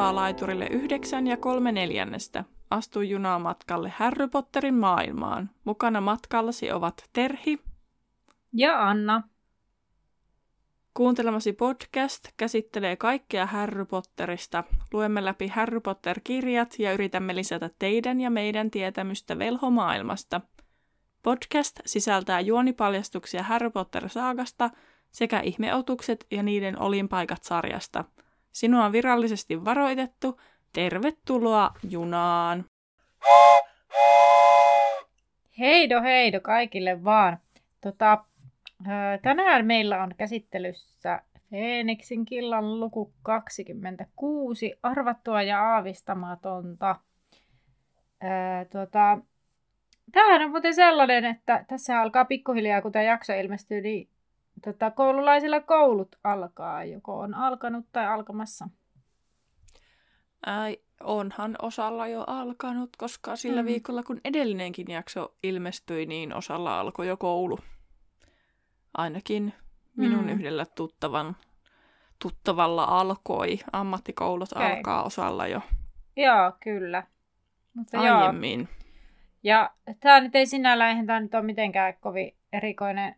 napulaa 0.00 0.22
laiturille 0.22 0.66
yhdeksän 0.66 1.26
ja 1.26 1.36
kolme 1.36 1.72
neljännestä. 1.72 2.44
Astu 2.70 3.00
junaa 3.00 3.38
matkalle 3.38 3.92
Harry 3.96 4.28
Potterin 4.28 4.74
maailmaan. 4.74 5.50
Mukana 5.64 6.00
matkallasi 6.00 6.72
ovat 6.72 7.08
Terhi 7.12 7.58
Ja 8.52 8.88
Anna. 8.88 9.22
Kuuntelemasi 10.94 11.52
podcast 11.52 12.28
käsittelee 12.36 12.96
kaikkea 12.96 13.46
Harry 13.46 13.84
Potterista. 13.84 14.64
Luemme 14.92 15.24
läpi 15.24 15.48
Harry 15.48 15.80
Potter-kirjat 15.80 16.78
ja 16.78 16.92
yritämme 16.92 17.34
lisätä 17.34 17.70
teidän 17.78 18.20
ja 18.20 18.30
meidän 18.30 18.70
tietämystä 18.70 19.38
velhomaailmasta. 19.38 20.40
Podcast 21.22 21.80
sisältää 21.86 22.40
juonipaljastuksia 22.40 23.42
Harry 23.42 23.70
Potter-saagasta 23.70 24.70
sekä 25.10 25.40
ihmeotukset 25.40 26.26
ja 26.30 26.42
niiden 26.42 26.78
olinpaikat 26.78 27.44
sarjasta. 27.44 28.04
Sinua 28.52 28.84
on 28.84 28.92
virallisesti 28.92 29.64
varoitettu. 29.64 30.40
Tervetuloa 30.72 31.70
junaan! 31.90 32.64
Heido 35.58 36.02
heido 36.02 36.40
kaikille 36.40 37.04
vaan. 37.04 37.38
Tota, 37.80 38.24
ää, 38.86 39.18
tänään 39.18 39.66
meillä 39.66 40.02
on 40.02 40.14
käsittelyssä 40.16 41.22
Feeniksin 41.50 42.24
killan 42.24 42.80
luku 42.80 43.12
26, 43.22 44.78
arvattua 44.82 45.42
ja 45.42 45.74
aavistamatonta. 45.74 46.96
Tota, 48.72 49.18
tämähän 50.12 50.42
on 50.42 50.50
muuten 50.50 50.74
sellainen, 50.74 51.24
että 51.24 51.64
tässä 51.68 52.00
alkaa 52.00 52.24
pikkuhiljaa, 52.24 52.82
kun 52.82 52.92
tämä 52.92 53.02
jakso 53.02 53.32
ilmestyy, 53.32 53.80
niin 53.80 54.08
tota, 54.64 54.90
koululaisilla 54.90 55.60
koulut 55.60 56.16
alkaa, 56.24 56.84
joko 56.84 57.18
on 57.18 57.34
alkanut 57.34 57.86
tai 57.92 58.06
alkamassa. 58.06 58.68
Ai, 60.46 60.78
onhan 61.04 61.56
osalla 61.62 62.06
jo 62.08 62.24
alkanut, 62.26 62.90
koska 62.98 63.36
sillä 63.36 63.62
Mm. 63.62 63.66
viikolla 63.66 64.02
kun 64.02 64.20
edellinenkin 64.24 64.90
jakso 64.90 65.34
ilmestyi, 65.42 66.06
niin 66.06 66.34
osalla 66.34 66.80
alkoi 66.80 67.08
jo 67.08 67.16
koulu. 67.16 67.58
Ainakin 68.94 69.52
minun 69.96 70.24
Mm. 70.24 70.28
yhdellä 70.30 70.66
tuttavan, 70.74 71.36
tuttavalla 72.22 72.84
alkoi. 72.84 73.58
Ammattikoulut 73.72 74.52
Okei. 74.52 74.72
alkaa 74.76 75.02
osalla 75.02 75.46
jo 75.46 75.60
Joo, 76.16 76.52
kyllä. 76.62 77.02
Mutta 77.74 77.96
joo, 77.96 78.18
aiemmin. 78.18 78.68
Ja 79.42 79.70
tämä 80.00 80.20
nyt 80.20 80.34
ei 80.34 80.46
sinällään, 80.46 80.90
eihän 80.90 81.06
tämä 81.06 81.20
nyt 81.20 81.34
ole 81.34 81.42
mitenkään 81.42 81.94
kovin 82.00 82.36
erikoinen, 82.52 83.14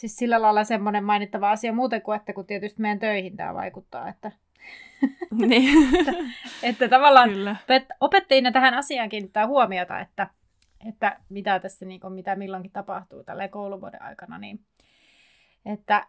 siis 0.00 0.16
sillä 0.16 0.42
lailla 0.42 0.64
semmoinen 0.64 1.04
mainittava 1.04 1.50
asia 1.50 1.72
muuten 1.72 2.02
kuin, 2.02 2.16
että 2.16 2.32
kun 2.32 2.46
tietysti 2.46 2.80
meidän 2.82 2.98
töihin 2.98 3.36
tämä 3.36 3.54
vaikuttaa, 3.54 4.08
että, 4.08 4.32
niin. 5.48 5.88
että 6.62 6.88
tavallaan 6.88 7.30
Kyllä. 7.30 7.56
opet- 7.62 7.96
opettajina 8.00 8.52
tähän 8.52 8.74
asiaan 8.74 9.08
kiinnittää 9.08 9.46
huomiota, 9.46 10.00
että, 10.00 10.30
että 10.88 11.20
mitä 11.28 11.60
tässä 11.60 11.86
niin 11.86 12.00
kuin, 12.00 12.12
mitä 12.12 12.36
milloinkin 12.36 12.72
tapahtuu 12.72 13.24
tällä 13.24 13.48
kouluvuoden 13.48 14.02
aikana, 14.02 14.38
niin 14.38 14.64
että 15.66 16.06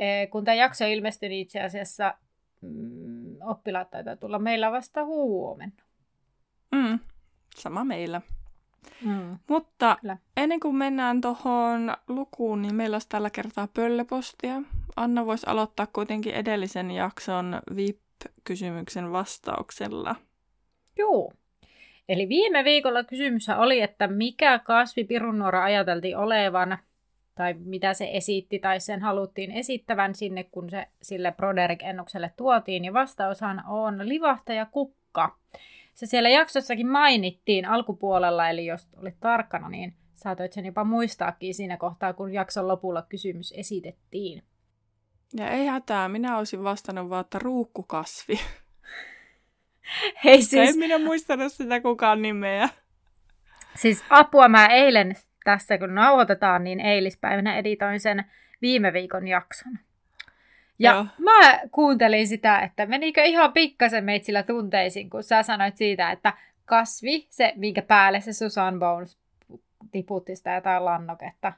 eh, 0.00 0.30
kun 0.30 0.44
tämä 0.44 0.54
jakso 0.54 0.86
ilmestyi, 0.86 1.28
niin 1.28 1.42
itse 1.42 1.60
asiassa 1.60 2.14
mm, 2.60 3.36
oppilaat 3.40 3.90
taitaa 3.90 4.16
tulla 4.16 4.38
meillä 4.38 4.72
vasta 4.72 5.04
huomenna. 5.04 5.84
Mm. 6.72 6.98
Sama 7.56 7.84
meillä. 7.84 8.22
Mm. 9.04 9.38
Mutta 9.48 9.96
Kyllä. 10.00 10.16
ennen 10.36 10.60
kuin 10.60 10.76
mennään 10.76 11.20
tuohon 11.20 11.96
lukuun, 12.08 12.62
niin 12.62 12.74
meillä 12.74 12.94
olisi 12.94 13.08
tällä 13.08 13.30
kertaa 13.30 13.68
pöllöpostia. 13.74 14.62
Anna 14.96 15.26
voisi 15.26 15.46
aloittaa 15.46 15.86
kuitenkin 15.86 16.34
edellisen 16.34 16.90
jakson 16.90 17.60
VIP-kysymyksen 17.76 19.12
vastauksella. 19.12 20.14
Joo. 20.98 21.32
Eli 22.08 22.28
viime 22.28 22.64
viikolla 22.64 23.04
kysymys 23.04 23.48
oli, 23.48 23.80
että 23.80 24.06
mikä 24.06 24.58
kasvi 24.58 25.04
pirunnuora 25.04 25.64
ajateltiin 25.64 26.16
olevan, 26.16 26.78
tai 27.34 27.54
mitä 27.64 27.94
se 27.94 28.10
esitti, 28.12 28.58
tai 28.58 28.80
sen 28.80 29.02
haluttiin 29.02 29.50
esittävän 29.50 30.14
sinne, 30.14 30.44
kun 30.44 30.70
se 30.70 30.86
sille 31.02 31.32
Broderick-ennukselle 31.36 32.30
tuotiin. 32.36 32.84
Ja 32.84 32.92
vastaushan 32.92 33.62
on 33.68 34.08
livahtaja 34.08 34.66
kukka. 34.66 35.36
Se 35.98 36.06
siellä 36.06 36.28
jaksossakin 36.28 36.88
mainittiin 36.88 37.64
alkupuolella, 37.64 38.48
eli 38.48 38.66
jos 38.66 38.88
olit 38.96 39.20
tarkkana, 39.20 39.68
niin 39.68 39.94
saatoit 40.14 40.52
sen 40.52 40.66
jopa 40.66 40.84
muistaakin 40.84 41.54
siinä 41.54 41.76
kohtaa, 41.76 42.12
kun 42.12 42.32
jakson 42.32 42.68
lopulla 42.68 43.02
kysymys 43.02 43.54
esitettiin. 43.56 44.42
Ja 45.36 45.50
ei 45.50 45.66
hätää, 45.66 46.08
minä 46.08 46.38
olisin 46.38 46.64
vastannut 46.64 47.10
vaan, 47.10 47.20
että 47.20 47.38
ruukkukasvi. 47.38 48.40
Hei 50.24 50.42
Siis... 50.42 50.70
En 50.70 50.78
minä 50.78 50.98
muistanut 50.98 51.52
sitä 51.52 51.80
kukaan 51.80 52.22
nimeä. 52.22 52.68
Siis 53.76 54.04
apua 54.10 54.48
mä 54.48 54.66
eilen 54.66 55.16
tässä, 55.44 55.78
kun 55.78 55.94
nauhoitetaan, 55.94 56.64
niin 56.64 56.80
eilispäivänä 56.80 57.56
editoin 57.56 58.00
sen 58.00 58.24
viime 58.62 58.92
viikon 58.92 59.28
jakson. 59.28 59.78
Ja 60.78 60.92
Joo. 60.92 61.06
mä 61.18 61.60
kuuntelin 61.70 62.28
sitä, 62.28 62.58
että 62.58 62.86
menikö 62.86 63.22
ihan 63.22 63.52
pikkasen 63.52 64.04
meitsillä 64.04 64.42
tunteisiin, 64.42 65.10
kun 65.10 65.22
sä 65.22 65.42
sanoit 65.42 65.76
siitä, 65.76 66.10
että 66.10 66.32
kasvi, 66.64 67.26
se 67.30 67.52
minkä 67.56 67.82
päälle 67.82 68.20
se 68.20 68.32
Susan 68.32 68.78
Bones 68.78 69.18
tiputti 69.92 70.36
sitä 70.36 70.54
jotain 70.54 70.84
lannoketta. 70.84 71.52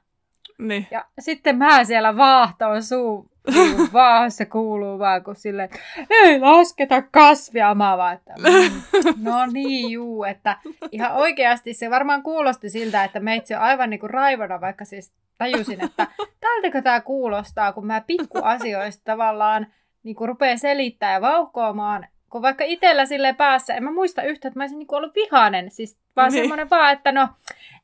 Niin. 0.58 0.86
Ja 0.90 1.04
sitten 1.18 1.56
mä 1.56 1.84
siellä 1.84 2.16
vaahtoon 2.16 2.82
suu 2.82 3.29
niin 3.48 3.92
vaahassa 3.92 4.46
kuuluu 4.46 4.98
vaan, 4.98 5.24
kun 5.24 5.36
sille 5.36 5.68
ei 6.10 6.40
lasketa 6.40 7.02
kasvia, 7.02 7.74
mä 7.74 7.96
vaan, 7.96 8.14
että 8.14 8.34
mm, 8.38 9.24
no 9.24 9.46
niin 9.46 9.90
juu, 9.90 10.24
että 10.24 10.56
ihan 10.92 11.12
oikeasti 11.12 11.74
se 11.74 11.90
varmaan 11.90 12.22
kuulosti 12.22 12.70
siltä, 12.70 13.04
että 13.04 13.20
meitsi 13.20 13.54
on 13.54 13.60
aivan 13.60 13.90
niin 13.90 14.00
kuin 14.00 14.10
raivona, 14.10 14.60
vaikka 14.60 14.84
siis 14.84 15.12
tajusin, 15.38 15.84
että 15.84 16.06
tältäkö 16.40 16.82
tämä 16.82 17.00
kuulostaa, 17.00 17.72
kun 17.72 17.86
mä 17.86 18.00
pikkuasioista 18.00 19.02
tavallaan 19.04 19.66
niin 20.02 20.16
kuin 20.16 20.28
rupean 20.28 20.58
selittämään 20.58 21.14
ja 21.14 21.20
vauhkoamaan, 21.20 22.06
kun 22.30 22.42
vaikka 22.42 22.64
itsellä 22.64 23.06
sille 23.06 23.32
päässä, 23.32 23.74
en 23.74 23.84
mä 23.84 23.92
muista 23.92 24.22
yhtä, 24.22 24.48
että 24.48 24.58
mä 24.58 24.62
olisin 24.62 24.78
niin 24.78 24.86
kuin 24.86 24.96
ollut 24.96 25.14
vihainen, 25.14 25.70
siis 25.70 25.98
vaan 26.16 26.32
Niin. 26.32 26.42
semmoinen 26.42 26.70
vaan, 26.70 26.92
että 26.92 27.12
no 27.12 27.28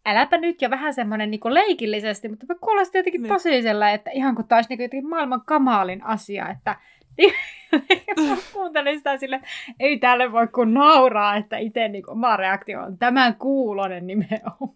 äläpä 0.06 0.36
nyt 0.38 0.62
ja 0.62 0.70
vähän 0.70 0.94
semmoinen 0.94 1.30
niin 1.30 1.40
leikillisesti, 1.48 2.28
mutta 2.28 2.46
mä 2.48 2.54
kuulosti 2.60 2.98
jotenkin 2.98 3.22
Niin. 3.22 3.32
tosi 3.32 3.62
sellainen, 3.62 3.94
että 3.94 4.10
ihan 4.10 4.34
kuin 4.34 4.48
taisi 4.48 4.68
niin 4.68 4.82
jotenkin 4.82 5.08
maailman 5.10 5.42
kamalin 5.46 6.04
asia, 6.04 6.48
että 6.48 6.76
mä 8.28 8.36
kuuntelin 8.52 8.98
sitä 8.98 9.16
sille, 9.16 9.40
ei 9.80 9.98
tälle 9.98 10.32
voi 10.32 10.46
kuin 10.48 10.74
nauraa, 10.74 11.36
että 11.36 11.56
itse 11.58 11.88
niin 11.88 12.10
oma 12.10 12.36
reaktio 12.36 12.82
on 12.82 12.98
tämän 12.98 13.34
kuulonen 13.34 14.06
nimenomaan. 14.06 14.74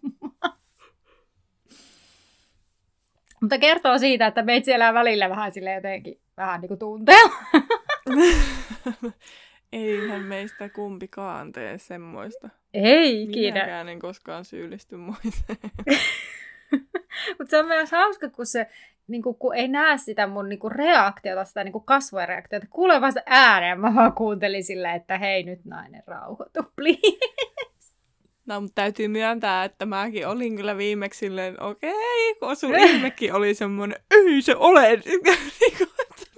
Mutta 3.41 3.57
kertoo 3.57 3.97
siitä, 3.97 4.27
että 4.27 4.41
meitä 4.41 4.65
siellä 4.65 4.93
välillä 4.93 5.29
vähän 5.29 5.51
sille 5.51 5.73
jotenkin 5.73 6.19
vähän 6.37 6.61
niin 6.61 6.67
kuin 6.67 6.79
tunteella. 6.79 7.33
Eihän 9.71 10.21
meistä 10.21 10.69
kumpikaan 10.69 11.51
tee 11.51 11.77
semmoista. 11.77 12.49
Ei 12.73 13.23
ikinä. 13.23 13.53
Minäkään 13.53 13.89
en 13.89 13.99
koskaan 13.99 14.45
syyllisty 14.45 14.95
muiseen. 14.95 15.57
Mutta 17.37 17.49
se 17.49 17.57
on 17.57 17.67
myös 17.67 17.91
hauska, 17.91 18.29
kun 18.29 18.45
se 18.45 18.67
niin 19.07 19.21
kuin, 19.21 19.35
kun 19.35 19.55
ei 19.55 19.67
näe 19.67 19.97
sitä 19.97 20.27
mun 20.27 20.49
niin 20.49 20.59
kuin 20.59 20.71
reaktiota, 20.71 21.45
sitä 21.45 21.63
niin 21.63 21.71
kuin 21.71 21.83
kasvojen 21.83 22.27
reaktiota. 22.27 22.67
Kuulee 22.69 23.11
se 23.13 23.23
ääneen, 23.25 23.79
mä 23.79 23.95
vaan 23.95 24.13
kuuntelin 24.13 24.63
silleen, 24.63 24.95
että 24.95 25.17
hei 25.17 25.43
nyt 25.43 25.65
nainen 25.65 26.03
rauhoitu, 26.07 26.63
please. 26.75 27.17
No, 28.45 28.61
mutta 28.61 28.75
täytyy 28.75 29.07
myöntää, 29.07 29.63
että 29.63 29.85
mäkin 29.85 30.27
olin 30.27 30.55
kyllä 30.55 30.77
viimeksi 30.77 31.19
silleen, 31.19 31.63
okei, 31.63 32.35
kun 32.39 32.55
sun 32.55 32.75
ilmekin 32.89 33.33
oli 33.33 33.53
semmoinen, 33.53 33.99
ei 34.11 34.41
se 34.41 34.55
ole. 34.55 35.01
Niinku, 35.05 35.31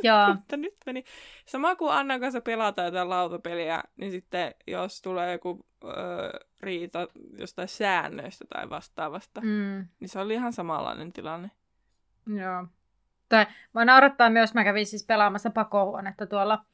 Joo, 0.04 0.32
että 0.40 0.58
nyt 0.58 0.76
meni. 0.86 1.04
Sama 1.46 1.76
kuin 1.76 1.92
Annan 1.94 2.20
kanssa 2.20 2.42
pelataan 2.42 2.86
jotain 2.86 3.10
lautapeliä, 3.10 3.84
niin 3.98 4.12
sitten 4.12 4.56
jos 4.68 5.02
tulee 5.02 5.32
joku 5.32 5.66
öö, 5.84 6.40
riita 6.60 7.08
jostain 7.38 7.68
säännöistä 7.68 8.46
tai 8.50 8.70
vastaavasta, 8.70 9.42
mm. 9.42 9.48
mm, 9.48 9.88
niin 10.00 10.10
se 10.10 10.20
oli 10.20 10.34
ihan 10.34 10.54
samanlainen 10.54 11.14
tilanne. 11.14 11.52
joo. 12.28 12.68
Tai 13.30 13.46
mä 13.74 13.86
naurattaa 13.86 14.30
myös, 14.30 14.54
mä 14.54 14.64
kävin 14.64 14.86
siis 14.86 15.06
pelaamassa 15.06 15.50
pakohuonetta 15.50 16.28
tuolla, 16.28 16.66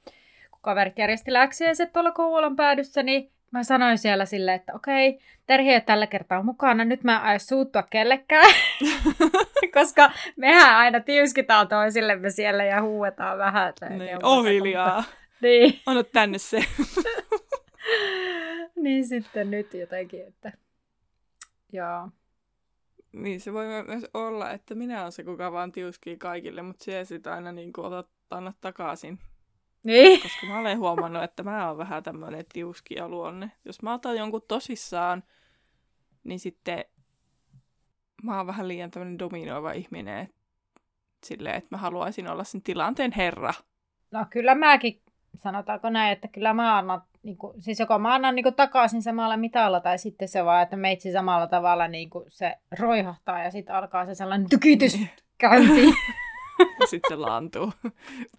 kun 0.52 0.60
kaverit 0.62 0.98
järjesti 0.98 1.34
läksiäiset 1.34 1.94
tuolla 1.94 2.12
Kouvolan 2.12 2.56
päädyssä, 2.56 3.04
niin 3.04 3.32
mä 3.52 3.64
sanoin 3.64 3.98
siellä 3.98 4.26
silleen, 4.26 4.56
että 4.56 4.74
okei, 4.74 5.20
Terhi 5.48 5.70
ei 5.70 5.82
tällä 5.82 6.08
kertaa 6.08 6.44
mukana, 6.44 6.86
nyt 6.86 7.04
mä 7.04 7.16
en 7.16 7.22
aio 7.22 7.40
suuttua 7.40 7.84
kellekään. 7.84 8.54
Koska 9.74 10.12
mehän 10.36 10.76
aina 10.76 11.00
tiuskitaan 11.00 11.68
toisillemme 11.68 12.30
siellä 12.30 12.64
ja 12.64 12.82
huuetaan 12.82 13.38
vähän. 13.38 13.74
Niin, 13.90 14.02
oikein 14.02 14.26
oh 14.26 14.46
hiljaa. 14.46 15.04
Niin. 15.42 15.80
Anna 15.86 16.04
tänne 16.04 16.38
se. 16.38 16.66
niin 18.76 19.08
sitten 19.08 19.52
nyt 19.52 19.74
jotenkin, 19.74 20.28
että 20.28 20.52
joo. 21.74 22.10
niin 23.12 23.40
se 23.40 23.54
voi 23.54 23.66
myös 23.88 24.06
olla, 24.14 24.52
että 24.52 24.76
minä 24.76 25.02
olen 25.02 25.12
se, 25.12 25.24
kuka 25.24 25.52
vaan 25.52 25.72
tiuskii 25.72 26.18
kaikille, 26.18 26.62
mutta 26.62 26.84
se 26.84 27.06
sitä 27.06 27.34
aina 27.34 27.52
niin 27.52 27.74
kuin 27.74 27.86
otat, 27.86 28.08
annat 28.30 28.56
takaisin. 28.62 29.20
Niin. 29.84 30.22
Koska 30.22 30.48
mä 30.48 30.60
olen 30.60 30.80
huomannut, 30.80 31.24
että 31.24 31.44
mä 31.44 31.68
oon 31.68 31.78
vähän 31.78 32.04
tämmöinen 32.04 32.46
tiuskia 32.54 33.10
luonne. 33.10 33.52
Jos 33.66 33.82
mä 33.82 33.94
otan 33.94 34.18
jonkun 34.18 34.42
tosissaan, 34.48 35.24
niin 36.24 36.40
sitten 36.40 36.86
mä 38.24 38.38
oon 38.38 38.48
vähän 38.48 38.68
liian 38.68 38.92
tämmöinen 38.92 39.20
dominoiva 39.20 39.72
ihminen. 39.72 40.18
Et, 40.18 40.36
silleen, 41.26 41.56
että 41.56 41.68
mä 41.72 41.78
haluaisin 41.78 42.30
olla 42.30 42.44
sen 42.44 42.62
tilanteen 42.62 43.12
herra. 43.12 43.54
No 44.12 44.26
kyllä 44.30 44.56
mäkin, 44.56 45.02
sanotaanko 45.36 45.90
näin, 45.90 46.12
että 46.12 46.28
kyllä 46.28 46.54
mä 46.54 46.78
annan, 46.78 47.02
niin 47.24 47.38
kuin, 47.38 47.62
siis 47.62 47.80
joko 47.80 48.00
mä 48.00 48.14
annan 48.14 48.36
niin 48.36 48.44
kuin, 48.44 48.56
takaisin 48.56 49.02
samalla 49.02 49.38
mitalla, 49.38 49.80
tai 49.80 49.98
sitten 49.98 50.28
se 50.28 50.46
vaan, 50.46 50.64
että 50.64 50.76
meitsi 50.76 51.12
samalla 51.12 51.48
tavalla 51.48 51.88
niin 51.88 52.10
kuin, 52.10 52.26
se 52.28 52.56
roihahtaa 52.80 53.44
ja 53.44 53.52
sitten 53.52 53.76
alkaa 53.76 54.06
se 54.06 54.16
sellainen 54.16 54.50
tykitys 54.50 55.00
käyntiin. 55.38 55.94
Ja 56.80 56.88
sitten 56.88 57.10
se 57.10 57.16
laantuu 57.16 57.74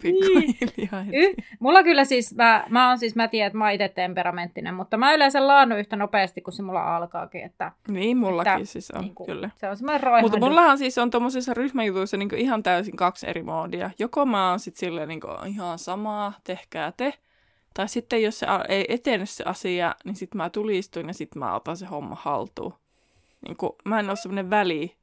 pikkuhiljaa. 0.03 1.05
Y- 1.13 1.35
mulla 1.61 1.83
kyllä 1.83 2.05
siis, 2.05 2.35
mä, 2.35 2.65
mä 2.69 2.89
oon 2.89 2.99
siis, 2.99 3.17
mä 3.17 3.29
tiedän, 3.29 3.47
että 3.47 3.59
mä 3.59 3.65
oon 3.65 3.73
itse 3.73 3.89
temperamenttinen, 3.89 4.75
mutta 4.75 4.97
mä 4.97 5.15
yleensä 5.15 5.47
laannun 5.47 5.79
yhtä 5.79 5.97
nopeasti, 5.97 6.41
kun 6.41 6.53
se 6.53 6.63
mulla 6.63 6.97
alkaakin. 6.97 7.45
Että, 7.45 7.73
Niin, 7.89 8.17
mullakin 8.17 8.53
että, 8.53 8.65
siis 8.65 8.91
on, 8.91 9.01
niin 9.01 9.15
kuin, 9.15 9.27
kyllä. 9.27 9.51
Se 9.57 9.69
on 9.69 9.77
semmoinen 9.77 10.03
roihahdus. 10.03 10.31
Mutta 10.31 10.47
mullahan 10.47 10.79
siis 10.79 10.99
on 10.99 11.11
tuommoisissa 11.11 11.55
ryhmäjutuissa 11.55 12.17
niin 12.17 12.35
ihan 12.35 12.63
täysin 12.63 12.97
kaksi 12.97 13.31
eri 13.31 13.43
moodia. 13.43 13.91
Joko 13.99 14.27
mä 14.27 14.51
oon 14.51 14.61
sitten 14.61 14.81
silleen 14.81 15.09
niin 15.09 15.21
ihan 15.47 15.79
samaa, 15.79 16.33
tehkää 16.45 16.93
te. 16.97 17.15
Tai 17.75 17.89
sitten 17.89 18.23
jos 18.23 18.39
se 18.39 18.47
ei 18.69 18.85
etene 18.89 19.27
se 19.27 19.45
asia, 19.45 19.95
niin 20.05 20.17
sitten 20.17 20.37
mä 20.37 20.51
tulistun 20.51 21.09
ja 21.09 21.15
sitten 21.15 21.41
mä 21.41 21.55
otan 21.55 21.77
se 21.77 21.87
homma 21.87 22.17
haltuun. 22.21 22.75
Niin 23.47 23.57
kuin, 23.57 23.73
mä 23.85 24.01
en 24.01 24.09
ole 24.09 24.17
semmoinen 24.17 24.51
väli. 24.51 25.00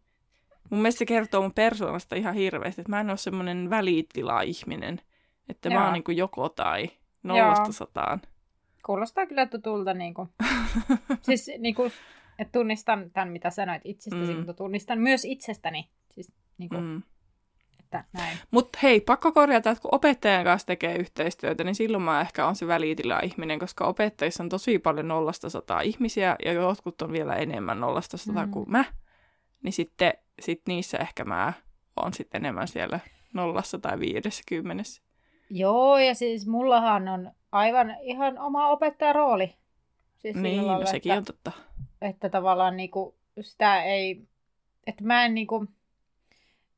Mun 0.70 0.82
mielestä 0.82 1.00
se 1.00 1.06
kertoo 1.06 1.42
mun 1.42 1.54
persoonasta 1.54 2.16
ihan 2.16 2.34
hirveästi, 2.36 2.82
että 2.82 2.90
mä 2.90 3.00
en 3.00 3.10
ole 3.10 3.18
semmoinen 3.18 3.70
välitila-ihminen. 3.70 5.02
Että 5.50 5.70
mä 5.70 5.76
Joo. 5.76 5.84
oon 5.84 5.94
niin 5.94 6.04
kuin 6.04 6.18
joko 6.18 6.50
tai 6.50 6.90
nollasta 7.24 7.72
sataan. 7.72 8.22
Kuulostaa 8.86 9.26
kyllä 9.26 9.46
tutulta. 9.46 9.94
Niin 9.94 10.14
kuin. 10.14 10.30
siis 11.22 11.52
niin 11.58 11.76
kuin, 11.76 11.92
että 12.40 12.52
tunnistan 12.52 13.12
tämän, 13.12 13.30
mitä 13.30 13.50
sanoit 13.50 13.82
itsestäsi, 13.86 14.32
Mm. 14.32 14.38
mutta 14.38 14.54
tunnistan 14.54 15.00
myös 15.00 15.26
itsestäni. 15.26 15.90
Siis, 16.12 16.32
niin 16.58 16.70
kuin, 16.70 16.84
Mm. 16.84 17.02
että 17.80 18.04
näin. 18.14 18.38
Mutta 18.52 18.80
hei, 18.84 19.02
pakko 19.02 19.32
korjata, 19.32 19.70
että 19.70 19.82
kun 19.82 19.96
opettajan 19.96 20.44
kanssa 20.44 20.66
tekee 20.66 20.96
yhteistyötä, 20.96 21.64
niin 21.64 21.76
silloin 21.76 22.04
mä 22.04 22.22
ehkä 22.22 22.48
on 22.48 22.56
se 22.56 22.68
välitila-ihminen, 22.68 23.60
koska 23.60 23.86
opettajissa 23.88 24.44
on 24.44 24.50
tosi 24.50 24.80
paljon 24.80 25.08
nollasta 25.08 25.50
sataa 25.50 25.82
ihmisiä 25.82 26.36
ja 26.46 26.54
jotkut 26.54 27.02
on 27.02 27.12
vielä 27.12 27.36
enemmän 27.36 27.80
nollasta 27.80 28.18
sataa 28.18 28.46
Mm. 28.46 28.52
kuin 28.52 28.72
mä. 28.72 28.86
Niin 29.64 29.74
sitten 29.74 30.14
sit 30.40 30.62
niissä 30.68 30.98
ehkä 30.98 31.24
mä 31.26 31.54
oon 31.96 32.14
sitten 32.14 32.42
enemmän 32.42 32.68
siellä 32.68 33.00
nollassa 33.34 33.80
tai 33.80 34.00
viidessä 34.00 34.44
kymmenessä. 34.48 35.02
Joo, 35.50 35.98
ja 35.98 36.16
siis 36.16 36.48
mullahan 36.48 37.08
on 37.08 37.32
aivan 37.52 37.96
ihan 38.02 38.40
oma 38.40 38.68
opettajarooli. 38.68 39.56
Siis 40.18 40.36
Niin, 40.36 40.62
no 40.62 40.68
lailla, 40.68 40.86
sekin 40.86 41.12
että, 41.12 41.20
on 41.20 41.26
totta. 41.26 41.52
että 42.02 42.30
tavallaan 42.30 42.78
niinku, 42.78 43.16
sitä 43.42 43.84
ei, 43.84 44.28
että 44.88 45.04
mä 45.04 45.26
en 45.26 45.34
niinku, 45.34 45.66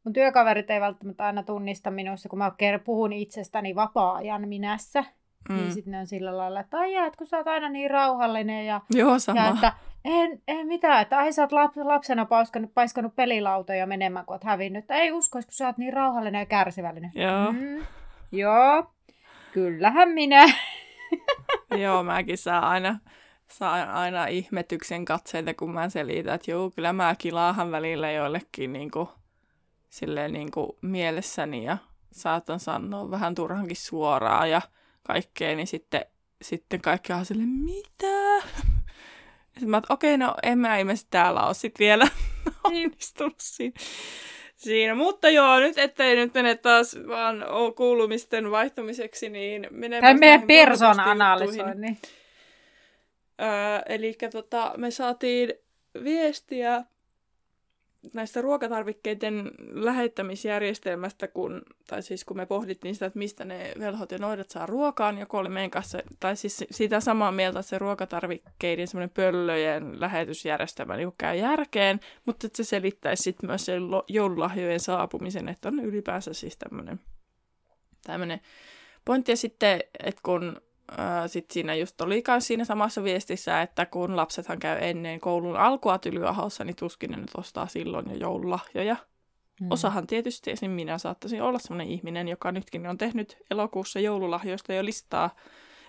mun 0.04 0.14
työkaverit 0.14 0.70
ei 0.70 0.82
välttämättä 0.82 1.26
aina 1.26 1.44
tunnista 1.44 1.92
minussa, 1.92 2.30
kun 2.30 2.40
mä 2.40 2.52
puhun 2.84 3.14
itsestäni 3.14 3.76
vapaa-ajan 3.76 4.48
minässä, 4.48 5.02
mm. 5.50 5.56
niin 5.56 5.68
Mm. 5.68 5.74
sitten 5.74 5.92
ne 5.92 6.00
on 6.00 6.08
sillä 6.08 6.38
lailla, 6.38 6.60
että 6.60 6.78
ai 6.78 6.96
että 6.96 7.18
kun 7.18 7.28
sä 7.28 7.38
oot 7.38 7.48
aina 7.48 7.70
niin 7.70 7.92
rauhallinen 7.92 8.66
ja, 8.66 8.82
Joo, 8.94 9.20
sama. 9.20 9.42
ja 9.42 9.50
että 9.50 9.74
en, 10.06 10.42
en 10.48 10.68
mitään, 10.68 11.01
että 11.01 11.18
ai 11.18 11.34
sä 11.34 11.42
oot 11.42 11.51
lap, 11.51 11.78
lapsena 11.78 12.25
paiskanut, 12.25 12.74
paiskanut 12.74 13.16
pelilautoja 13.16 13.88
menemään, 13.88 14.25
kun 14.25 14.34
oot 14.34 14.44
hävinnyt, 14.44 14.84
että 14.84 14.96
ei 14.96 15.12
uskois, 15.12 15.46
kun 15.46 15.54
sä 15.54 15.68
oot 15.68 15.78
niin 15.78 15.94
rauhallinen 15.94 16.40
ja 16.40 16.46
kärsivällinen. 16.46 17.12
Joo. 17.16 17.51
Mm, 17.51 17.86
joo, 18.31 18.94
kyllähän 19.54 20.10
minä. 20.10 20.46
Joo, 21.81 22.04
mäkin 22.04 22.38
saan 22.38 22.63
aina, 22.63 23.00
saan 23.48 23.90
aina 23.90 24.25
ihmetyksen 24.25 25.06
katseita, 25.06 25.54
kun 25.54 25.74
mä 25.74 25.90
selitän, 25.90 26.36
että 26.36 26.51
joo, 26.51 26.72
kyllä 26.72 26.94
mä 26.94 27.16
kilaahan 27.18 27.72
välillä 27.72 28.12
joillekin 28.12 28.74
niin 28.74 28.92
kuin, 28.92 29.07
silleen 29.90 30.34
niin 30.34 30.51
kuin 30.51 30.72
mielessäni 30.81 31.63
ja 31.63 31.78
saatan 32.12 32.60
sanoa 32.60 33.12
vähän 33.12 33.36
turhankin 33.36 33.78
suoraan 33.78 34.50
ja 34.50 34.62
kaikkea, 35.04 35.56
niin 35.56 35.68
sitten, 35.68 36.06
sitten 36.42 36.81
kaikki 36.81 37.13
on 37.13 37.25
silleen, 37.25 37.50
mitä? 37.50 38.48
Sitten 39.60 39.70
mä 39.70 39.78
oon, 39.78 39.84
okei, 39.90 40.18
no 40.18 40.36
en 40.44 40.60
mä 40.60 40.78
ilmeisesti 40.78 41.08
täällä 41.12 41.46
ole 41.46 41.54
sit 41.54 41.80
vielä 41.80 42.08
onnistunut 42.64 43.36
siinä. 43.38 43.80
siinä. 44.56 44.96
Mutta 44.96 45.30
joo, 45.30 45.60
nyt 45.60 45.78
ettei 45.78 46.16
nyt 46.16 46.34
mene 46.34 46.56
taas 46.56 46.98
vaan 47.08 47.46
kuulumisten 47.76 48.52
vaihtumiseksi, 48.52 49.30
niin 49.30 49.68
menee 49.72 50.02
Tai 50.02 50.14
meidän 50.14 50.42
persoona-analysoinnin. 50.48 51.98
Öö, 53.42 53.82
eli 53.86 54.18
tota, 54.32 54.74
me 54.78 54.92
saatiin 54.92 55.54
viestiä 56.04 56.84
näistä 58.13 58.42
ruokatarvikkeiden 58.42 59.51
lähettämisjärjestelmästä, 59.72 61.28
kun, 61.28 61.62
tai 61.88 62.01
siis 62.04 62.25
kun 62.25 62.38
me 62.38 62.46
pohdittiin 62.46 62.94
sitä, 62.94 63.06
että 63.06 63.19
mistä 63.19 63.46
ne 63.46 63.74
velhot 63.80 64.12
ja 64.12 64.18
noidat 64.18 64.50
saa 64.50 64.66
ruokaan, 64.66 65.18
joku 65.18 65.38
oli 65.38 65.50
meidän 65.50 65.72
kanssa, 65.72 66.00
tai 66.19 66.36
siis 66.36 66.66
sitä 66.72 67.00
samaa 67.00 67.31
mieltä, 67.31 67.60
että 67.60 67.69
se 67.69 67.78
ruokatarvikkeiden 67.78 68.88
semmoinen 68.88 69.10
pöllöjen 69.10 70.00
lähetysjärjestelmä 70.00 70.98
niin 70.98 71.13
käy 71.18 71.38
järkeen, 71.38 72.00
mutta 72.25 72.48
että 72.48 72.57
se 72.57 72.63
selittäisi 72.63 73.24
sitten 73.24 73.50
myös 73.50 73.66
sen 73.66 73.81
joululahjojen 74.07 74.80
saapumisen, 74.80 75.50
että 75.50 75.68
on 75.68 75.80
ylipäänsä 75.80 76.34
siis 76.34 76.57
tämmöinen 76.57 77.00
tämmöinen 78.04 78.42
pointti. 79.06 79.31
Ja 79.31 79.38
sitten, 79.38 79.80
että 80.04 80.22
kun 80.24 80.62
ää, 80.97 81.27
sit 81.27 81.51
siinä 81.51 81.75
just 81.75 82.01
oli 82.01 82.24
myös 82.27 82.47
siinä 82.47 82.65
samassa 82.65 83.03
viestissä, 83.03 83.62
että 83.62 83.86
kun 83.86 84.15
lapsethan 84.15 84.59
käy 84.59 84.77
ennen 84.81 85.19
koulun 85.19 85.57
alkua 85.57 85.97
tylyahossa, 85.97 86.63
niin 86.63 86.75
tuskin 86.75 87.12
ne 87.12 87.18
nyt 87.18 87.36
ostaa 87.38 87.68
silloin 87.68 88.09
jo 88.09 88.15
joululahjoja. 88.15 88.95
Mm. 89.62 89.68
Osahan 89.71 90.07
tietysti, 90.07 90.51
esim. 90.51 90.71
minä 90.71 90.97
saattaisin 90.97 91.41
olla 91.41 91.59
sellainen 91.59 91.88
ihminen, 91.88 92.27
joka 92.27 92.51
nytkin 92.51 92.88
on 92.88 92.97
tehnyt 92.97 93.38
elokuussa 93.51 94.00
joululahjoista 94.00 94.74
jo 94.74 94.86
listaa, 94.86 95.36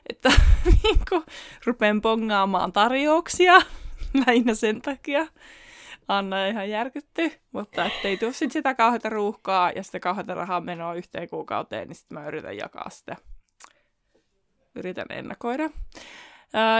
että 0.08 0.32
niin 0.82 1.00
kuin, 1.08 1.22
rupean 1.66 2.00
pongaamaan 2.00 2.72
tarjouksia 2.72 3.54
lähinnä 4.26 4.54
sen 4.54 4.82
takia. 4.82 5.26
Anna 6.08 6.46
ihan 6.46 6.70
järkytty, 6.70 7.32
mutta 7.52 7.84
ettei 7.84 8.16
tule 8.16 8.32
sit 8.32 8.52
sitä 8.52 8.74
kauheata 8.74 9.08
ruuhkaa 9.08 9.70
ja 9.70 9.82
sitä 9.82 10.00
kauheata 10.00 10.34
rahaa 10.34 10.60
menoa 10.60 10.94
yhteen 10.94 11.28
kuukauteen, 11.28 11.88
niin 11.88 11.96
sitten 11.96 12.18
mä 12.18 12.28
yritän 12.28 12.56
jakaa 12.56 12.90
sitä. 12.90 13.16
Yritän 14.74 15.06
ennakoida. 15.10 15.70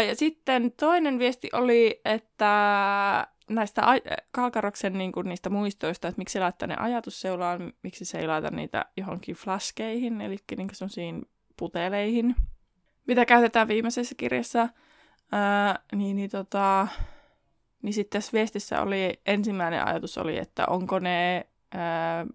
Ja 0.08 0.14
sitten 0.14 0.72
toinen 0.72 1.18
viesti 1.18 1.48
oli, 1.52 2.00
että 2.04 3.26
näistä 3.50 3.82
Kalkaroksen 4.30 4.98
niin 4.98 5.12
kuin 5.12 5.28
niistä 5.28 5.50
muistoista, 5.50 6.08
että 6.08 6.18
miksi 6.18 6.32
se 6.32 6.40
laittaa 6.40 6.66
ne 6.68 6.76
ajatusseulaan, 6.78 7.72
miksi 7.82 8.04
se 8.04 8.18
ei 8.18 8.26
laita 8.26 8.50
niitä 8.50 8.84
johonkin 8.96 9.34
flaskeihin, 9.34 10.20
eli 10.20 10.36
niin 10.56 10.68
semmoisiin 10.72 11.22
puteleihin, 11.56 12.36
mitä 13.06 13.26
käytetään 13.26 13.68
viimeisessä 13.68 14.14
kirjassa. 14.14 14.68
Ää, 15.32 15.78
niin, 15.94 16.16
niin, 16.16 16.30
tota, 16.30 16.88
niin 17.82 17.92
sitten 17.92 18.20
tässä 18.20 18.32
viestissä 18.32 18.82
oli, 18.82 19.20
ensimmäinen 19.26 19.86
ajatus 19.86 20.18
oli, 20.18 20.38
että 20.38 20.66
onko 20.66 20.98
ne 20.98 21.46
ää, 21.74 22.26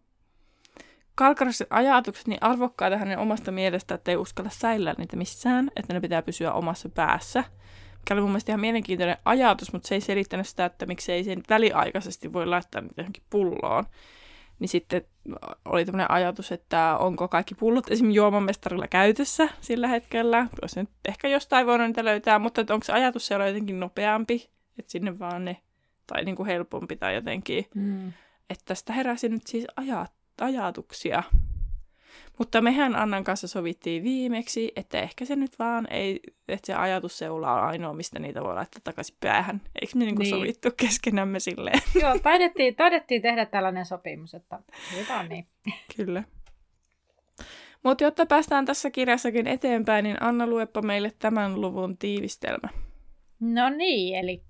Kalkaroksen 1.16 1.68
ajatukset 1.70 2.28
niin 2.28 2.44
arvokkaita 2.44 2.98
hänen 2.98 3.20
omasta 3.20 3.52
mielestä, 3.52 3.96
että 3.96 4.12
ei 4.12 4.18
uskalla 4.18 4.50
säillä 4.50 4.96
niitä 4.98 5.18
missään, 5.18 5.72
että 5.76 5.94
ne 5.94 6.02
pitää 6.02 6.22
pysyä 6.22 6.54
omassa 6.54 6.90
päässä. 6.90 7.44
Mikä 7.98 8.14
oli 8.14 8.22
mun 8.22 8.30
mielestä 8.30 8.52
ihan 8.52 8.60
mielenkiintoinen 8.60 9.18
ajatus, 9.26 9.74
mutta 9.74 9.88
se 9.88 9.96
ei 9.96 10.02
selittänyt 10.02 10.48
sitä, 10.48 10.66
että 10.66 10.86
miksi 10.86 11.12
ei 11.12 11.24
sen 11.24 11.44
väliaikaisesti 11.50 12.34
voi 12.34 12.46
laittaa 12.46 12.82
niitä 12.82 13.02
johonkin 13.02 13.24
pulloon. 13.30 13.86
Niin 14.60 14.70
sitten 14.70 15.06
oli 15.66 15.86
tämmöinen 15.86 16.12
ajatus, 16.12 16.52
että 16.52 16.98
onko 16.98 17.28
kaikki 17.28 17.56
pullot 17.56 17.92
esim. 17.92 18.12
juomamestarilla 18.12 18.88
käytössä 18.88 19.50
sillä 19.62 19.88
hetkellä. 19.88 20.48
Olisi 20.62 20.80
nyt 20.80 20.90
ehkä 21.08 21.28
jostain 21.28 21.68
voinut 21.68 21.88
niitä 21.88 22.06
löytää, 22.06 22.40
mutta 22.40 22.62
että 22.62 22.74
onko 22.74 22.84
se 22.84 22.94
ajatus 22.94 23.28
siellä 23.28 23.48
jotenkin 23.48 23.80
nopeampi, 23.80 24.50
että 24.80 24.92
sinne 24.92 25.20
vaan 25.20 25.46
ne, 25.46 25.58
tai 26.08 26.26
niin 26.26 26.36
kuin 26.36 26.48
helpompi 26.48 26.96
tai 26.96 27.16
jotenkin. 27.16 27.66
Mm. 27.76 28.08
Että 28.50 28.66
tästä 28.66 28.94
heräsi 28.94 29.30
nyt 29.30 29.48
siis 29.48 29.66
ajat, 29.76 30.14
ajatuksia. 30.42 31.24
Mutta 32.39 32.62
mehän 32.62 32.96
Annan 32.96 33.24
kanssa 33.24 33.48
sovittiin 33.48 34.04
viimeksi, 34.04 34.72
että 34.75 35.01
ehkä 35.01 35.25
se 35.25 35.36
nyt 35.36 35.60
vaan 35.60 35.88
ei, 35.89 36.20
että 36.48 36.68
se 36.68 36.74
ajatusseula 36.74 37.54
on 37.54 37.68
ainoa, 37.68 37.94
mistä 37.94 38.20
niitä 38.20 38.42
voi 38.42 38.54
laittaa 38.56 38.82
takaisin 38.84 39.18
päähän. 39.20 39.62
Eikö 39.82 39.98
me 39.98 40.06
niinku 40.06 40.22
Niin. 40.22 40.30
sovittu 40.30 40.70
keskenämme 40.77 41.39
silleen? 41.39 41.80
Joo, 42.01 42.20
taidettiin, 42.24 42.75
taidettiin 42.75 43.22
tehdä 43.22 43.46
tällainen 43.46 43.86
sopimus, 43.86 44.34
että 44.34 44.60
hyvä 44.96 45.24
niin. 45.24 45.48
Kyllä. 45.96 46.24
Mutta 47.84 48.04
jotta 48.04 48.25
päästään 48.25 48.65
tässä 48.65 48.92
kirjassakin 48.92 49.48
eteenpäin, 49.48 50.04
niin 50.04 50.24
Anna 50.24 50.48
luepa 50.48 50.82
meille 50.82 51.12
tämän 51.20 51.62
luvun 51.62 51.98
tiivistelmä. 51.98 52.70
No 53.39 53.70
niin, 53.70 54.15
eli 54.20 54.44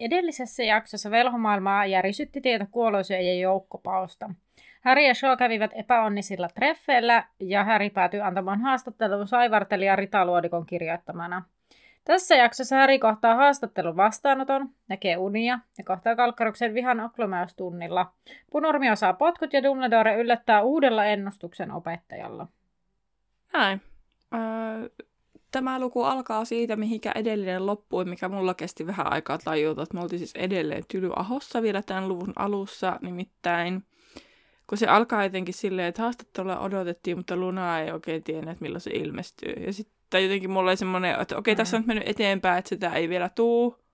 edellisessä 0.00 0.62
jaksossa 0.62 1.10
velhomaailmaa 1.10 1.86
järisytti 1.86 2.40
tieto 2.40 2.64
kuolosyöjien 2.70 3.40
joukkopaosta. 3.40 4.30
Harry 4.84 5.02
ja 5.02 5.14
Shaw 5.14 5.36
kävivät 5.38 5.70
epäonnisilla 5.74 6.48
treffeillä 6.48 7.24
ja 7.40 7.64
Harry 7.64 7.90
päätyi 7.90 8.20
antamaan 8.20 8.60
haastattelun 8.60 9.28
saivartelija 9.28 9.96
Rita 9.96 10.24
Luodikon 10.24 10.66
kirjoittamana. 10.66 11.42
Tässä 12.04 12.36
jaksossa 12.36 12.76
Harry 12.76 12.98
kohtaa 12.98 13.34
haastattelun 13.34 13.96
vastaanoton, 13.96 14.68
näkee 14.88 15.16
unia 15.16 15.58
ja 15.78 15.84
kohtaa 15.84 16.16
Kalkkaruksen 16.16 16.74
vihan 16.74 17.00
oklomäystunnilla. 17.00 18.12
Punormi 18.50 18.90
osaa 18.90 19.12
potkut 19.12 19.52
ja 19.52 19.62
Dumbledore 19.62 20.16
yllättää 20.16 20.62
uudella 20.62 21.04
ennustuksen 21.04 21.72
opettajalla. 21.72 22.46
Näin. 23.52 23.80
Öö, 24.34 24.88
tämä 25.50 25.80
luku 25.80 26.02
alkaa 26.02 26.44
siitä, 26.44 26.76
mihinkä 26.76 27.12
edellinen 27.14 27.66
loppui, 27.66 28.04
mikä 28.04 28.28
mulla 28.28 28.54
kesti 28.54 28.86
vähän 28.86 29.12
aikaa 29.12 29.38
tajuta, 29.38 29.82
että 29.82 29.94
me 29.94 30.00
oltiin 30.00 30.18
siis 30.18 30.34
edelleen 30.34 30.84
Tylyahossa 30.88 31.62
vielä 31.62 31.82
tämän 31.82 32.08
luvun 32.08 32.32
alussa, 32.36 32.98
nimittäin 33.02 33.84
kun 34.66 34.78
se 34.78 34.86
alkaa 34.86 35.24
jotenkin 35.24 35.54
silleen, 35.54 35.88
että 35.88 36.02
haastattelua 36.02 36.58
odotettiin, 36.58 37.16
mutta 37.16 37.36
Luna 37.36 37.80
ei 37.80 37.90
oikein 37.90 38.22
tiennyt, 38.22 38.60
milloin 38.60 38.80
se 38.80 38.90
ilmestyy. 38.90 39.52
Ja 39.52 39.72
sitten 39.72 40.22
jotenkin 40.22 40.50
mulla 40.50 40.70
oli 40.70 40.76
semmoinen, 40.76 41.20
että 41.20 41.36
okei, 41.36 41.52
okay, 41.52 41.56
tässä 41.56 41.76
on 41.76 41.80
nyt 41.80 41.86
mennyt 41.86 42.08
eteenpäin, 42.08 42.58
että 42.58 42.68
sitä 42.68 42.90
ei 42.90 43.08
vielä 43.08 43.28
tuu. 43.28 43.84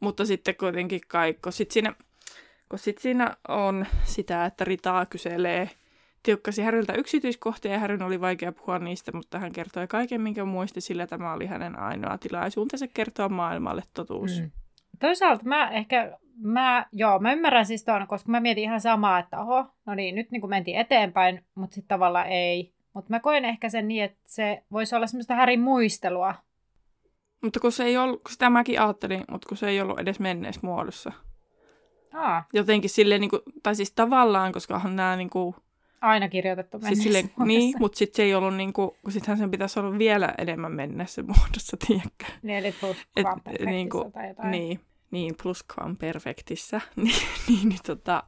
Mutta 0.00 0.26
sitten 0.26 0.56
kuitenkin 0.56 1.00
kai, 1.08 1.34
kun 1.34 1.52
sitten 1.52 1.72
siinä, 1.72 1.94
kun 2.68 2.78
sit 2.78 2.98
siinä 2.98 3.36
on 3.48 3.86
sitä, 4.04 4.44
että 4.44 4.64
Ritaa 4.64 5.06
kyselee– 5.06 5.70
tiukkasi 6.24 6.62
Häriltä 6.62 6.92
yksityiskohtia 6.92 7.72
ja 7.72 7.78
Härin 7.78 8.02
oli 8.02 8.20
vaikea 8.20 8.52
puhua 8.52 8.78
niistä, 8.78 9.12
mutta 9.12 9.38
hän 9.38 9.52
kertoi 9.52 9.86
kaiken, 9.86 10.20
minkä 10.20 10.44
muisti, 10.44 10.80
sillä 10.80 11.06
tämä 11.06 11.32
oli 11.32 11.46
hänen 11.46 11.78
ainoa 11.78 12.18
tilaisuutensa 12.18 12.86
kertoa 12.94 13.28
maailmalle 13.28 13.82
totuus. 13.94 14.40
Mm. 14.40 14.50
Toisaalta 15.00 15.44
mä 15.44 15.70
ehkä, 15.70 16.18
mä, 16.36 16.86
joo, 16.92 17.18
mä 17.18 17.32
ymmärrän 17.32 17.66
siis 17.66 17.84
tuon, 17.84 18.06
koska 18.06 18.30
mä 18.30 18.40
mietin 18.40 18.64
ihan 18.64 18.80
samaa, 18.80 19.18
että 19.18 19.40
oho, 19.40 19.66
no 19.86 19.94
niin, 19.94 20.14
nyt 20.14 20.30
niin 20.30 20.40
kuin 20.40 20.50
mentiin 20.50 20.76
eteenpäin, 20.76 21.44
mutta 21.54 21.74
sitten 21.74 21.88
tavallaan 21.88 22.28
ei. 22.28 22.74
Mutta 22.92 23.10
mä 23.10 23.20
koen 23.20 23.44
ehkä 23.44 23.68
sen 23.68 23.88
niin, 23.88 24.04
että 24.04 24.20
se 24.26 24.62
voisi 24.72 24.96
olla 24.96 25.06
semmoista 25.06 25.34
Härin 25.34 25.60
muistelua. 25.60 26.34
Mutta 27.42 27.60
kun 27.60 27.72
se 27.72 27.84
ei 27.84 27.96
ollut, 27.96 28.22
kun 28.22 28.32
sitä 28.32 28.50
mäkin 28.50 28.80
ajattelin, 28.80 29.24
mutta 29.30 29.48
kun 29.48 29.56
se 29.56 29.68
ei 29.68 29.80
ollut 29.80 29.98
edes 29.98 30.20
menneessä 30.20 30.60
muodossa. 30.64 31.12
Aa. 32.14 32.44
Jotenkin 32.52 32.90
silleen, 32.90 33.20
niin 33.20 33.30
kuin, 33.30 33.42
tai 33.62 33.74
siis 33.74 33.92
tavallaan, 33.92 34.52
koska 34.52 34.80
nämä 34.84 35.16
niin 35.16 35.30
kuin, 35.30 35.54
aina 36.04 36.28
kirjoitettu 36.28 36.80
siis 36.86 37.02
sille, 37.02 37.24
Niin, 37.44 37.74
mutta 37.78 37.98
sitten 37.98 38.16
se 38.16 38.22
ei 38.22 38.34
ollut 38.34 38.54
niin 38.54 38.72
kuin, 38.72 38.90
kun 39.02 39.12
sittenhän 39.12 39.38
sen 39.38 39.50
pitäisi 39.50 39.80
olla 39.80 39.98
vielä 39.98 40.34
enemmän 40.38 40.72
mennessä 40.72 41.22
muodossa, 41.36 41.76
tiedätkö? 41.86 42.24
Niin, 42.42 42.58
eli 42.58 42.72
plus 42.80 42.96
Et, 43.16 43.26
niin 43.66 43.90
kuin, 43.90 44.12
tai 44.12 44.28
jotain. 44.28 44.50
Niin, 44.50 44.80
niin 45.10 45.34
plus 45.42 45.64
perfektissä. 45.98 46.80
niin, 46.96 47.22
niin, 47.48 47.68
niin 47.68 47.80
tota, 47.86 48.22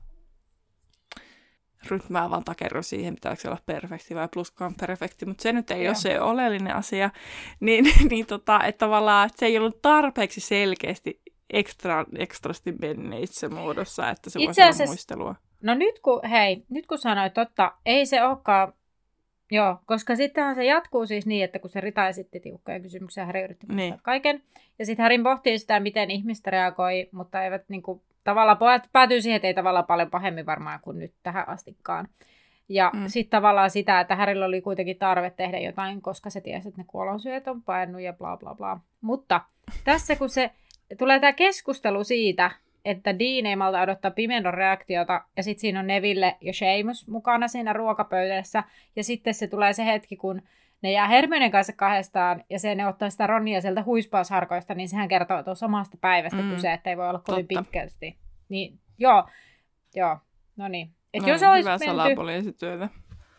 nyt 1.91 2.11
mä 2.11 2.31
vaan 2.31 2.45
takerron 2.45 2.85
siihen, 2.85 3.15
pitääkö 3.15 3.41
se 3.41 3.49
olla 3.49 3.61
perfekti 3.67 4.15
vai 4.15 4.29
perfekti, 4.81 5.27
mutta 5.27 5.43
se 5.43 5.53
nyt 5.53 5.71
ei 5.71 5.85
Joo. 5.85 5.91
ole 5.91 5.95
se 5.95 6.21
oleellinen 6.21 6.75
asia. 6.75 7.11
Niin, 7.61 7.85
niin 8.11 8.27
tota, 8.27 8.65
että 8.65 8.79
tavallaan 8.79 9.27
että 9.27 9.39
se 9.39 9.47
ei 9.47 9.59
ollut 9.59 9.83
tarpeeksi 9.83 10.41
selkeästi 10.41 11.23
ekstra, 11.51 12.05
ekstrasti 12.19 12.73
menneissä 12.73 13.49
muodossa, 13.49 14.11
että 14.11 14.31
se 14.31 14.41
Itse 14.43 14.65
voisi 14.65 14.83
olla 14.83 14.89
muistelua. 14.91 15.35
No 15.67 15.75
nyt 15.75 15.99
kun, 15.99 16.21
hei, 16.31 16.65
nyt 16.69 16.87
kun 16.87 16.99
sanoit 16.99 17.35
totta, 17.35 17.73
ei 17.87 18.07
se 18.07 18.23
olekaan, 18.23 18.73
joo, 19.51 19.77
koska 19.87 20.17
sittenhän 20.17 20.55
se 20.55 20.65
jatkuu 20.65 21.07
siis 21.07 21.27
niin, 21.27 21.45
että 21.45 21.59
kun 21.59 21.71
se 21.71 21.81
Rita 21.81 22.09
esitti 22.09 22.41
tiukkoja 22.41 22.81
kysymyksiä, 22.81 23.27
Häri 23.27 23.43
yritti 23.43 23.67
niin. 23.67 23.95
kaiken. 24.03 24.43
Ja 24.79 24.87
sitten 24.87 25.03
Härin 25.03 25.23
pohtii 25.23 25.59
sitä, 25.59 25.81
miten 25.81 26.11
ihmistä 26.11 26.51
reagoi, 26.51 27.09
mutta 27.13 27.43
eivät 27.43 27.63
niin 27.69 27.83
kuin, 27.83 28.01
tavallaan 28.25 28.59
päätyy 28.93 29.21
siihen, 29.21 29.37
että 29.37 29.49
ei 29.49 29.55
tavallaan 29.55 29.87
paljon 29.87 30.11
pahemmin 30.11 30.47
varmaan 30.47 30.81
kuin 30.81 30.99
nyt 30.99 31.13
tähän 31.23 31.49
astikkaan. 31.49 32.09
Ja 32.69 32.91
mm. 32.95 33.05
sitten 33.07 33.31
tavallaan 33.31 33.71
sitä, 33.71 34.01
että 34.01 34.17
Härillä 34.17 34.47
oli 34.47 34.61
kuitenkin 34.61 34.99
tarve 34.99 35.31
tehdä 35.31 35.59
jotain, 35.59 36.03
koska 36.03 36.31
se 36.31 36.41
tiesi, 36.41 36.69
että 36.69 36.81
ne 36.81 36.85
kuolonsyöt 36.87 37.49
on 37.49 37.63
painut 37.63 38.01
ja 38.01 38.13
bla 38.13 38.37
bla 38.37 38.55
bla. 38.55 38.81
Mutta 39.01 39.41
tässä 39.85 40.17
kun 40.17 40.29
se 40.29 40.51
tulee 40.99 41.21
tämä 41.21 41.33
keskustelu 41.33 42.05
siitä, 42.05 42.51
että 42.87 43.19
Dean 43.19 43.47
ei 43.47 43.57
malta 43.57 43.81
odottaa 43.81 44.11
pimenon 44.11 44.55
reaktiota, 44.55 45.25
ja 45.37 45.43
sitten 45.43 45.61
siinä 45.61 45.81
on 45.81 45.87
Neville 45.87 46.37
ja 46.41 46.53
Seamus 46.53 47.09
mukana 47.09 47.49
siinä 47.49 47.73
ruokapöydässä, 47.73 48.65
ja 48.97 49.05
sitten 49.05 49.35
se 49.35 49.47
tulee 49.47 49.73
se 49.73 49.85
hetki, 49.85 50.17
kun 50.17 50.43
ne 50.83 50.93
jää 50.93 51.09
Hermionen 51.09 51.51
kanssa 51.51 51.73
kahdestaan, 51.73 52.45
ja 52.51 52.59
se 52.59 52.75
ne 52.75 52.87
ottaa 52.87 53.11
sitä 53.11 53.27
Ronia 53.27 53.61
sieltä 53.61 53.83
huispausharkoista, 53.83 54.75
niin 54.75 54.89
sehän 54.89 55.09
kertoo 55.09 55.43
tuossa 55.43 55.67
samasta 55.67 55.99
päivästä 56.01 56.43
mm. 56.43 56.51
kyse, 56.51 56.73
että 56.73 56.91
ei 56.91 56.97
voi 56.97 57.09
olla 57.09 57.23
kovin 57.27 57.47
Totta. 57.47 57.63
pitkälti. 57.63 58.17
Niin, 58.49 58.79
joo, 58.99 59.29
joo, 59.95 60.19
no 60.57 60.69
niin. 60.69 60.91
Et 61.15 61.23
no, 61.23 61.29
jos 61.29 61.41
hyvä 61.41 61.71
menty... 61.71 61.85
salapoliisityötä. 61.85 62.89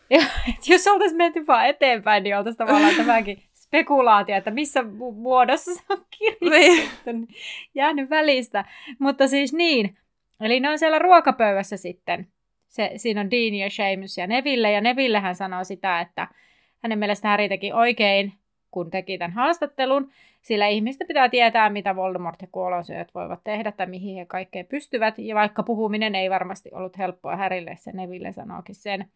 jos 0.70 0.88
oltaisiin 0.88 1.18
menty 1.18 1.48
vaan 1.48 1.66
eteenpäin, 1.66 2.24
niin 2.24 2.38
oltaisiin 2.38 2.68
tavallaan 2.68 2.96
tämäkin 3.06 3.44
spekulaatio, 3.68 4.36
että 4.36 4.52
missä 4.52 4.84
muodossa 5.16 5.76
se 5.76 5.82
on 5.90 6.06
kirjoitettu, 6.10 7.12
niin. 7.12 7.28
jäänyt 7.76 8.10
välistä. 8.10 8.66
Mutta 9.00 9.28
siis 9.28 9.54
niin, 9.54 9.98
eli 10.42 10.60
ne 10.60 10.70
on 10.70 10.80
siellä 10.80 11.00
ruokapöydässä 11.00 11.78
sitten. 11.78 12.28
Se, 12.68 12.92
siinä 12.96 13.22
on 13.22 13.32
Dean 13.32 13.54
ja 13.54 13.70
Seamus 13.70 14.18
ja 14.18 14.28
Neville, 14.28 14.72
ja 14.72 14.82
Neville 14.82 15.20
hän 15.20 15.36
sanoo 15.36 15.64
sitä, 15.64 16.00
että 16.00 16.28
hänen 16.84 17.00
mielestä 17.00 17.28
Harry 17.28 17.50
teki 17.50 17.74
oikein, 17.74 18.34
kun 18.72 18.92
teki 18.92 19.18
tämän 19.18 19.34
haastattelun, 19.34 20.12
sillä 20.42 20.68
ihmistä 20.68 21.06
pitää 21.08 21.30
tietää, 21.30 21.70
mitä 21.70 21.96
Voldemort 21.96 22.42
ja 22.42 22.48
kuolonsyöt 22.52 23.16
voivat 23.16 23.40
tehdä 23.44 23.72
tai 23.72 23.88
mihin 23.88 24.16
he 24.16 24.26
kaikkeen 24.26 24.66
pystyvät, 24.66 25.16
ja 25.18 25.36
vaikka 25.36 25.64
puhuminen 25.64 26.16
ei 26.16 26.30
varmasti 26.30 26.70
ollut 26.74 26.98
helppoa 26.98 27.36
Härille, 27.36 27.76
se 27.76 27.92
Neville 27.92 28.32
sanookin 28.32 28.76
sen. 28.76 29.08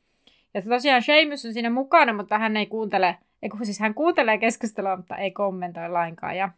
Ja 0.53 0.61
tosiaan 0.61 1.01
Seamus 1.01 1.45
on 1.45 1.53
siinä 1.53 1.69
mukana, 1.69 2.13
mutta 2.13 2.37
hän 2.37 2.57
ei 2.57 2.65
kuuntele 2.65 3.17
Eiku, 3.41 3.57
siis 3.63 3.79
hän 3.79 3.93
kuuntelee 3.93 4.37
keskustelua, 4.37 4.97
mutta 4.97 5.15
ei 5.15 5.31
kommentoi 5.31 5.89
lainkaan. 5.89 6.37
Ja, 6.37 6.49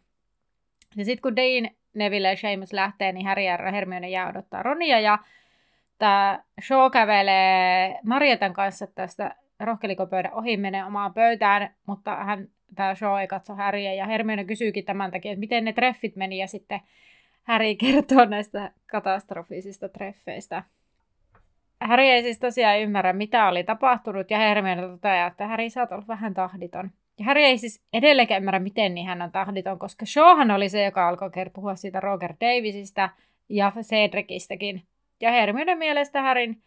ja 0.96 1.04
sitten 1.04 1.22
kun 1.22 1.36
Dean, 1.36 1.70
Neville 1.94 2.28
ja 2.28 2.36
Seamus 2.36 2.72
lähtee, 2.72 3.12
niin 3.12 3.26
Harry 3.26 3.42
ja 3.42 3.58
Hermione 3.72 4.08
jää 4.08 4.28
odottaa 4.28 4.62
Ronia. 4.62 5.00
Ja 5.00 5.18
tämä 5.98 6.42
Shaw 6.66 6.90
kävelee 6.92 7.98
Marietan 8.04 8.52
kanssa 8.52 8.86
tästä 8.86 9.34
rohkelikopöydän 9.60 10.34
ohi, 10.34 10.56
menee 10.56 10.84
omaan 10.84 11.14
pöytään, 11.14 11.74
mutta 11.86 12.16
hän, 12.16 12.48
tämä 12.74 12.94
Shaw 12.94 13.20
ei 13.20 13.26
katso 13.26 13.54
Harryä. 13.54 13.94
Ja 13.94 14.06
Hermione 14.06 14.44
kysyykin 14.44 14.84
tämän 14.84 15.10
takia, 15.10 15.32
että 15.32 15.40
miten 15.40 15.64
ne 15.64 15.72
treffit 15.72 16.16
meni. 16.16 16.38
Ja 16.38 16.46
sitten 16.46 16.80
Harry 17.42 17.74
kertoo 17.74 18.24
näistä 18.24 18.72
katastrofisista 18.86 19.88
treffeistä. 19.88 20.62
Häri 21.84 22.10
ei 22.10 22.22
siis 22.22 22.38
tosiaan 22.38 22.80
ymmärrä, 22.80 23.12
mitä 23.12 23.48
oli 23.48 23.64
tapahtunut, 23.64 24.30
ja 24.30 24.38
Hermione 24.38 24.82
toteaa, 24.82 25.26
että 25.26 25.46
Häri, 25.46 25.70
sä 25.70 25.80
oot 25.80 25.92
ollut 25.92 26.08
vähän 26.08 26.34
tahditon. 26.34 26.90
Ja 27.18 27.24
Häri 27.24 27.44
ei 27.44 27.58
siis 27.58 27.84
edelleenkään 27.92 28.42
ymmärrä, 28.42 28.58
miten 28.58 28.94
niin 28.94 29.06
hän 29.06 29.22
on 29.22 29.32
tahditon, 29.32 29.78
koska 29.78 30.06
Shawhan 30.06 30.50
oli 30.50 30.68
se, 30.68 30.84
joka 30.84 31.08
alkoi 31.08 31.30
puhua 31.54 31.74
siitä 31.74 32.00
Roger 32.00 32.34
Davisista 32.40 33.10
ja 33.48 33.72
Cedricistäkin. 33.80 34.82
Ja 35.20 35.30
Hermione 35.30 35.74
mielestä 35.74 36.22
Härin 36.22 36.62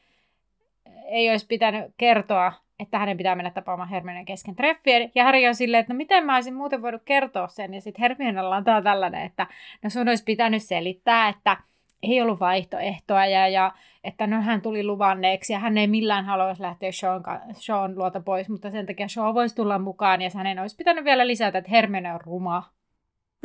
ei 1.06 1.30
olisi 1.30 1.48
pitänyt 1.48 1.94
kertoa, 1.98 2.54
että 2.80 3.00
hänen 3.00 3.18
pitää 3.18 3.36
mennä 3.36 3.52
tapaamaan 3.52 3.90
Hermione 3.90 4.26
kesken 4.26 4.56
treffien. 4.56 5.12
Ja 5.16 5.24
Harry 5.24 5.48
on 5.48 5.56
silleen, 5.56 5.82
että 5.82 5.94
no 5.94 5.98
miten 5.98 6.26
mä 6.26 6.36
olisin 6.36 6.56
muuten 6.56 6.82
voinut 6.82 7.02
kertoa 7.06 7.48
sen. 7.48 7.74
Ja 7.74 7.82
sitten 7.82 8.02
Hermione 8.02 8.40
antaa 8.40 8.82
tällainen, 8.82 9.26
että 9.26 9.48
no 9.84 9.90
sun 9.90 10.10
olisi 10.10 10.24
pitänyt 10.24 10.64
selittää, 10.64 11.30
että 11.30 11.58
ei 12.04 12.22
ollut 12.22 12.40
vaihtoehtoa 12.40 13.26
ja, 13.26 13.48
ja 13.48 13.72
että 14.04 14.28
no 14.28 14.42
hän 14.42 14.62
tuli 14.62 14.84
luvanneeksi 14.84 15.54
ja 15.54 15.60
hän 15.60 15.78
ei 15.78 15.88
millään 15.88 16.26
haluaisi 16.26 16.62
lähteä 16.62 16.92
Sean, 16.92 17.24
Sean 17.54 17.98
luota 17.98 18.20
pois, 18.20 18.50
mutta 18.50 18.72
sen 18.72 18.86
takia 18.86 19.08
Sean 19.08 19.34
voisi 19.34 19.56
tulla 19.56 19.80
mukaan 19.80 20.22
ja 20.22 20.30
hänen 20.36 20.60
olisi 20.60 20.76
pitänyt 20.76 21.06
vielä 21.06 21.28
lisätä, 21.28 21.58
että 21.58 21.72
Hermione 21.72 22.14
on 22.14 22.22
ruma. 22.22 22.64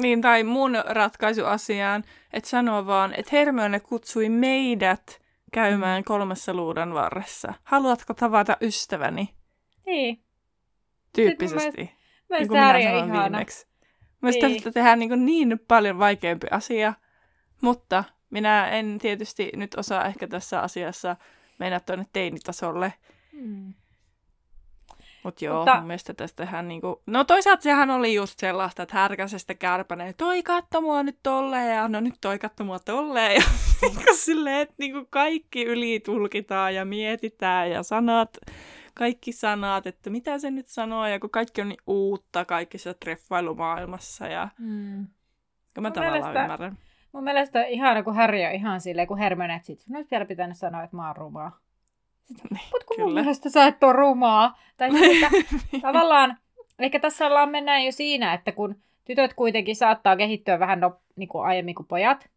Niin, 0.03 0.21
tai 0.21 0.45
mun 0.45 0.73
ratkaisu 0.87 1.45
asiaan, 1.45 2.05
että 2.33 2.51
sanoo 2.51 2.87
vaan, 2.87 3.15
että 3.15 3.31
Hermione 3.33 3.81
kutsui 3.81 4.29
meidät 4.29 5.23
käymään 5.53 6.01
mm. 6.01 6.05
kolmessa 6.05 6.55
luudan 6.55 6.95
varressa. 6.95 7.55
Haluatko 7.63 8.15
tavata 8.15 8.57
ystäväni? 8.61 9.29
Niin. 9.87 10.23
Tyyppisesti. 11.13 11.91
Mä 12.31 12.39
niin 12.39 12.49
kuin 12.49 12.61
minä 12.61 12.83
sanoin 12.83 13.05
ihana. 13.05 13.23
viimeksi. 13.23 13.67
Mielestäni 14.23 14.53
niin. 14.53 14.73
tehdään 14.73 14.99
niin, 14.99 15.25
niin 15.25 15.61
paljon 15.69 15.99
vaikeampi 15.99 16.47
asia, 16.51 16.95
mutta 17.61 18.05
minä 18.33 18.69
en 18.69 18.99
tietysti 18.99 19.51
nyt 19.57 19.75
osaa 19.75 20.05
ehkä 20.05 20.29
tässä 20.29 20.61
asiassa 20.61 21.17
mennä 21.59 21.81
tuonne 21.81 22.07
teinitasolle. 22.13 22.93
Mm. 23.33 23.75
Mut 25.25 25.43
joo, 25.43 25.57
Mutta... 25.57 25.77
mun 25.77 25.87
mielestä 25.87 26.15
tästä 26.15 26.45
tehdään 26.45 26.69
niinku... 26.69 27.03
No 27.07 27.25
toisaalta 27.25 27.63
sehän 27.63 27.91
oli 27.91 28.15
just 28.15 28.39
sellaista, 28.39 28.83
että 28.83 28.95
härkäsestä 28.95 29.55
kärpänen, 29.55 30.15
toi 30.17 30.43
katso 30.43 30.81
mua 30.81 31.03
nyt 31.03 31.19
tolleen, 31.23 31.77
ja 31.77 31.89
no 31.89 32.01
nyt 32.01 32.15
toi 32.21 32.39
katso 32.39 32.65
mua 32.65 32.79
tolleen, 32.79 33.35
ja 33.35 33.43
niinku 33.83 34.05
silleen, 34.15 34.61
että 34.61 34.75
niinku 34.79 35.07
kaikki 35.11 35.65
ylitulkitaan 35.65 36.75
ja 36.75 36.85
mietitään, 36.85 37.71
ja 37.71 37.83
sanat, 37.83 38.39
kaikki 38.95 39.33
sanat, 39.33 39.87
että 39.87 40.11
mitä 40.11 40.39
se 40.39 40.51
nyt 40.51 40.67
sanoo, 40.67 41.07
ja 41.07 41.21
kun 41.21 41.31
kaikki 41.31 41.61
on 41.61 41.69
niin 41.69 41.83
uutta 41.87 42.45
kaikissa 42.45 42.95
treffailumaailmassa, 42.95 44.27
ja... 44.27 44.49
Mm. 44.59 45.07
Mä 45.77 45.83
mun 45.83 45.93
tavallaan 45.93 46.23
mielestä... 46.23 46.43
ymmärrän. 46.43 46.79
Mun 47.13 47.25
mielestä 47.25 47.59
on 47.59 47.67
ihana, 47.67 48.03
kun 48.03 48.15
Harry 48.15 48.45
on 48.45 48.53
ihan 48.53 48.81
silleen, 48.81 49.09
kun 49.09 49.19
Hermione, 49.19 49.55
että 49.55 49.67
sit 49.67 49.85
olisi 49.95 50.11
vielä 50.11 50.25
pitänyt 50.25 50.57
sanoa, 50.57 50.83
että 50.83 50.97
mä 50.97 51.07
oon 51.07 51.17
rumaa. 51.17 51.59
Niin, 52.51 52.61
Mutta 52.73 52.87
kun 52.87 53.01
mun 53.01 53.15
mielestä 53.15 53.51
sä 53.51 53.67
et 53.67 53.83
ole 53.83 53.93
rumaa. 53.93 54.59
Tai 54.77 54.89
että, 54.89 55.31
tavallaan, 55.87 56.39
ehkä 56.79 57.01
tässä 57.01 57.27
ollaan 57.27 57.51
mennään 57.51 57.85
jo 57.85 57.93
siinä, 57.93 58.35
että 58.35 58.53
kun 58.53 58.77
tytöt 59.05 59.35
kuitenkin 59.35 59.77
saattaa 59.77 60.17
kehittyä 60.17 60.59
vähän 60.59 60.81
no, 60.81 61.01
niin 61.17 61.29
kuin 61.29 61.45
aiemmin 61.45 61.75
kuin 61.75 61.87
pojat, 61.87 62.29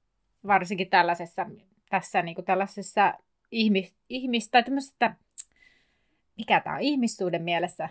varsinkin 0.47 0.89
tällaisessa, 0.89 1.45
tässä 1.89 2.21
niin 2.21 2.35
kuin 2.35 2.45
tällaisessa 2.45 3.13
ihmis, 3.51 3.95
ihmis 4.09 4.49
tai 4.49 4.63
tämmöisestä, 4.63 5.15
mikä 6.37 6.59
tämä 6.59 6.75
on, 6.75 6.81
ihmissuuden 6.81 7.41
mielessä. 7.41 7.89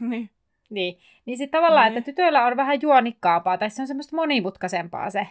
Niin. 0.00 0.30
Niin, 0.70 0.98
niin 1.24 1.38
sitten 1.38 1.60
tavallaan, 1.60 1.90
niin. 1.90 1.98
että 1.98 2.10
tytöillä 2.10 2.46
on 2.46 2.56
vähän 2.56 2.82
juonikkaampaa, 2.82 3.58
tai 3.58 3.70
se 3.70 3.82
on 3.82 3.88
semmoista 3.88 4.16
monimutkaisempaa 4.16 5.10
se 5.10 5.26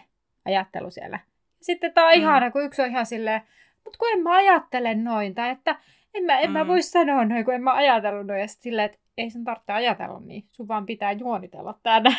ajattelu 0.46 0.90
siellä. 0.90 1.18
Sitten 1.60 1.92
tämä 1.92 2.06
on 2.06 2.14
mm. 2.14 2.20
ihana, 2.20 2.50
kun 2.50 2.64
yksi 2.64 2.82
on 2.82 2.88
ihan 2.88 3.06
silleen, 3.06 3.42
mutta 3.84 3.98
kun 3.98 4.08
en 4.12 4.22
mä 4.22 4.34
ajattele 4.34 4.94
noin, 4.94 5.34
tai 5.34 5.50
että 5.50 5.76
en 6.14 6.24
mä, 6.24 6.38
en 6.38 6.50
mm. 6.50 6.52
mä 6.52 6.66
voi 6.66 6.82
sanoa 6.82 7.24
noin, 7.24 7.44
kun 7.44 7.54
en 7.54 7.62
mä 7.62 7.74
ajatellut 7.74 8.26
noin. 8.26 8.40
Ja 8.40 8.48
sitten 8.48 8.62
silleen, 8.62 8.86
että 8.86 8.98
ei 9.16 9.30
sen 9.30 9.44
tarvitse 9.44 9.72
ajatella 9.72 10.20
niin, 10.20 10.44
sun 10.52 10.68
vaan 10.68 10.86
pitää 10.86 11.12
juonitella 11.12 11.78
tää 11.82 12.00
näin. 12.10 12.16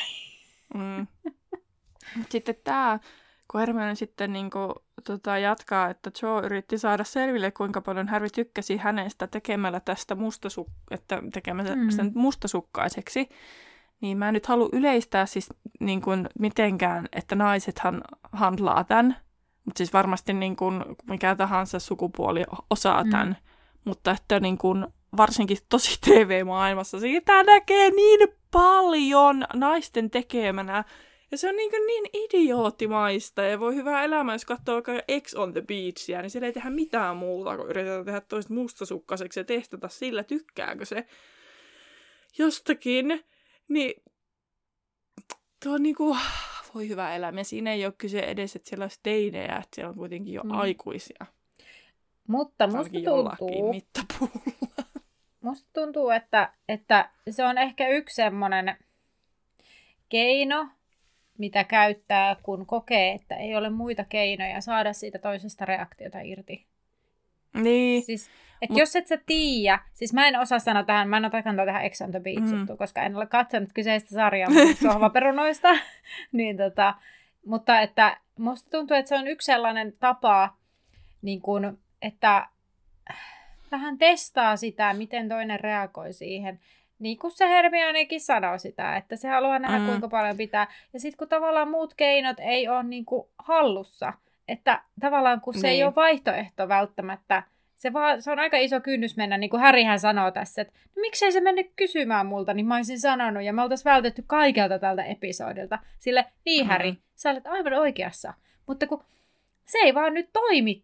Mm. 0.73 1.07
Sitten 2.29 2.55
tämä, 2.63 2.99
kun 3.51 3.59
Hermione 3.59 3.95
sitten 3.95 4.33
niin 4.33 4.49
kuin, 4.49 4.73
tota, 5.03 5.37
jatkaa, 5.37 5.89
että 5.89 6.11
Joe 6.21 6.45
yritti 6.45 6.77
saada 6.77 7.03
selville, 7.03 7.51
kuinka 7.51 7.81
paljon 7.81 8.07
Harry 8.07 8.29
tykkäsi 8.29 8.77
hänestä 8.77 9.27
tekemällä 9.27 9.79
tästä 9.79 10.15
mustasuk- 10.15 10.71
että 10.91 11.21
tekemällä 11.33 11.75
mm. 11.75 11.89
sen 11.89 12.11
mustasukkaiseksi, 12.15 13.29
niin 14.01 14.17
mä 14.17 14.27
en 14.27 14.33
nyt 14.33 14.45
halua 14.45 14.69
yleistää 14.73 15.25
siis 15.25 15.49
niin 15.79 16.01
kuin, 16.01 16.29
mitenkään, 16.39 17.07
että 17.13 17.35
naisethan 17.35 18.01
handlaa 18.37 18.83
tämän, 18.83 19.17
mutta 19.65 19.77
siis 19.77 19.93
varmasti 19.93 20.33
niin 20.33 20.55
kuin, 20.55 20.85
mikä 21.09 21.35
tahansa 21.35 21.79
sukupuoli 21.79 22.43
osaa 22.69 23.03
mm. 23.03 23.09
tämän, 23.09 23.37
mutta 23.85 24.11
että 24.11 24.39
niin 24.39 24.57
kuin, 24.57 24.87
varsinkin 25.17 25.57
tosi 25.69 25.97
TV-maailmassa 26.05 26.99
siitä 26.99 27.43
näkee 27.43 27.91
niin 27.91 28.19
paljon 28.51 29.45
naisten 29.53 30.09
tekemänä, 30.09 30.83
ja 31.31 31.37
se 31.37 31.49
on 31.49 31.55
niin, 31.55 31.71
niin 31.87 32.05
idioottimaista 32.13 33.41
ja 33.41 33.59
voi 33.59 33.75
hyvää 33.75 34.03
elämää, 34.03 34.35
jos 34.35 34.45
katsoo 34.45 34.73
vaikka 34.73 34.91
X 35.21 35.33
on 35.33 35.53
the 35.53 35.61
Beachia, 35.61 36.21
niin 36.21 36.29
siellä 36.29 36.45
ei 36.45 36.53
tehdä 36.53 36.69
mitään 36.69 37.17
muuta, 37.17 37.57
kun 37.57 37.69
yritetään 37.69 38.05
tehdä 38.05 38.21
toista 38.21 38.53
mustasukkaiseksi 38.53 39.39
ja 39.39 39.43
testata 39.43 39.87
sillä, 39.87 40.23
tykkääkö 40.23 40.85
se 40.85 41.07
jostakin. 42.37 43.25
Niin 43.67 44.03
tuo 45.63 45.73
on 45.73 45.83
niinku, 45.83 46.17
voi 46.75 46.89
hyvä 46.89 47.15
elämä. 47.15 47.43
Siinä 47.43 47.73
ei 47.73 47.85
ole 47.85 47.93
kyse 47.97 48.19
edes, 48.19 48.55
että 48.55 48.69
siellä 48.69 48.83
olisi 48.83 48.99
teinejä, 49.03 49.55
että 49.55 49.75
siellä 49.75 49.89
on 49.89 49.95
kuitenkin 49.95 50.33
jo 50.33 50.43
mm. 50.43 50.51
aikuisia. 50.51 51.25
Mutta 52.27 52.67
musta 52.67 52.99
tuntuu... 53.05 53.73
Musta 55.41 55.69
tuntuu, 55.73 56.09
että, 56.09 56.53
että 56.69 57.09
se 57.29 57.45
on 57.45 57.57
ehkä 57.57 57.87
yksi 57.87 58.15
semmoinen 58.15 58.77
keino, 60.09 60.67
mitä 61.37 61.63
käyttää, 61.63 62.35
kun 62.43 62.65
kokee, 62.65 63.11
että 63.11 63.35
ei 63.35 63.55
ole 63.55 63.69
muita 63.69 64.03
keinoja 64.03 64.61
saada 64.61 64.93
siitä 64.93 65.19
toisesta 65.19 65.65
reaktiota 65.65 66.19
irti. 66.19 66.65
Niin. 67.53 68.03
Siis, 68.03 68.29
et 68.61 68.69
Mut... 68.69 68.79
jos 68.79 68.95
et 68.95 69.07
sä 69.07 69.17
tiedä, 69.25 69.79
siis 69.93 70.13
mä 70.13 70.27
en 70.27 70.39
osaa 70.39 70.59
sanoa 70.59 70.83
tähän, 70.83 71.09
mä 71.09 71.17
en 71.17 71.25
ota 71.25 71.43
kantaa 71.43 71.65
tähän 71.65 71.85
Ex 71.85 72.01
on 72.01 72.11
the 72.11 72.19
Beach 72.19 72.51
mm. 72.51 72.77
koska 72.77 73.01
en 73.01 73.15
ole 73.15 73.25
katsonut 73.25 73.69
kyseistä 73.73 74.09
sarjaa 74.09 74.49
sohvaperunoista, 74.83 75.69
niin 76.31 76.57
tota, 76.57 76.93
mutta 77.45 77.81
että 77.81 78.17
musta 78.39 78.69
tuntuu, 78.69 78.97
että 78.97 79.09
se 79.09 79.15
on 79.15 79.27
yksi 79.27 79.45
sellainen 79.45 79.93
tapa, 79.99 80.53
niin 81.21 81.41
kun, 81.41 81.79
että 82.01 82.47
vähän 83.71 83.97
testaa 83.97 84.55
sitä, 84.55 84.93
miten 84.93 85.29
toinen 85.29 85.59
reagoi 85.59 86.13
siihen 86.13 86.59
niin 86.99 87.17
kuin 87.17 87.31
se 87.31 87.49
Hermionekin 87.49 88.21
sanoo 88.21 88.57
sitä, 88.57 88.95
että 88.97 89.15
se 89.15 89.27
haluaa 89.27 89.59
nähdä 89.59 89.79
mm. 89.79 89.85
kuinka 89.85 90.07
paljon 90.07 90.37
pitää. 90.37 90.67
Ja 90.93 90.99
sitten 90.99 91.17
kun 91.17 91.29
tavallaan 91.29 91.69
muut 91.69 91.93
keinot 91.93 92.37
ei 92.39 92.67
ole 92.67 92.83
niin 92.83 93.05
kuin 93.05 93.27
hallussa, 93.37 94.13
että 94.47 94.81
tavallaan 94.99 95.41
kun 95.41 95.53
se 95.53 95.67
niin. 95.67 95.75
ei 95.75 95.83
ole 95.83 95.95
vaihtoehto 95.95 96.67
välttämättä, 96.67 97.43
se, 97.77 97.93
vaan, 97.93 98.21
se 98.21 98.31
on 98.31 98.39
aika 98.39 98.57
iso 98.57 98.81
kynnys 98.81 99.17
mennä, 99.17 99.37
niin 99.37 99.49
kuin 99.49 99.61
Härihän 99.61 99.99
sanoo 99.99 100.31
tässä, 100.31 100.61
että 100.61 100.73
no, 100.95 101.01
miksei 101.01 101.31
se 101.31 101.41
mennyt 101.41 101.71
kysymään 101.75 102.25
multa, 102.25 102.53
niin 102.53 102.65
mä 102.65 102.75
olisin 102.75 102.99
sanonut, 102.99 103.43
ja 103.43 103.53
me 103.53 103.61
oltaisiin 103.61 103.91
vältetty 103.91 104.23
kaikelta 104.27 104.79
tältä 104.79 105.03
episodilta. 105.03 105.79
Sille, 105.99 106.25
niin 106.45 106.65
mm. 106.65 106.69
Häri, 106.69 106.97
sä 107.15 107.29
olet 107.29 107.47
aivan 107.47 107.73
oikeassa. 107.73 108.33
Mutta 108.67 108.87
kun 108.87 109.03
se 109.65 109.77
ei 109.77 109.93
vaan 109.93 110.13
nyt 110.13 110.29
toimi 110.33 110.83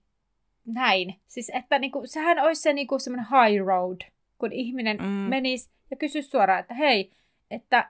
näin. 0.65 1.15
Siis 1.27 1.51
että 1.53 1.79
niin 1.79 1.91
kuin, 1.91 2.07
sehän 2.07 2.39
olisi 2.39 2.61
se 2.61 2.73
niin 2.73 2.87
kuin 2.87 2.99
semmoinen 2.99 3.25
high 3.25 3.65
road, 3.65 4.01
kun 4.37 4.51
ihminen 4.51 4.97
mm. 4.97 5.07
menisi 5.07 5.71
ja 5.91 5.97
kysy 5.97 6.21
suoraan, 6.21 6.59
että 6.59 6.73
hei, 6.73 7.11
että, 7.51 7.89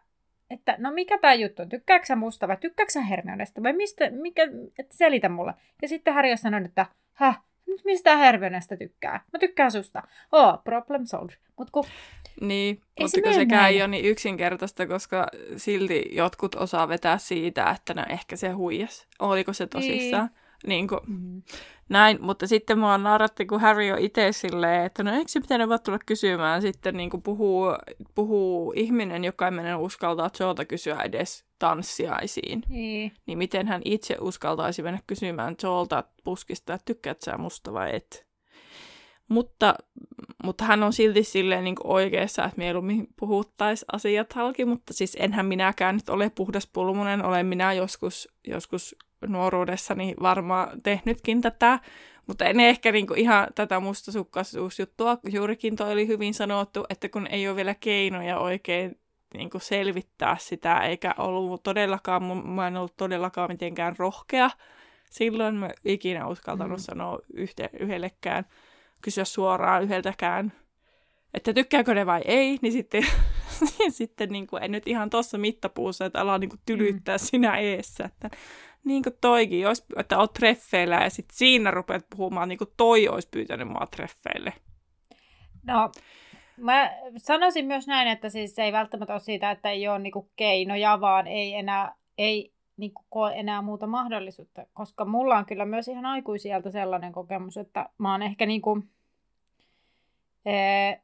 että 0.49 0.75
no 0.77 0.91
mikä 0.91 1.17
tämä 1.17 1.33
juttu 1.33 1.61
on, 1.61 1.69
tykkääksä 1.69 2.07
sä 2.07 2.15
musta 2.15 2.47
vai 2.47 2.57
tykkääksä 2.57 2.99
sä 2.99 3.05
Hermionesta 3.05 3.63
vai 3.63 3.73
mistä, 3.73 4.09
mikä, 4.09 4.43
että 4.79 4.97
selitä 4.97 5.29
mulle. 5.29 5.53
Ja 5.81 5.87
sitten 5.87 6.13
Harry 6.13 6.31
on 6.31 6.37
sanonut, 6.37 6.69
että 6.69 6.85
häh, 7.13 7.41
mistä 7.85 8.17
Hermionesta 8.17 8.77
tykkää? 8.77 9.23
Mä 9.33 9.39
tykkään 9.39 9.71
susta. 9.71 10.03
Oh, 10.31 10.63
problem 10.63 11.05
solved. 11.05 11.35
Mut 11.57 11.69
kun, 11.69 11.85
niin, 12.41 12.81
ei 12.97 13.03
mutta 13.03 13.15
se 13.15 13.21
kun 13.21 13.33
sekään 13.33 13.61
näin. 13.61 13.75
ei 13.75 13.81
ole 13.81 13.87
niin 13.87 14.05
yksinkertaista, 14.05 14.87
koska 14.87 15.27
silti 15.57 16.09
jotkut 16.11 16.55
osaa 16.55 16.87
vetää 16.87 17.17
siitä, 17.17 17.69
että 17.69 17.93
no 17.93 18.05
ehkä 18.09 18.35
se 18.35 18.49
huijas. 18.49 19.07
Oliko 19.19 19.53
se 19.53 19.67
tosissaan? 19.67 20.29
Niin. 20.33 20.42
Niin 20.67 20.87
kuin, 20.87 20.99
mm-hmm. 21.07 21.41
Näin, 21.89 22.17
mutta 22.21 22.47
sitten 22.47 22.79
mua 22.79 22.97
nauratti, 22.97 23.45
kun 23.45 23.61
Harry 23.61 23.91
on 23.91 23.99
itse 23.99 24.31
silleen, 24.31 24.85
että 24.85 25.03
no 25.03 25.13
eikö 25.13 25.27
se 25.27 25.39
pitänyt 25.39 25.69
vaan 25.69 25.79
tulla 25.85 25.99
kysymään. 26.05 26.61
Sitten 26.61 26.97
niin 26.97 27.09
kuin 27.09 27.23
puhuu, 27.23 27.67
puhuu 28.15 28.73
ihminen, 28.75 29.23
joka 29.23 29.45
ei 29.45 29.51
mene 29.51 29.75
uskaltaa 29.75 30.29
Joelta 30.39 30.65
kysyä 30.65 31.01
edes 31.01 31.45
tanssiaisiin. 31.59 32.63
Niin. 32.69 33.11
niin 33.25 33.37
miten 33.37 33.67
hän 33.67 33.81
itse 33.85 34.17
uskaltaisi 34.21 34.83
mennä 34.83 34.99
kysymään 35.07 35.55
Joelta 35.63 36.03
puskista, 36.23 36.73
että 36.73 36.85
tykkäät 36.85 37.21
sä 37.21 37.37
musta 37.37 37.73
vai 37.73 37.95
et. 37.95 38.27
Mutta, 39.27 39.75
mutta 40.43 40.65
hän 40.65 40.83
on 40.83 40.93
silti 40.93 41.23
silleen 41.23 41.63
niin 41.63 41.75
oikeassa, 41.83 42.45
että 42.45 42.57
mieluummin 42.57 43.07
puhuttaisiin 43.19 43.85
asiat 43.91 44.33
halki, 44.33 44.65
mutta 44.65 44.93
siis 44.93 45.17
enhän 45.19 45.45
minäkään 45.45 45.95
nyt 45.95 46.09
ole 46.09 46.31
pulmunen, 46.73 47.25
olen 47.25 47.45
minä 47.45 47.73
joskus, 47.73 48.29
joskus 48.47 48.95
nuoruudessani 49.27 50.13
varmaan 50.21 50.81
tehnytkin 50.81 51.41
tätä, 51.41 51.79
mutta 52.27 52.45
en 52.45 52.59
ehkä 52.59 52.91
niinku 52.91 53.13
ihan 53.13 53.47
tätä 53.55 53.79
mustasukkaisuusjuttua. 53.79 55.17
Juurikin 55.29 55.75
toi 55.75 55.91
oli 55.91 56.07
hyvin 56.07 56.33
sanottu, 56.33 56.85
että 56.89 57.09
kun 57.09 57.27
ei 57.27 57.47
ole 57.47 57.55
vielä 57.55 57.75
keinoja 57.75 58.39
oikein 58.39 58.99
niinku 59.33 59.59
selvittää 59.59 60.37
sitä, 60.39 60.79
eikä 60.79 61.15
ollut 61.17 61.63
todellakaan, 61.63 62.47
mä 62.47 62.67
en 62.67 62.77
ollut 62.77 62.97
todellakaan 62.97 63.51
mitenkään 63.51 63.95
rohkea. 63.97 64.49
Silloin 65.09 65.55
mä 65.55 65.69
ikinä 65.85 66.27
uskaltanut 66.27 66.79
mm. 66.79 66.83
sanoa 66.83 67.19
yhte, 67.33 67.69
yhdellekään, 67.79 68.45
kysyä 69.01 69.25
suoraan 69.25 69.83
yhdeltäkään, 69.83 70.53
että 71.33 71.53
tykkääkö 71.53 71.93
ne 71.93 72.05
vai 72.05 72.21
ei, 72.25 72.59
niin 72.61 72.73
sitten, 72.73 73.03
niin 73.79 73.91
sitten 74.01 74.29
niin 74.29 74.47
kuin, 74.47 74.63
en 74.63 74.71
nyt 74.71 74.87
ihan 74.87 75.09
tuossa 75.09 75.37
mittapuussa, 75.37 76.05
että 76.05 76.21
ala 76.21 76.37
niin 76.37 76.49
kuin 76.49 76.61
tylyttää 76.65 77.15
mm. 77.15 77.19
sinä 77.19 77.57
eessä. 77.57 78.05
Että 78.05 78.29
niin 78.83 79.03
kuin 79.03 79.15
toikin, 79.21 79.61
jos, 79.61 79.85
että 79.97 80.17
oot 80.17 80.33
treffeillä 80.33 80.95
ja 80.95 81.09
sitten 81.09 81.37
siinä 81.37 81.71
rupeat 81.71 82.05
puhumaan, 82.09 82.49
niin 82.49 82.57
kuin 82.57 82.69
toi 82.77 83.07
olisi 83.07 83.27
pyytänyt 83.31 83.67
mua 83.67 83.87
treffeille. 83.95 84.53
No, 85.63 85.91
mä 86.57 86.91
sanoisin 87.17 87.65
myös 87.65 87.87
näin, 87.87 88.07
että 88.07 88.29
siis 88.29 88.59
ei 88.59 88.71
välttämättä 88.71 89.13
ole 89.13 89.19
siitä, 89.19 89.51
että 89.51 89.69
ei 89.69 89.87
ole 89.87 89.99
niin 89.99 90.13
kuin 90.13 90.29
keinoja, 90.35 91.01
vaan 91.01 91.27
ei 91.27 91.55
enää, 91.55 91.95
ei 92.17 92.53
niin 92.77 92.93
kuin 92.93 93.05
koe 93.09 93.33
enää 93.35 93.61
muuta 93.61 93.87
mahdollisuutta, 93.87 94.65
koska 94.73 95.05
mulla 95.05 95.37
on 95.37 95.45
kyllä 95.45 95.65
myös 95.65 95.87
ihan 95.87 96.05
aikuisieltä 96.05 96.71
sellainen 96.71 97.11
kokemus, 97.11 97.57
että 97.57 97.89
mä 97.97 98.11
oon 98.11 98.21
ehkä 98.21 98.45
niin 98.45 98.61
kuin, 98.61 98.89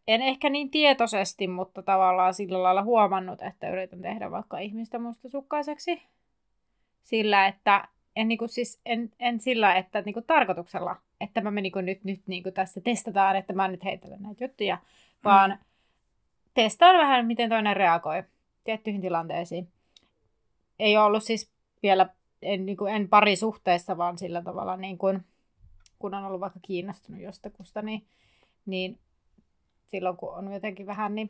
en 0.07 0.21
ehkä 0.21 0.49
niin 0.49 0.71
tietoisesti, 0.71 1.47
mutta 1.47 1.83
tavallaan 1.83 2.33
sillä 2.33 2.63
lailla 2.63 2.83
huomannut, 2.83 3.41
että 3.41 3.69
yritän 3.69 4.01
tehdä 4.01 4.31
vaikka 4.31 4.59
ihmistä 4.59 4.99
mustasukkaiseksi 4.99 6.01
sillä, 7.03 7.47
että 7.47 7.87
en, 8.15 8.27
niin 8.27 8.37
kuin, 8.37 8.49
siis, 8.49 8.81
en, 8.85 9.11
en 9.19 9.39
sillä, 9.39 9.75
että 9.75 10.01
niin 10.01 10.13
kuin, 10.13 10.25
tarkoituksella, 10.25 10.95
että 11.21 11.41
mä 11.41 11.51
niin 11.51 11.71
kuin, 11.71 11.85
nyt, 11.85 12.03
nyt 12.03 12.21
niin 12.27 12.43
kuin, 12.43 12.53
tässä 12.53 12.81
testataan, 12.81 13.35
että 13.35 13.53
mä 13.53 13.67
nyt 13.67 13.83
heitelen 13.83 14.21
näitä 14.21 14.43
juttuja, 14.43 14.77
vaan 15.23 15.51
mm. 15.51 15.57
testaan 16.53 16.97
vähän, 16.97 17.25
miten 17.25 17.49
toinen 17.49 17.75
reagoi 17.75 18.23
tiettyihin 18.63 19.01
tilanteisiin. 19.01 19.67
Ei 20.79 20.97
ollut 20.97 21.23
siis 21.23 21.51
vielä, 21.83 22.09
en, 22.41 22.65
niin 22.65 22.77
kuin, 22.77 22.95
en 22.95 23.09
parisuhteessa, 23.09 23.97
vaan 23.97 24.17
sillä 24.17 24.41
tavalla, 24.41 24.77
niin 24.77 24.97
kuin, 24.97 25.25
kun 25.99 26.13
on 26.13 26.25
ollut 26.25 26.41
vaikka 26.41 26.59
kiinnostunut 26.61 27.21
jostakusta, 27.21 27.81
niin, 27.81 28.05
niin 28.65 28.99
silloin 29.85 30.17
kun 30.17 30.35
on 30.35 30.53
jotenkin 30.53 30.85
vähän 30.85 31.15
niin, 31.15 31.29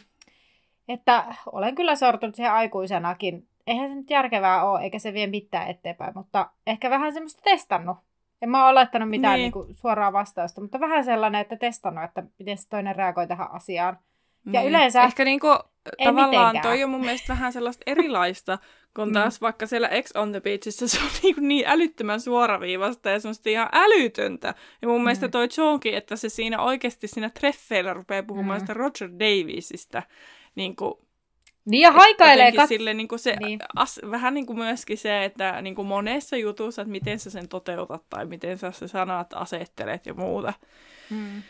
että 0.87 1.35
olen 1.51 1.75
kyllä 1.75 1.95
sortunut 1.95 2.35
siihen 2.35 2.53
aikuisenakin 2.53 3.47
eihän 3.67 3.89
se 3.89 3.95
nyt 3.95 4.09
järkevää 4.09 4.69
ole, 4.69 4.81
eikä 4.81 4.99
se 4.99 5.13
vie 5.13 5.27
mitään 5.27 5.67
eteenpäin, 5.67 6.11
mutta 6.15 6.49
ehkä 6.67 6.89
vähän 6.89 7.13
semmoista 7.13 7.41
testannut 7.43 7.97
En 8.41 8.49
mä 8.49 8.63
ole 8.63 8.71
olettanut 8.71 9.09
mitään 9.09 9.39
Niin. 9.39 9.51
niin. 9.55 9.65
Niin 9.67 9.75
suoraa 9.75 10.13
vastausta, 10.13 10.61
mutta 10.61 10.79
vähän 10.79 11.03
sellainen, 11.03 11.41
että 11.41 11.55
testannut, 11.55 12.03
että 12.03 12.23
miten 12.39 12.57
se 12.57 12.69
toinen 12.69 12.95
reagoi 12.95 13.27
tähän 13.27 13.51
asiaan. 13.51 13.97
Ja 14.51 14.61
yleensä- 14.63 15.03
Ehkä 15.03 15.25
niinku, 15.25 15.47
tavallaan 16.03 16.29
mitenkään. 16.29 16.61
toi 16.75 16.83
on 16.83 16.89
mun 16.89 17.01
mielestä 17.01 17.33
vähän 17.33 17.53
sellaista 17.53 17.83
erilaista, 17.87 18.57
kun 18.95 19.07
Mm. 19.07 19.13
taas 19.13 19.41
vaikka 19.41 19.65
siellä 19.67 19.89
X 20.01 20.11
on 20.15 20.31
the 20.31 20.39
Beachissä 20.41 20.87
se 20.87 20.99
on 21.03 21.09
niin, 21.23 21.35
niin 21.47 21.67
älyttömän 21.67 22.21
suoraviivasta 22.21 23.09
ja 23.09 23.19
semmoista 23.19 23.49
ihan 23.49 23.69
älytöntä. 23.73 24.53
Ja 24.81 24.87
mun 24.87 25.03
mielestä 25.03 25.27
Mm. 25.27 25.31
toi 25.31 25.47
Jonkin, 25.57 25.93
että 25.93 26.15
se 26.15 26.29
siinä 26.29 26.61
oikeasti 26.61 27.07
siinä 27.07 27.29
treffeillä 27.29 27.93
rupeaa 27.93 28.23
puhumaan 28.23 28.59
Mm. 28.59 28.61
sitä 28.61 28.73
Roger 28.73 29.09
Davisista. 29.19 30.03
Niin 30.55 30.75
kuin, 30.75 30.93
Niin 31.65 31.81
ja 31.81 31.91
haikailee 31.91 32.51
kat... 32.51 32.67
sille, 32.69 32.93
niin 32.93 33.07
kuin 33.07 33.19
se, 33.19 33.35
Niin. 33.35 33.59
as, 33.75 33.99
vähän 34.11 34.33
niin 34.33 34.45
kuin 34.45 34.57
myöskin 34.57 34.97
se, 34.97 35.25
että 35.25 35.61
niin 35.61 35.75
kuin 35.75 35.87
monessa 35.87 36.37
jutussa, 36.37 36.81
että 36.81 36.91
miten 36.91 37.19
sä 37.19 37.29
sen 37.29 37.47
toteutat 37.47 38.03
tai 38.09 38.25
miten 38.25 38.57
sä 38.57 38.71
se 38.71 38.87
sanat 38.87 39.33
asettelet 39.33 40.05
ja 40.05 40.13
muuta. 40.13 40.53
Mm. 41.09 41.41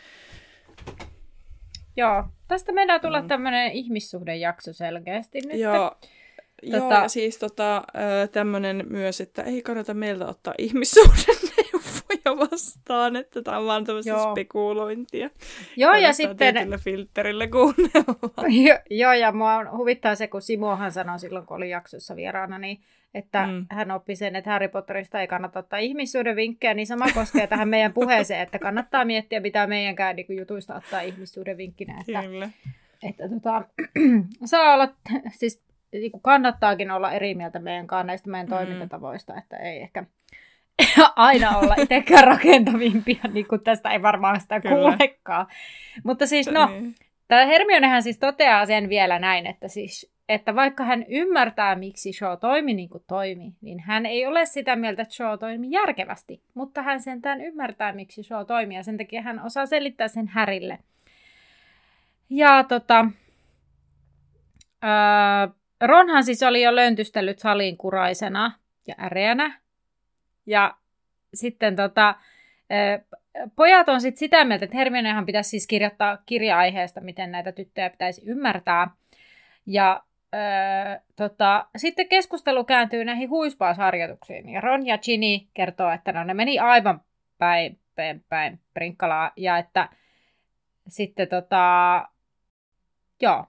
Joo, 1.96 2.24
tästä 2.48 2.72
meidän 2.72 3.00
tulla 3.00 3.22
mm. 3.22 3.28
tämmöinen 3.28 3.72
ihmissuhdejakso 3.72 4.72
selkeästi 4.72 5.40
nyt. 5.46 5.60
Joo, 5.60 5.96
Joo, 6.62 6.88
Tota- 6.90 7.02
ja 7.02 7.08
siis 7.08 7.38
tota, 7.38 7.82
tämmöinen 8.32 8.86
myös, 8.90 9.20
että 9.20 9.42
ei 9.42 9.62
kannata 9.62 9.94
meiltä 9.94 10.26
ottaa 10.26 10.54
ihmissuhdenneuvoja 10.58 12.38
vastaan, 12.50 13.16
että 13.16 13.42
tämä 13.42 13.58
on 13.58 13.66
vaan 13.66 13.84
tämmöistä 13.84 14.10
Joo. 14.10 14.30
spekulointia. 14.32 15.30
Joo, 15.76 15.94
ja 15.94 16.12
sitten... 16.12 16.54
tietyllä 16.54 16.78
filterillä 16.78 17.46
kuunnella. 17.46 18.48
Jo, 18.68 18.78
joo, 18.90 19.12
ja 19.12 19.32
mua 19.32 19.76
huvittaa 19.76 20.14
se, 20.14 20.26
kun 20.28 20.42
Simohan 20.42 20.92
sanoi 20.92 21.18
silloin, 21.18 21.46
kun 21.46 21.56
oli 21.56 21.70
jaksossa 21.70 22.16
vieraana, 22.16 22.58
niin 22.58 22.80
että 23.14 23.46
Mm. 23.46 23.52
mm. 23.52 23.66
hän 23.70 23.90
oppi 23.90 24.16
sen, 24.16 24.36
että 24.36 24.50
Harry 24.50 24.68
Potterista 24.68 25.20
ei 25.20 25.26
kannata 25.26 25.58
ottaa 25.58 25.78
ihmissuuden 25.78 26.36
vinkkejä, 26.36 26.74
niin 26.74 26.86
sama 26.86 27.06
koskee 27.14 27.46
tähän 27.46 27.68
meidän 27.68 27.92
puheeseen, 27.92 28.40
että 28.40 28.58
kannattaa 28.58 29.04
miettiä, 29.04 29.40
mitä 29.40 29.66
meidänkään 29.66 30.16
niin 30.16 30.36
jutuista 30.36 30.74
ottaa 30.74 31.00
ihmissuuden 31.00 31.56
vinkkinä. 31.56 32.00
Että, 32.00 32.22
Kyllä. 32.22 32.50
että 33.02 33.28
tota, 33.28 33.64
saa 34.44 34.74
olla, 34.74 34.88
siis 35.32 35.62
niin 35.92 36.10
kuin 36.12 36.22
kannattaakin 36.22 36.90
olla 36.90 37.12
eri 37.12 37.34
mieltä 37.34 37.58
meidän 37.58 37.86
kanssa 37.86 38.06
näistä 38.06 38.30
meidän 38.30 38.46
Mm. 38.46 38.54
toimintatavoista, 38.56 39.34
että 39.38 39.56
ei 39.56 39.82
ehkä 39.82 40.04
aina 41.16 41.58
olla 41.58 41.74
itsekään 41.78 42.24
rakentavimpia, 42.24 43.20
niin 43.32 43.48
kuin 43.48 43.60
tästä 43.60 43.90
ei 43.90 44.02
varmaan 44.02 44.40
sitä 44.40 44.60
Kyllä. 44.60 44.74
kuulekaan. 44.74 45.46
Mutta 46.04 46.26
siis 46.26 46.50
no, 46.50 46.66
Niin. 46.66 46.94
Tämä 47.28 47.46
Hermionehän 47.46 48.02
siis 48.02 48.18
toteaa 48.18 48.66
sen 48.66 48.88
vielä 48.88 49.18
näin, 49.18 49.46
että, 49.46 49.68
siis, 49.68 50.12
että 50.28 50.54
vaikka 50.54 50.84
hän 50.84 51.04
ymmärtää, 51.08 51.74
miksi 51.74 52.12
Shaw 52.12 52.38
toimi 52.38 52.74
niin 52.74 52.88
kuin 52.88 53.04
toimi, 53.06 53.52
niin 53.60 53.80
hän 53.80 54.06
ei 54.06 54.26
ole 54.26 54.46
sitä 54.46 54.76
mieltä, 54.76 55.02
että 55.02 55.14
Shaw 55.14 55.38
toimi 55.38 55.70
järkevästi. 55.70 56.42
Mutta 56.54 56.82
hän 56.82 57.00
sentään 57.00 57.40
ymmärtää, 57.40 57.92
miksi 57.92 58.22
Shaw 58.22 58.46
toimii, 58.46 58.76
ja 58.76 58.82
sen 58.82 58.96
takia 58.96 59.22
hän 59.22 59.44
osaa 59.44 59.66
selittää 59.66 60.08
sen 60.08 60.28
Härille. 60.28 60.78
Ja 62.30 62.64
tota, 62.64 63.06
öö, 64.84 65.54
Ronhan 65.80 66.24
siis 66.24 66.42
oli 66.42 66.62
jo 66.62 66.76
löntystellyt 66.76 67.38
saliin 67.38 67.76
kuraisena 67.76 68.52
ja 68.86 68.94
äreänä. 68.98 69.60
Ja 70.46 70.76
sitten 71.34 71.76
tota, 71.76 72.14
pojat 73.56 73.88
on 73.88 74.00
sitten 74.00 74.18
sitä 74.18 74.44
mieltä, 74.44 74.64
että 74.64 74.76
Hermionehan 74.76 75.26
pitäisi 75.26 75.50
siis 75.50 75.66
kirjoittaa 75.66 76.18
kirja-aiheesta, 76.26 77.00
miten 77.00 77.32
näitä 77.32 77.52
tyttöjä 77.52 77.90
pitäisi 77.90 78.22
ymmärtää. 78.24 78.90
Ja 79.66 80.02
öö, 80.34 81.00
tota, 81.16 81.66
sitten 81.76 82.08
keskustelu 82.08 82.64
kääntyy 82.64 83.04
näihin 83.04 83.30
huispausharjoituksiin. 83.30 84.48
Ja 84.48 84.60
Ron 84.60 84.86
ja 84.86 84.98
Ginny 84.98 85.46
kertoo, 85.54 85.90
että 85.90 86.12
no, 86.12 86.24
ne 86.24 86.34
meni 86.34 86.58
aivan 86.58 87.00
päin, 87.38 87.78
päin, 87.94 88.24
päin 88.28 88.60
prinkkalaa. 88.74 89.32
Ja 89.36 89.58
että 89.58 89.88
sitten 90.88 91.28
tota, 91.28 92.08
joo, 93.22 93.46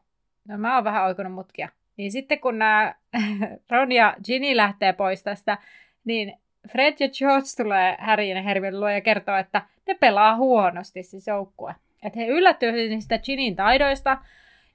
no 0.47 0.57
mä 0.57 0.75
oon 0.75 0.83
vähän 0.83 1.05
oikonut 1.05 1.33
mutkia. 1.33 1.69
Niin 2.01 2.11
sitten 2.11 2.39
kun 2.39 2.59
nämä 2.59 2.95
Ron 3.71 3.91
ja 3.91 4.15
Ginny 4.25 4.57
lähtee 4.57 4.93
pois 4.93 5.23
tästä, 5.23 5.57
niin 6.05 6.33
Fred 6.71 6.93
ja 6.99 7.09
George 7.09 7.47
tulee 7.57 7.97
Harryn 7.99 8.29
ja 8.29 8.41
Hermione 8.41 8.77
luo 8.79 8.89
ja 8.89 9.01
kertoo, 9.01 9.35
että 9.35 9.61
ne 9.87 9.93
pelaa 9.93 10.35
huonosti 10.35 11.03
siis 11.03 11.27
joukkue. 11.27 11.75
Että 12.03 12.19
he 12.19 12.27
yllättyivät 12.27 12.75
niistä 12.75 13.17
Ginin 13.17 13.55
taidoista, 13.55 14.17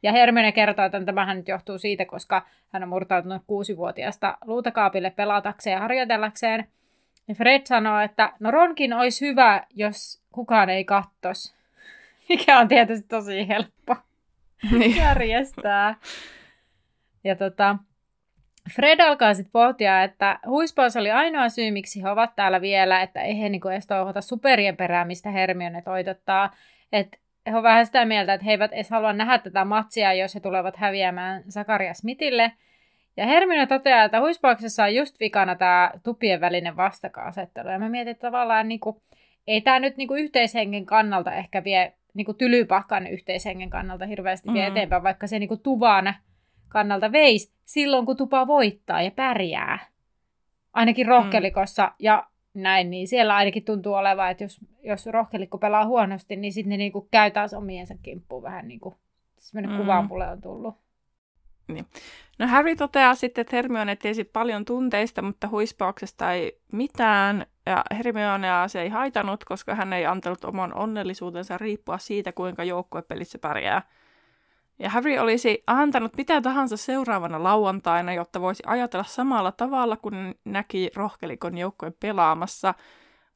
ja 0.03 0.12
Hermione 0.12 0.53
kertoo, 0.53 0.85
että 0.85 1.05
tämähän 1.05 1.37
nyt 1.37 1.49
johtuu 1.49 1.79
siitä, 1.79 2.05
koska 2.05 2.47
hän 2.73 2.83
on 2.83 2.89
murtautunut 2.89 3.43
kuusivuotiaasta 3.47 4.39
luutakaapille 4.45 5.11
pelatakseen 5.11 5.75
ja 5.75 5.81
harjoitellakseen. 5.81 6.67
Ja 7.29 7.35
Fred 7.35 7.62
sanoo, 7.65 8.01
että 8.01 8.33
no 8.41 8.51
Ronkin 8.51 8.93
olisi 8.93 9.27
hyvä, 9.27 9.62
jos 9.75 10.23
kukaan 10.33 10.71
ei 10.71 10.85
kattos. 10.85 11.55
Mikä 12.29 12.59
on 12.59 12.69
tietysti 12.69 13.09
tosi 13.09 13.49
helppo 13.49 13.97
Niin. 14.79 14.97
järjestää. 14.97 15.95
Ja 17.27 17.37
tota, 17.37 17.77
Fred 18.75 19.01
alkaa 19.01 19.35
sitten 19.35 19.53
pohtia, 19.53 20.03
että 20.03 20.39
huispaus 20.47 20.97
oli 20.97 21.11
ainoa 21.11 21.49
syy, 21.49 21.71
miksi 21.71 22.03
he 22.03 22.11
ovat 22.11 22.37
täällä 22.37 22.61
vielä, 22.61 23.03
että 23.03 23.21
ei 23.21 23.41
he 23.41 23.49
niinku 23.49 23.69
edes 23.69 23.87
touhuta 23.87 24.21
superien 24.21 24.77
perään, 24.77 25.07
mistä 25.07 25.31
Hermione 25.31 25.83
toitottaa. 25.83 26.55
Että 26.93 27.19
he 27.47 27.57
on 27.57 27.62
vähän 27.62 27.87
sitä 27.87 28.05
mieltä, 28.05 28.35
että 28.35 28.45
he 28.45 28.51
eivät 28.51 28.73
edes 28.73 28.91
halua 28.91 29.12
nähdä 29.12 29.39
tätä 29.39 29.65
matsia, 29.65 30.12
jos 30.12 30.35
he 30.35 30.41
tulevat 30.41 30.77
häviämään 30.77 31.43
Sakaria 31.49 31.95
Smithille. 31.95 32.53
Ja 33.17 33.27
Hermione 33.27 33.67
toteaa, 33.67 34.05
että 34.05 34.21
huispauksessa 34.21 34.85
on 34.85 34.95
just 34.95 35.21
vikana 35.21 35.57
tämä 35.57 35.91
tupien 36.03 36.41
välinen 36.41 36.77
vastakkainasettelu. 36.77 37.69
Ja 37.69 37.79
mä 37.79 37.89
mietin, 37.89 38.11
että 38.11 38.27
tavallaan 38.27 38.69
niinku, 38.69 39.03
ei 39.47 39.61
tämä 39.61 39.79
nyt 39.79 39.97
niinku 39.97 40.15
yhteishengen 40.15 40.87
kannalta 40.87 41.33
ehkä 41.33 41.65
vie, 41.65 41.93
niinku 42.15 42.35
tylypahkan 42.35 43.07
yhteishengen 43.07 43.71
kannalta 43.71 44.07
hirveästi 44.07 44.53
vie 44.53 44.62
Mm. 44.69 44.73
eteenpäin, 44.73 45.03
vaikka 45.03 45.27
se 45.27 45.39
niinku 45.39 45.57
tuvan 45.57 46.15
kannalta 46.68 47.12
veisi 47.12 47.52
silloin, 47.64 48.07
kun 48.07 48.16
tupa 48.16 48.46
voittaa 48.46 49.02
ja 49.02 49.11
pärjää. 49.11 49.79
Ainakin 50.72 51.07
rohkelikossa 51.07 51.92
ja 51.98 52.26
näin, 52.55 52.90
niin 52.90 53.09
siellä 53.09 53.35
ainakin 53.35 53.64
tuntuu 53.64 53.94
olevan, 53.94 54.31
että 54.31 54.44
jos, 54.44 54.61
jos 54.83 55.07
rohkelikko 55.07 55.59
pelaa 55.59 55.87
huonosti, 55.87 56.37
niin 56.37 56.52
sitten 56.52 56.70
ne 56.70 56.76
niinku 56.76 57.09
käy 57.11 57.31
taas 57.31 57.55
omiensa 57.55 57.94
kimppuun 58.02 58.42
vähän 58.42 58.68
niin 58.68 58.81
kuin 58.81 58.94
semmoinen 59.37 59.70
Mm. 59.70 59.76
mm. 59.76 59.83
kuva 59.83 60.02
mulle 60.02 60.29
on 60.29 60.40
tullut. 60.40 60.74
No 62.38 62.46
Harry 62.46 62.76
toteaa 62.76 63.14
sitten, 63.14 63.42
että 63.42 63.57
Hermione 63.57 63.96
tiesi 63.96 64.24
paljon 64.24 64.64
tunteista, 64.64 65.22
mutta 65.22 65.48
huispauksesta 65.48 66.33
ei 66.33 66.61
mitään. 66.72 67.46
Ja 67.66 67.85
Hermionea 67.98 68.68
se 68.68 68.83
ei 68.83 68.88
haitanut, 68.88 69.44
koska 69.44 69.74
hän 69.74 69.92
ei 69.92 70.07
antanut 70.07 70.44
oman 70.44 70.74
onnellisuutensa 70.74 71.59
riippua 71.59 71.98
siitä, 71.98 72.33
kuinka 72.33 72.64
joukkuepelissä 72.64 73.38
pärjää. 73.38 73.83
Ja 74.79 74.91
Harry 74.91 75.19
olisi 75.19 75.62
antanut 75.67 76.17
mitä 76.17 76.41
tahansa 76.41 76.77
seuraavana 76.77 77.43
lauantaina, 77.43 78.15
jotta 78.15 78.41
voisi 78.41 78.62
ajatella 78.67 79.05
samalla 79.05 79.53
tavalla, 79.53 79.97
kun 79.97 80.35
näki 80.45 80.91
rohkelikon 80.97 81.59
joukkueen 81.59 81.95
pelaamassa. 82.01 82.75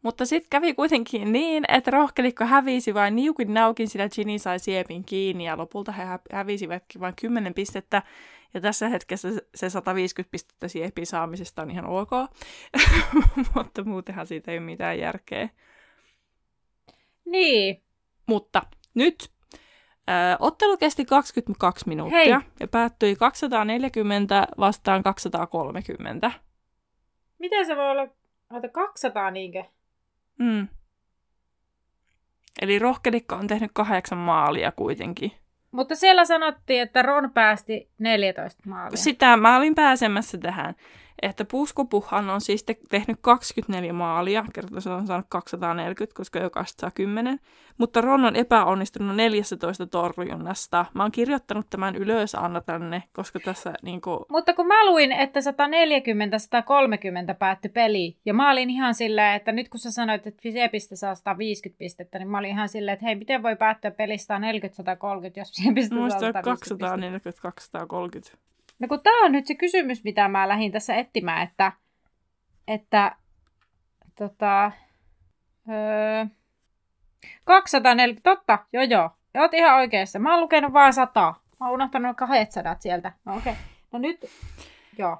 Mutta 0.02 0.26
sitten 0.26 0.50
kävi 0.50 0.74
kuitenkin 0.74 1.32
niin, 1.32 1.64
että 1.68 1.90
rohkelikko 1.90 2.44
hävisi 2.44 2.94
vain 2.94 3.16
niukin 3.16 3.54
naukin, 3.54 3.88
sillä 3.88 4.08
Ginny 4.08 4.38
sai 4.38 4.58
siepin 4.58 5.04
kiinni 5.04 5.44
ja 5.44 5.56
lopulta 5.56 5.92
he 5.92 6.04
hä- 6.04 6.18
hävisivätkin 6.32 7.00
vain 7.00 7.14
10 7.20 7.54
pistettä. 7.54 8.02
Ja 8.54 8.60
tässä 8.60 8.88
hetkessä 8.88 9.28
se 9.54 9.70
150 9.70 10.30
pistettä 10.30 10.68
siepin 10.68 11.06
saamisesta 11.06 11.62
on 11.62 11.70
ihan 11.70 11.86
ok, 11.86 12.10
mutta 13.54 13.84
muutenhan 13.84 14.26
siitä 14.26 14.50
ei 14.52 14.58
ole 14.58 14.66
mitään 14.66 14.98
järkeä. 14.98 15.48
Niin, 17.24 17.82
Mutta 18.26 18.62
nyt 18.94 19.30
ö, 20.08 20.12
ottelu 20.38 20.76
kesti 20.76 21.04
22 21.04 21.88
minuuttia 21.88 22.38
Hei. 22.38 22.50
ja 22.60 22.68
päättyi 22.68 23.16
240 23.16 24.46
vastaan 24.58 25.02
230. 25.02 26.30
miten 27.38 27.66
se 27.66 27.76
voi 27.76 27.90
olla, 27.90 28.08
Ota 28.50 28.68
200 28.68 29.30
niinkö? 29.30 29.64
Mm. 30.38 30.68
Eli 32.62 32.78
rohkelikko 32.78 33.34
on 33.34 33.46
tehnyt 33.46 33.70
kahdeksan 33.74 34.18
maalia 34.18 34.72
kuitenkin. 34.72 35.32
Mutta 35.70 35.94
siellä 35.94 36.24
sanottiin, 36.24 36.82
että 36.82 37.02
Ron 37.02 37.30
päästi 37.30 37.90
14 37.98 38.62
maalia. 38.66 38.96
Sitä 38.96 39.36
mä 39.36 39.56
olin 39.56 39.74
pääsemässä 39.74 40.38
tähän, 40.38 40.74
että 41.22 41.44
Puskupuhan 41.44 42.30
on 42.30 42.40
siis 42.40 42.64
te- 42.64 42.76
tehnyt 42.88 43.18
24 43.20 43.92
maalia, 43.92 44.44
kertaa 44.54 44.80
se 44.80 44.90
on 44.90 45.06
saanut 45.06 45.26
240, 45.28 46.16
koska 46.16 46.38
jokaista 46.38 46.80
saa 46.80 46.90
10. 46.90 47.40
Mutta 47.78 48.00
Ron 48.00 48.24
on 48.24 48.36
epäonnistunut 48.36 49.16
14 49.16 49.86
torjunnasta. 49.86 50.86
Mä 50.94 51.02
oon 51.02 51.12
kirjoittanut 51.12 51.66
tämän 51.70 51.96
ylös 51.96 52.34
Anna 52.34 52.60
tänne, 52.60 53.02
koska 53.12 53.40
tässä 53.44 53.72
niinku... 53.82 54.26
Mutta 54.28 54.54
kun 54.54 54.66
mä 54.66 54.86
luin, 54.86 55.12
että 55.12 55.40
140-130 55.40 55.44
päättyi 57.38 57.70
peli, 57.70 58.16
ja 58.24 58.34
mä 58.34 58.50
olin 58.50 58.70
ihan 58.70 58.94
silleen, 58.94 59.36
että 59.36 59.52
nyt 59.52 59.68
kun 59.68 59.80
sä 59.80 59.90
sanoit, 59.90 60.26
että 60.26 60.42
Fisepistä 60.42 60.96
saa 60.96 61.14
150 61.14 61.78
pistettä, 61.78 62.18
niin 62.18 62.28
mä 62.28 62.38
olin 62.38 62.50
ihan 62.50 62.68
silleen, 62.68 62.92
että 62.92 63.06
hei, 63.06 63.14
miten 63.14 63.42
voi 63.42 63.56
päättyä 63.56 63.90
pelistä 63.90 64.38
40-130, 64.38 64.40
jos 65.36 65.56
Fisepistä 65.56 65.94
saa 65.94 65.98
Muista 65.98 66.20
150 66.20 66.96
pistettä. 66.96 67.78
240-230. 68.34 68.50
No 68.80 68.88
kun 68.88 69.02
tää 69.02 69.18
on 69.24 69.32
nyt 69.32 69.46
se 69.46 69.54
kysymys, 69.54 70.04
mitä 70.04 70.28
mä 70.28 70.48
lähdin 70.48 70.72
tässä 70.72 70.94
etsimään, 70.94 71.42
että, 71.42 71.72
että 72.68 73.16
tota, 74.18 74.72
Öö, 75.68 76.26
240, 77.44 78.30
totta, 78.30 78.58
joo 78.72 78.82
joo. 78.82 79.10
Oot 79.38 79.54
ihan 79.54 79.76
oikeassa. 79.76 80.18
Mä 80.18 80.32
oon 80.32 80.40
lukenut 80.40 80.72
vaan 80.72 80.92
100. 80.92 81.34
Mä 81.60 81.66
oon 81.66 81.74
unohtanut 81.74 82.16
200 82.16 82.76
sieltä. 82.80 83.12
No 83.24 83.36
okei. 83.36 83.52
Okay. 83.52 83.64
No 83.92 83.98
nyt, 83.98 84.26
joo. 84.98 85.18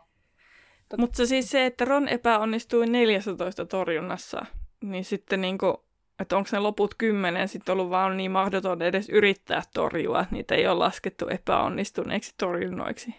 Mutta 0.99 1.27
siis 1.27 1.51
se, 1.51 1.67
että 1.67 1.85
Ron 1.85 2.09
epäonnistui 2.09 2.87
14 2.87 3.67
torjunnassa, 3.67 4.47
niin 4.85 5.05
sitten 5.05 5.41
niinku, 5.41 5.85
että 6.19 6.37
onko 6.37 6.49
ne 6.53 6.59
loput 6.59 6.95
kymmenen 6.95 7.49
sitten 7.49 7.73
ollut 7.73 7.91
vaan 7.91 8.17
niin 8.17 8.31
mahdoton 8.31 8.83
edes 8.83 9.09
yrittää 9.09 9.63
torjua, 9.75 10.21
että 10.21 10.35
niitä 10.35 10.55
ei 10.55 10.67
ole 10.67 10.79
laskettu 10.79 11.29
epäonnistuneiksi 11.29 12.35
torjunnoiksi. 12.39 13.15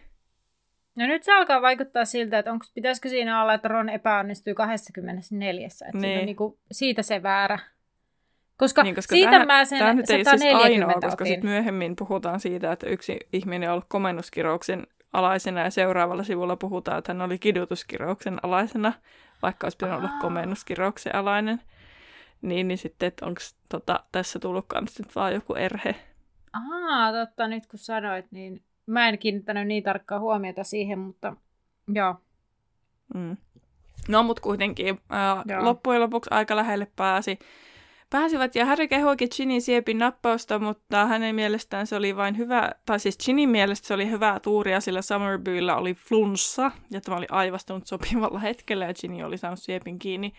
No 0.95 1.07
nyt 1.07 1.23
se 1.23 1.33
alkaa 1.33 1.61
vaikuttaa 1.61 2.05
siltä, 2.05 2.39
että 2.39 2.51
onko, 2.51 2.65
pitäisikö 2.73 3.09
siinä 3.09 3.41
olla, 3.41 3.53
että 3.53 3.67
Ron 3.67 3.89
epäonnistui 3.89 4.53
24. 4.53 5.67
Että 5.67 5.85
niin. 5.93 6.01
siinä 6.01 6.25
niinku, 6.25 6.59
siitä 6.71 7.03
se 7.03 7.23
väärä. 7.23 7.59
Koska, 8.57 8.83
niin, 8.83 8.95
koska 8.95 9.15
siitä 9.15 9.31
tähän, 9.31 9.47
mä 9.47 9.65
sen 9.65 9.79
tämä 9.79 9.93
nyt 9.93 10.09
ei 10.09 10.25
siis 10.25 10.55
ainoa, 10.55 10.93
koska 10.93 11.25
sitten 11.25 11.49
myöhemmin 11.49 11.95
puhutaan 11.95 12.39
siitä, 12.39 12.71
että 12.71 12.89
yksi 12.89 13.19
ihminen 13.33 13.69
on 13.69 13.73
ollut 13.73 13.85
komennuskirouksen 13.87 14.87
alaisena 15.13 15.61
ja 15.61 15.69
seuraavalla 15.69 16.23
sivulla 16.23 16.55
puhutaan, 16.55 16.97
että 16.97 17.13
hän 17.13 17.21
oli 17.21 17.39
kidutuskirouksen 17.39 18.39
alaisena, 18.43 18.93
vaikka 19.41 19.65
olisi 19.65 19.77
pitänyt 19.77 19.99
olla 19.99 20.11
komennuskirouksen 20.21 21.15
alainen. 21.15 21.61
Niin, 22.41 22.67
niin 22.67 22.77
sitten, 22.77 23.07
että 23.07 23.25
onko 23.25 23.41
tota, 23.69 24.03
tässä 24.11 24.39
tullut 24.39 24.65
nyt 24.99 25.15
vaan 25.15 25.33
joku 25.33 25.53
erhe. 25.53 25.95
Aa, 26.53 27.11
totta, 27.11 27.47
nyt 27.47 27.67
kun 27.67 27.79
sanoit, 27.79 28.31
niin 28.31 28.63
mä 28.85 29.09
en 29.09 29.19
kiinnittänyt 29.19 29.67
niin 29.67 29.83
tarkkaa 29.83 30.19
huomiota 30.19 30.63
siihen, 30.63 30.99
mutta 30.99 31.35
joo. 31.93 32.15
Mm. 33.15 33.37
No, 34.07 34.23
mutta 34.23 34.41
kuitenkin 34.41 34.99
ää, 35.09 35.43
loppujen 35.59 36.01
lopuksi 36.01 36.29
aika 36.33 36.55
lähelle 36.55 36.87
pääsi 36.95 37.39
pääsivät 38.11 38.55
ja 38.55 38.65
Harry 38.65 38.87
kehoikin 38.87 39.29
Chinin 39.29 39.61
siepin 39.61 39.97
nappausta, 39.97 40.59
mutta 40.59 41.05
hänen 41.05 41.35
mielestään 41.35 41.87
se 41.87 41.95
oli 41.95 42.15
vain 42.15 42.37
hyvä, 42.37 42.71
tai 42.85 42.99
siis 42.99 43.17
Chinin 43.17 43.49
mielestä 43.49 43.87
se 43.87 43.93
oli 43.93 44.09
hyvää 44.09 44.39
tuuria, 44.39 44.81
sillä 44.81 45.01
Summerbyllä 45.01 45.75
oli 45.75 45.93
flunssa 45.93 46.71
ja 46.89 47.01
tämä 47.01 47.17
oli 47.17 47.25
aivastunut 47.31 47.87
sopivalla 47.87 48.39
hetkellä 48.39 48.85
ja 48.85 48.93
Ginny 48.93 49.23
oli 49.23 49.37
saanut 49.37 49.59
siepin 49.59 49.99
kiinni. 49.99 50.33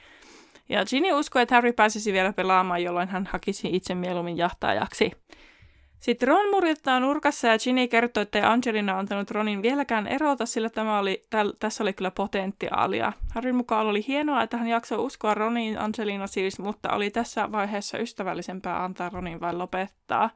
Ja 0.69 0.85
Ginny 0.85 1.13
uskoi, 1.13 1.43
että 1.43 1.55
Harry 1.55 1.73
pääsisi 1.73 2.13
vielä 2.13 2.33
pelaamaan, 2.33 2.83
jolloin 2.83 3.09
hän 3.09 3.29
hakisi 3.33 3.69
itse 3.73 3.95
mieluummin 3.95 4.37
jahtaajaksi. 4.37 5.13
Sitten 6.03 6.29
Ron 6.29 6.51
murittaa 6.51 7.01
nurkassa 7.01 7.49
ja 7.49 7.59
Ginny 7.59 7.89
kertoo, 7.89 8.23
että 8.23 8.51
Angelina 8.51 8.99
antanut 8.99 9.31
Ronin 9.31 9.63
vieläkään 9.63 10.07
erota, 10.07 10.47
sillä 10.47 10.71
tämä 10.71 10.99
oli, 10.99 11.27
täl, 11.31 11.53
tässä 11.59 11.85
oli 11.85 11.93
kyllä 11.93 12.11
potentiaalia. 12.11 13.13
Harryn 13.35 13.55
mukaan 13.55 13.87
oli 13.87 14.05
hienoa, 14.09 14.43
että 14.43 14.57
hän 14.57 14.69
jaksoi 14.69 14.99
uskoa 14.99 15.35
Ronin 15.35 15.79
Angelina 15.79 16.27
siis, 16.27 16.59
mutta 16.59 16.93
oli 16.93 17.11
tässä 17.11 17.53
vaiheessa 17.53 17.99
ystävällisempää 17.99 18.85
antaa 18.85 19.09
Ronin 19.09 19.41
vain 19.41 19.59
lopettaa. 19.59 20.31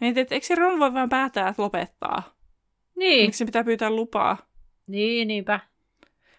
Mietin, 0.00 0.20
että 0.22 0.34
eikö 0.34 0.46
se 0.46 0.54
Ron 0.54 0.80
voi 0.80 0.94
vain 0.94 1.08
päättää, 1.08 1.48
että 1.48 1.62
lopettaa? 1.62 2.22
Niin. 2.96 3.26
Miksi 3.26 3.38
se 3.38 3.44
pitää 3.44 3.64
pyytää 3.64 3.90
lupaa? 3.90 4.36
Niin, 4.86 5.28
niinpä. 5.28 5.60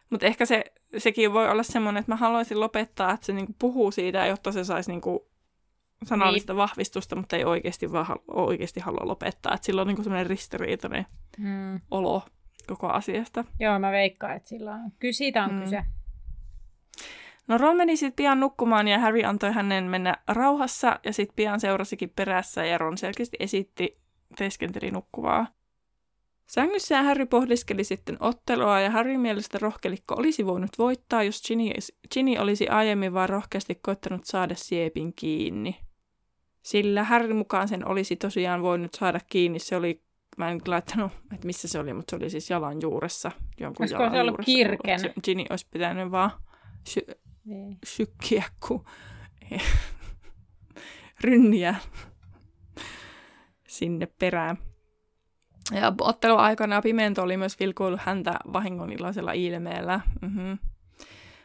Mutta 0.10 0.26
ehkä 0.26 0.46
se, 0.46 0.64
sekin 0.98 1.34
voi 1.34 1.50
olla 1.50 1.64
semmoinen, 1.64 2.00
että 2.00 2.12
mä 2.12 2.16
haluaisin 2.16 2.60
lopettaa, 2.60 3.12
että 3.12 3.26
se 3.26 3.34
niinku 3.34 3.56
puhuu 3.60 3.92
siitä, 3.92 4.26
jotta 4.26 4.52
se 4.52 4.64
saisi 4.64 4.92
niinku 4.92 5.35
sanallista 6.04 6.54
niin. 6.54 6.58
vahvistusta, 6.58 7.16
mutta 7.16 7.36
ei 7.36 7.46
oikeasti, 7.46 7.92
vaan 7.92 8.06
oikeasti 8.28 8.80
halua 8.80 9.08
lopettaa. 9.08 9.54
Että 9.54 9.66
sillä 9.66 9.82
on 9.82 9.88
niin 9.88 10.04
semmoinen 10.04 10.28
ristiriitainen 10.28 11.06
hmm. 11.38 11.82
olo 11.92 12.24
koko 12.68 12.88
asiasta. 12.88 13.46
Joo, 13.60 13.80
mä 13.80 13.92
veikkaan, 13.92 14.36
että 14.36 14.50
sillä 14.50 14.72
on. 14.72 14.92
Kyllä 15.00 15.14
siitä 15.14 15.44
on 15.44 15.50
hmm. 15.50 15.64
kyse. 15.64 15.84
No 17.48 17.58
Ron 17.58 17.78
meni 17.78 17.98
sitten 17.98 18.16
pian 18.16 18.40
nukkumaan 18.40 18.88
ja 18.88 19.00
Harry 19.00 19.24
antoi 19.24 19.52
hänen 19.52 19.84
mennä 19.84 20.18
rauhassa 20.28 21.00
ja 21.04 21.14
sitten 21.14 21.36
pian 21.36 21.60
seurasikin 21.60 22.10
perässä 22.16 22.66
ja 22.66 22.78
Ron 22.78 22.98
selkeästi 22.98 23.38
esitti 23.40 24.02
teeskenteli 24.38 24.92
nukkuvaa. 24.92 25.48
Sängyssään 26.48 27.06
Harry 27.06 27.26
pohdiskeli 27.26 27.84
sitten 27.84 28.18
ottelua 28.20 28.80
ja 28.80 28.92
Harry 28.92 29.18
mielestä 29.18 29.58
rohkelikko 29.62 30.16
olisi 30.18 30.46
voinut 30.46 30.70
voittaa, 30.78 31.24
jos 31.24 31.42
Ginny, 31.48 31.72
Ginny 32.14 32.38
olisi 32.38 32.68
aiemmin 32.68 33.14
vaan 33.14 33.30
rohkeasti 33.30 33.76
koittanut 33.76 34.26
saada 34.26 34.56
siepin 34.56 35.14
kiinni. 35.16 35.80
Sillä 36.64 37.04
Harryn 37.04 37.36
mukaan 37.36 37.68
sen 37.68 37.88
olisi 37.88 38.16
tosiaan 38.16 38.62
voinut 38.62 38.94
saada 38.94 39.20
kiinni. 39.30 39.60
Se 39.60 39.76
oli, 39.76 40.02
mä 40.38 40.52
en 40.52 40.62
laittanut, 40.68 41.12
että 41.34 41.46
missä 41.46 41.68
se 41.68 41.80
oli, 41.80 41.94
mutta 41.94 42.12
se 42.12 42.16
oli 42.16 42.30
siis 42.30 42.50
jalan 42.50 42.82
juuressa. 42.82 43.32
Jonkun 43.60 43.84
Olisiko 43.84 44.04
jalan 44.04 44.16
se 44.16 44.22
ollut 44.22 44.46
kirken? 44.46 45.00
Se, 45.00 45.14
Ginny 45.24 45.46
olisi 45.50 45.68
pitänyt 45.72 46.12
vaan 46.12 46.32
sy- 46.88 47.20
niin. 47.46 47.78
sykkiä, 47.86 48.44
kun 48.68 48.86
rynniä 51.24 51.76
sinne 53.68 54.06
perään. 54.06 54.58
Ja 55.72 55.94
ottelun 56.02 56.40
aikana 56.40 56.82
Pimento 56.82 57.24
oli 57.24 57.38
myös 57.38 57.60
vilkuillut 57.60 58.02
häntä 58.04 58.34
vahingonilaisella 58.54 59.32
ilmeellä. 59.32 60.00
Mm-hmm. 60.22 60.58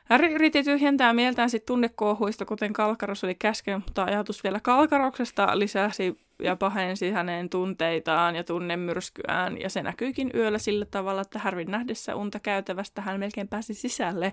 Harry 0.05 0.29
yritti 0.35 0.63
tyhjentää 0.63 1.13
mieltään 1.13 1.51
sit 1.51 1.67
tunnekuohuista, 1.67 2.45
kuten 2.45 2.73
Kalkaros 2.73 3.25
oli 3.25 3.35
käskenyt, 3.35 3.87
mutta 3.87 4.05
ajatus 4.05 4.45
vielä 4.45 4.61
Kalkaroksesta 4.61 5.59
lisäsi 5.59 6.21
ja 6.43 6.57
pahensi 6.57 7.11
hänen 7.11 7.51
tunteitaan 7.51 8.37
ja 8.37 8.45
tunnemyrskyään, 8.45 9.61
ja 9.61 9.71
se 9.71 9.83
näkyykin 9.83 10.31
yöllä 10.35 10.59
sillä 10.59 10.85
tavalla, 10.85 11.21
että 11.21 11.39
Harryn 11.39 11.71
nähdessä 11.71 12.15
unta 12.15 12.41
käytävästä 12.41 13.03
hän 13.03 13.21
melkein 13.21 13.49
pääsi 13.49 13.75
sisälle, 13.75 14.33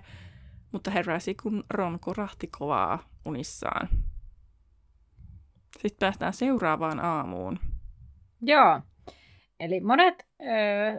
mutta 0.72 0.90
heräsi, 0.90 1.34
kun 1.34 1.64
Ron 1.70 2.00
kurahti 2.00 2.46
kovaa 2.58 2.98
unissaan. 3.24 3.88
Sitten 5.72 5.98
päästään 6.00 6.32
seuraavaan 6.32 7.00
aamuun. 7.00 7.58
Joo. 8.42 8.80
Eli 9.60 9.80
monet 9.80 10.26
ö, 10.40 10.44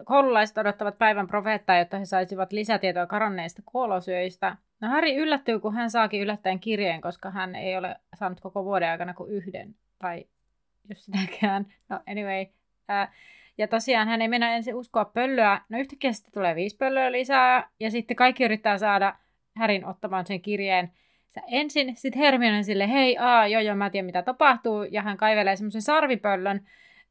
koululaiset 0.05 0.57
odottavat 0.57 0.97
päivän 0.97 1.27
profeettaa, 1.27 1.77
jotta 1.77 1.97
he 1.97 2.05
saisivat 2.05 2.51
lisätietoa 2.51 3.07
karanneista 3.07 3.61
kuolosyöistä. 3.65 4.55
No 4.81 4.87
Harry 4.87 5.15
yllättyy, 5.15 5.59
kun 5.59 5.73
hän 5.73 5.89
saakin 5.89 6.21
yllättäen 6.21 6.59
kirjeen, 6.59 7.01
koska 7.01 7.31
hän 7.31 7.55
ei 7.55 7.77
ole 7.77 7.95
saanut 8.15 8.39
koko 8.39 8.65
vuoden 8.65 8.89
aikana 8.89 9.13
kuin 9.13 9.31
yhden, 9.31 9.75
tai 9.99 10.25
jos 10.89 11.05
sitäkään. 11.05 11.65
No 11.89 11.99
anyway. 12.11 12.45
Ja 13.57 13.67
tosiaan 13.67 14.07
hän 14.07 14.21
ei 14.21 14.27
mennä 14.27 14.55
ensin 14.55 14.75
uskoa 14.75 15.05
pöllöä. 15.05 15.61
No 15.69 15.79
yhtäkkiä 15.79 16.11
sitten 16.11 16.33
tulee 16.33 16.55
viisi 16.55 16.77
pöllöä 16.77 17.11
lisää, 17.11 17.69
ja 17.79 17.91
sitten 17.91 18.17
kaikki 18.17 18.43
yrittää 18.43 18.77
saada 18.77 19.15
Härin 19.57 19.85
ottamaan 19.85 20.25
sen 20.25 20.41
kirjeen. 20.41 20.91
Sä 21.29 21.41
ensin, 21.47 21.95
sitten 21.95 22.21
Hermione 22.21 22.63
sille, 22.63 22.89
hei, 22.89 23.17
aa, 23.17 23.47
joo, 23.47 23.61
joo, 23.61 23.75
mä 23.75 23.89
tiedän 23.89 24.05
mitä 24.05 24.21
tapahtuu, 24.21 24.83
ja 24.83 25.01
hän 25.01 25.17
kaivelee 25.17 25.55
semmoisen 25.55 25.81
sarvipöllön, 25.81 26.61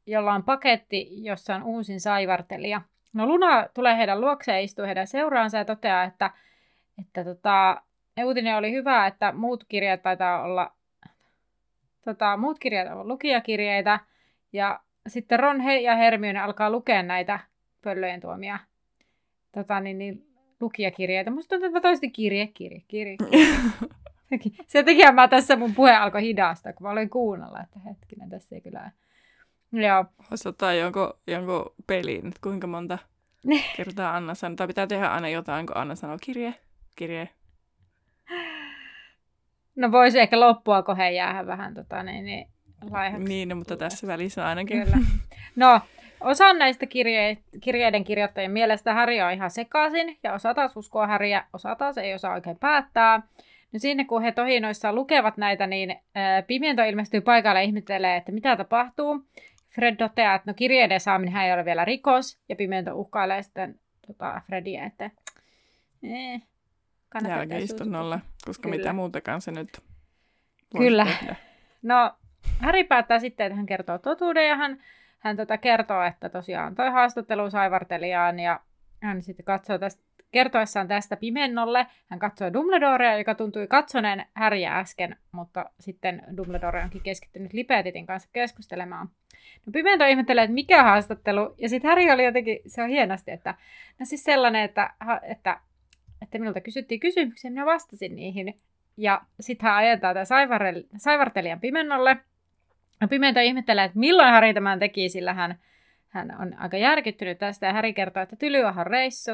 jolla 0.09 0.33
on 0.33 0.43
paketti, 0.43 1.07
jossa 1.23 1.55
on 1.55 1.63
uusin 1.63 1.99
saivartelija. 1.99 2.81
No 3.13 3.25
Luna 3.25 3.65
tulee 3.73 3.97
heidän 3.97 4.21
luokseen 4.21 4.55
ja 4.55 4.61
istuu 4.61 4.85
heidän 4.85 5.07
seuraansa 5.07 5.57
ja 5.57 5.65
toteaa, 5.65 6.03
että, 6.03 6.31
että 6.99 7.23
tota, 7.23 7.81
uutinen 8.23 8.55
oli 8.55 8.71
hyvä, 8.71 9.07
että 9.07 9.31
muut 9.31 9.63
kirjat 9.63 10.01
taitaa 10.01 10.43
olla, 10.43 10.71
tota, 12.05 12.37
muut 12.37 12.59
kirjat 12.59 12.91
ovat 12.91 13.05
lukijakirjeitä 13.05 13.99
ja 14.53 14.79
sitten 15.07 15.39
Ron 15.39 15.59
he 15.59 15.79
ja 15.79 15.95
Hermione 15.95 16.39
alkaa 16.39 16.69
lukea 16.69 17.03
näitä 17.03 17.39
pöllöjen 17.81 18.21
tuomia 18.21 18.59
tota, 19.51 19.79
niin, 19.79 19.97
niin, 19.97 20.25
lukijakirjeitä. 20.61 21.31
Musta 21.31 21.49
tuntuu, 21.49 21.67
että 21.67 21.81
toisesti 21.81 22.09
kirje, 22.09 22.47
kirje, 22.47 22.81
kirje. 22.87 23.15
kirje. 23.17 23.55
Se 24.67 24.83
takia 24.83 25.11
mä 25.11 25.27
tässä 25.27 25.55
mun 25.55 25.75
puhe 25.75 25.95
alkoi 25.95 26.21
hidasta, 26.21 26.73
kun 26.73 26.87
mä 26.87 26.91
olin 26.91 27.09
kuunnella, 27.09 27.61
että 27.61 27.79
hetkinen, 27.79 28.29
tässä 28.29 28.55
ei 28.55 28.61
kyllä 28.61 28.91
Joo. 29.71 30.05
Osataan 30.33 30.77
jonkun, 30.77 31.13
jonkun 31.27 31.73
peliin, 31.87 32.27
että 32.27 32.39
kuinka 32.43 32.67
monta 32.67 32.97
kertaa 33.77 34.15
Anna 34.15 34.35
sanoo. 34.35 34.55
Tai 34.55 34.67
pitää 34.67 34.87
tehdä 34.87 35.07
aina 35.07 35.29
jotain, 35.29 35.65
kun 35.65 35.77
Anna 35.77 35.95
sanoo 35.95 36.17
kirje, 36.21 36.53
kirje. 36.95 37.29
No 39.75 39.91
voisi 39.91 40.19
ehkä 40.19 40.39
loppua 40.39 40.83
kohden 40.83 41.15
jäädä 41.15 41.47
vähän 41.47 41.73
tota, 41.73 42.03
niin, 42.03 42.25
niin, 42.25 42.49
laihaksi. 42.91 43.27
Niin, 43.27 43.49
no, 43.49 43.55
mutta 43.55 43.77
tässä 43.77 44.07
välissä 44.07 44.47
ainakin. 44.47 44.83
Kyllä. 44.83 44.97
No, 45.55 45.81
osa 46.21 46.53
näistä 46.53 46.85
kirje- 46.85 47.37
kirjeiden 47.61 48.03
kirjoittajien 48.03 48.51
mielestä 48.51 48.93
Harry 48.93 49.19
on 49.19 49.31
ihan 49.31 49.51
sekaisin, 49.51 50.17
ja 50.23 50.33
osa 50.33 50.53
taas 50.53 50.77
uskoo 50.77 51.07
Harryä, 51.07 51.45
osa 51.53 51.75
taas 51.75 51.97
ei 51.97 52.13
osaa 52.13 52.33
oikein 52.33 52.59
päättää. 52.59 53.21
No 53.73 53.79
sinne 53.79 54.05
kun 54.05 54.21
he 54.21 54.31
tohinoissaan 54.31 54.95
lukevat 54.95 55.37
näitä, 55.37 55.67
niin 55.67 55.95
ää, 56.15 56.41
Pimiento 56.41 56.83
ilmestyy 56.83 57.21
paikalle 57.21 57.59
ja 57.59 57.63
ihmettelee, 57.63 58.17
että 58.17 58.31
mitä 58.31 58.55
tapahtuu. 58.55 59.25
Fred 59.79 59.95
toteaa, 59.95 60.35
että 60.35 60.51
no 60.51 60.53
kirjeiden 60.53 60.99
saaminen 60.99 61.41
ei 61.41 61.53
ole 61.53 61.65
vielä 61.65 61.85
rikos, 61.85 62.39
ja 62.49 62.55
Pimento 62.55 62.95
uhkailee 62.95 63.43
sitten 63.43 63.79
tota, 64.07 64.41
Fredia, 64.47 64.85
että 64.85 65.11
eh, 66.03 66.41
Jälkeistunnolla, 67.27 68.19
koska 68.45 68.69
Kyllä. 68.69 68.77
mitä 68.77 68.93
muutakaan 68.93 69.41
se 69.41 69.51
nyt 69.51 69.81
Kyllä. 70.77 71.05
Tehdä. 71.05 71.35
No, 71.81 72.13
Harry 72.59 72.83
päättää 72.83 73.19
sitten, 73.19 73.45
että 73.45 73.55
hän 73.55 73.65
kertoo 73.65 73.97
totuuden, 73.97 74.47
ja 74.47 74.55
hän, 74.55 74.83
hän 75.19 75.37
tota 75.37 75.57
kertoo, 75.57 76.03
että 76.03 76.29
tosiaan 76.29 76.75
toi 76.75 76.89
haastattelu 76.89 77.49
saivartelijaan, 77.49 78.39
ja 78.39 78.59
hän 79.01 79.21
sitten 79.21 79.45
katsoo 79.45 79.77
tästä 79.77 80.03
kertoessaan 80.31 80.87
tästä 80.87 81.17
pimennolle, 81.17 81.87
hän 82.07 82.19
katsoi 82.19 82.53
Dumbledorea, 82.53 83.17
joka 83.17 83.35
tuntui 83.35 83.67
katsoneen 83.67 84.25
Harrya 84.35 84.79
äsken, 84.79 85.17
mutta 85.31 85.65
sitten 85.79 86.23
Dumbledore 86.37 86.83
onkin 86.83 87.01
keskittynyt 87.01 87.53
Lipetitin 87.53 88.05
kanssa 88.05 88.29
keskustelemaan. 88.33 89.09
No 89.65 89.71
Pimento 89.71 90.05
ihmettelee, 90.05 90.43
että 90.43 90.53
mikä 90.53 90.83
haastattelu, 90.83 91.55
ja 91.57 91.69
sitten 91.69 91.89
Harry 91.89 92.11
oli 92.11 92.25
jotenkin, 92.25 92.59
se 92.67 92.83
on 92.83 92.89
hienosti, 92.89 93.31
että 93.31 93.55
no 93.99 94.05
siis 94.05 94.23
sellainen, 94.23 94.63
että, 94.63 94.93
että, 95.23 95.59
että 96.21 96.39
minulta 96.39 96.61
kysyttiin 96.61 96.99
kysymyksiä, 96.99 97.51
minä 97.51 97.65
vastasin 97.65 98.15
niihin. 98.15 98.53
Ja 98.97 99.21
sitten 99.39 99.69
hän 99.69 99.77
ajentaa 99.77 100.13
tämän 100.13 100.25
saivartelijan 100.97 101.59
pimennolle. 101.59 102.17
Ja 103.01 103.07
Pimento 103.07 103.39
ihmettelee, 103.39 103.85
että 103.85 103.99
milloin 103.99 104.29
Harry 104.29 104.53
tämän 104.53 104.79
teki, 104.79 105.09
sillä 105.09 105.33
hän, 105.33 105.59
hän 106.09 106.35
on 106.41 106.53
aika 106.57 106.77
järkyttynyt 106.77 107.37
tästä. 107.37 107.65
Ja 107.65 107.73
Harry 107.73 107.93
kertoo, 107.93 108.23
että 108.23 108.35
Tylyahon 108.35 108.87
reissu, 108.87 109.31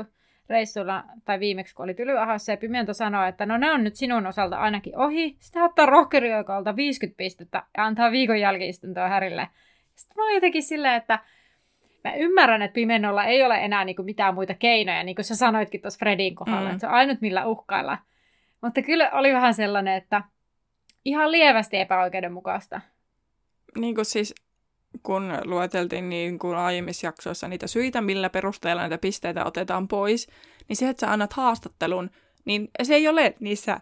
reissulla, 0.49 1.03
tai 1.25 1.39
viimeksi 1.39 1.75
kun 1.75 1.83
oli 1.83 1.93
Tylyahassa, 1.93 2.51
ja 2.51 2.57
Pimento 2.57 2.93
sanoi, 2.93 3.29
että 3.29 3.45
no 3.45 3.57
ne 3.57 3.71
on 3.71 3.83
nyt 3.83 3.95
sinun 3.95 4.27
osalta 4.27 4.57
ainakin 4.57 4.97
ohi. 4.97 5.35
Sitten 5.39 5.63
ottaa 5.63 5.85
rohkerijoikalta 5.85 6.75
50 6.75 7.17
pistettä 7.17 7.63
ja 7.77 7.85
antaa 7.85 8.11
viikon 8.11 8.39
jälkiistuntoa 8.39 9.07
Härille. 9.07 9.47
Sitten 9.95 10.15
mä 10.17 10.23
olin 10.23 10.35
jotenkin 10.35 10.63
silleen, 10.63 10.95
että 10.95 11.19
mä 12.03 12.13
ymmärrän, 12.13 12.61
että 12.61 12.75
pimennolla 12.75 13.23
ei 13.23 13.43
ole 13.43 13.65
enää 13.65 13.85
niin 13.85 13.95
kuin 13.95 14.05
mitään 14.05 14.33
muita 14.33 14.53
keinoja, 14.53 15.03
niin 15.03 15.15
kuin 15.15 15.25
sä 15.25 15.35
sanoitkin 15.35 15.81
tuossa 15.81 15.99
Fredin 15.99 16.35
kohdalla, 16.35 16.61
mm. 16.61 16.67
että 16.69 16.79
se 16.79 16.87
on 16.87 16.93
ainut 16.93 17.21
millä 17.21 17.45
uhkailla. 17.45 17.97
Mutta 18.61 18.81
kyllä 18.81 19.09
oli 19.11 19.33
vähän 19.33 19.53
sellainen, 19.53 19.93
että 19.93 20.21
ihan 21.05 21.31
lievästi 21.31 21.77
epäoikeudenmukaista. 21.77 22.81
Niin 23.77 23.95
kuin 23.95 24.05
siis, 24.05 24.35
kun 25.05 25.33
lueteltiin 25.43 26.09
niin 26.09 26.39
kuin 26.39 26.57
aiemmissa 26.57 27.07
jaksoissa 27.07 27.47
niitä 27.47 27.67
syitä, 27.67 28.01
millä 28.01 28.29
perusteella 28.29 28.81
näitä 28.81 28.97
pisteitä 28.97 29.45
otetaan 29.45 29.87
pois, 29.87 30.27
niin 30.67 30.75
se, 30.75 30.89
että 30.89 31.01
sä 31.01 31.11
annat 31.11 31.33
haastattelun, 31.33 32.09
niin 32.45 32.67
se 32.83 32.95
ei 32.95 33.07
ole 33.07 33.35
niissä 33.39 33.79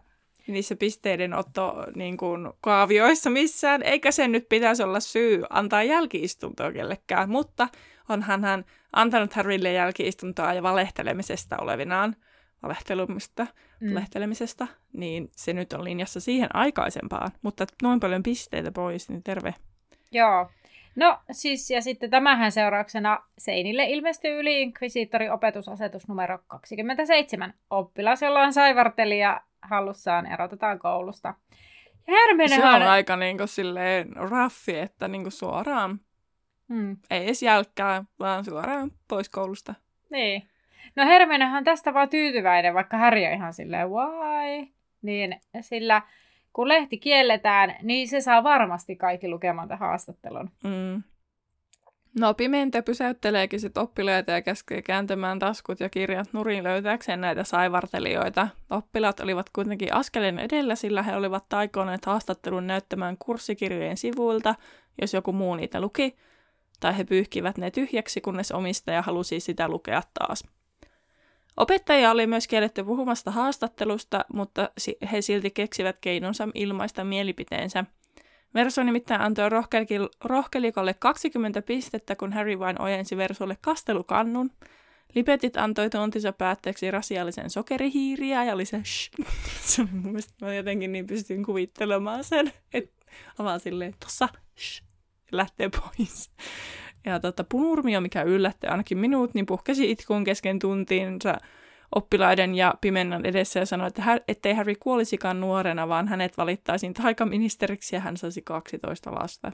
niissä 0.47 0.75
pisteiden 0.75 1.33
otto 1.33 1.85
niin 1.95 2.17
kuin, 2.17 2.53
kaavioissa 2.61 3.29
missään, 3.29 3.83
eikä 3.83 4.11
sen 4.11 4.31
nyt 4.31 4.49
pitäisi 4.49 4.83
olla 4.83 4.99
syy 4.99 5.43
antaa 5.49 5.83
jälkiistuntoa 5.83 6.71
kellekään, 6.71 7.29
mutta 7.29 7.67
onhan 8.09 8.43
hän 8.43 8.65
antanut 8.93 9.33
Harrylle 9.33 9.71
jälkiistuntoa 9.71 10.53
ja 10.53 10.63
valehtelemisesta 10.63 11.57
olevinaan, 11.57 12.15
valehtelumista, 12.63 13.47
mm. 13.79 13.89
valehtelemisesta, 13.89 14.67
niin 14.93 15.31
se 15.35 15.53
nyt 15.53 15.73
on 15.73 15.83
linjassa 15.83 16.19
siihen 16.19 16.55
aikaisempaan, 16.55 17.31
mutta 17.41 17.65
noin 17.83 17.99
paljon 17.99 18.23
pisteitä 18.23 18.71
pois, 18.71 19.09
niin 19.09 19.23
terve. 19.23 19.53
Joo. 20.11 20.49
No 20.95 21.19
siis, 21.31 21.71
ja 21.71 21.81
sitten 21.81 22.09
tämähän 22.09 22.51
seurauksena 22.51 23.23
Seinille 23.37 23.85
ilmestyy 23.85 24.39
yli 24.39 24.61
Inquisitori 24.61 25.29
opetusasetus 25.29 26.07
numero 26.07 26.39
27. 26.47 27.53
Oppilas, 27.69 28.21
jolla 28.21 28.41
on 28.41 28.53
saivartelija 28.53 29.41
hallussaan 29.61 30.25
erotetaan 30.25 30.79
koulusta. 30.79 31.33
Hermione 32.07 32.55
se 32.55 32.65
on 32.65 32.81
aika 32.81 33.15
niin 33.15 33.37
kuin, 33.37 33.47
silleen 33.47 34.15
raffi, 34.15 34.79
että 34.79 35.07
niin 35.07 35.23
kuin 35.23 35.31
suoraan, 35.31 35.99
hmm. 36.69 36.97
ei 37.11 37.23
edes 37.23 37.43
jälkkää, 37.43 38.03
vaan 38.19 38.45
suoraan 38.45 38.91
pois 39.07 39.29
koulusta. 39.29 39.73
Niin. 40.11 40.49
No 40.95 41.05
Hermionehan 41.05 41.63
tästä 41.63 41.93
vaan 41.93 42.09
tyytyväinen, 42.09 42.73
vaikka 42.73 42.97
Harry 42.97 43.25
on 43.25 43.33
ihan 43.33 43.53
silleen, 43.53 43.89
why? 43.89 44.67
Niin, 45.01 45.41
sillä 45.61 46.01
kun 46.53 46.67
lehti 46.67 46.97
kielletään, 46.97 47.75
niin 47.81 48.07
se 48.07 48.21
saa 48.21 48.43
varmasti 48.43 48.95
kaikki 48.95 49.29
lukemaan 49.29 49.67
tämän 49.67 49.79
haastattelun. 49.79 50.49
Mm. 50.63 51.03
No 52.19 52.33
Pimente 52.33 52.81
pysäytteleekin 52.81 53.59
sit 53.59 53.77
oppilaita 53.77 54.31
ja 54.31 54.41
käskee 54.41 54.81
kääntämään 54.81 55.39
taskut 55.39 55.79
ja 55.79 55.89
kirjat 55.89 56.33
nurin 56.33 56.63
löytääkseen 56.63 57.21
näitä 57.21 57.43
saivartelijoita. 57.43 58.47
Oppilaat 58.69 59.19
olivat 59.19 59.49
kuitenkin 59.49 59.93
askeleen 59.93 60.39
edellä, 60.39 60.75
sillä 60.75 61.03
he 61.03 61.15
olivat 61.15 61.49
taikoneet 61.49 62.05
haastattelun 62.05 62.67
näyttämään 62.67 63.17
kurssikirjojen 63.17 63.97
sivuilta, 63.97 64.55
jos 65.01 65.13
joku 65.13 65.31
muu 65.31 65.55
niitä 65.55 65.81
luki, 65.81 66.15
tai 66.79 66.97
he 66.97 67.03
pyyhkivät 67.03 67.57
ne 67.57 67.71
tyhjäksi, 67.71 68.21
kunnes 68.21 68.51
omistaja 68.51 69.01
halusi 69.01 69.39
sitä 69.39 69.67
lukea 69.67 70.01
taas. 70.13 70.43
Opettaja 71.57 72.11
oli 72.11 72.27
myös 72.27 72.47
kielletty 72.47 72.83
puhumasta 72.83 73.31
haastattelusta, 73.31 74.25
mutta 74.33 74.69
he 75.11 75.21
silti 75.21 75.51
keksivät 75.51 75.97
keinonsa 76.01 76.47
ilmaista 76.53 77.03
mielipiteensä– 77.03 77.85
Verso 78.53 78.83
nimittäin 78.83 79.21
antoi 79.21 79.49
rohkelikolle 80.23 80.93
20 80.93 81.61
pistettä, 81.61 82.15
kun 82.15 82.33
Harry 82.33 82.59
vain 82.59 82.81
ojensi 82.81 83.17
Versolle 83.17 83.57
kastelukannun. 83.61 84.51
Lipetit 85.15 85.57
antoi 85.57 85.89
tontinsa 85.89 86.33
päätteeksi 86.33 86.91
rasiaalisen 86.91 87.49
sokerihiiriä 87.49 88.43
ja 88.43 88.53
oli 88.53 88.65
se 88.65 88.81
mielestä, 90.03 90.45
mä 90.45 90.53
jotenkin 90.53 90.91
niin 90.91 91.07
pystyn 91.07 91.43
kuvittelemaan 91.43 92.23
sen, 92.23 92.53
että 92.73 93.05
avaa 93.37 93.59
silleen, 93.59 93.95
tossa, 93.99 94.29
shh, 94.59 94.83
lähtee 95.31 95.69
pois. 95.69 96.31
Ja 97.05 97.19
tota, 97.19 97.43
punurmio, 97.43 98.01
mikä 98.01 98.21
yllätti 98.21 98.67
ainakin 98.67 98.97
minut, 98.97 99.33
niin 99.33 99.45
puhkesi 99.45 99.91
itkuun 99.91 100.23
kesken 100.23 100.59
tuntiinsa 100.59 101.37
oppilaiden 101.95 102.55
ja 102.55 102.73
pimennan 102.81 103.25
edessä 103.25 103.59
ja 103.59 103.65
sanoi, 103.65 103.87
että 103.87 104.01
hän, 104.01 104.19
ettei 104.27 104.53
Harry 104.53 104.75
kuolisikaan 104.79 105.41
nuorena, 105.41 105.87
vaan 105.87 106.07
hänet 106.07 106.37
valittaisiin 106.37 106.93
taikaministeriksi 106.93 107.95
ja 107.95 107.99
hän 107.99 108.17
saisi 108.17 108.41
12 108.41 109.11
lasta. 109.11 109.51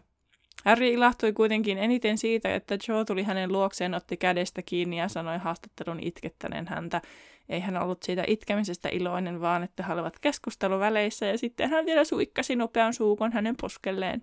Harry 0.65 0.87
ilahtui 0.87 1.33
kuitenkin 1.33 1.77
eniten 1.77 2.17
siitä, 2.17 2.55
että 2.55 2.77
Joe 2.87 3.05
tuli 3.05 3.23
hänen 3.23 3.51
luokseen, 3.51 3.93
otti 3.93 4.17
kädestä 4.17 4.61
kiinni 4.61 4.99
ja 4.99 5.07
sanoi 5.07 5.37
haastattelun 5.37 5.99
itkettäneen 5.99 6.67
häntä. 6.67 7.01
Ei 7.49 7.59
hän 7.59 7.77
ollut 7.77 8.03
siitä 8.03 8.23
itkemisestä 8.27 8.89
iloinen, 8.89 9.41
vaan 9.41 9.63
että 9.63 9.83
he 9.83 9.93
olivat 9.93 10.19
keskusteluväleissä 10.19 11.25
ja 11.25 11.37
sitten 11.37 11.69
hän 11.69 11.85
vielä 11.85 12.03
suikkasi 12.03 12.55
nopean 12.55 12.93
suukon 12.93 13.31
hänen 13.31 13.55
poskelleen. 13.61 14.21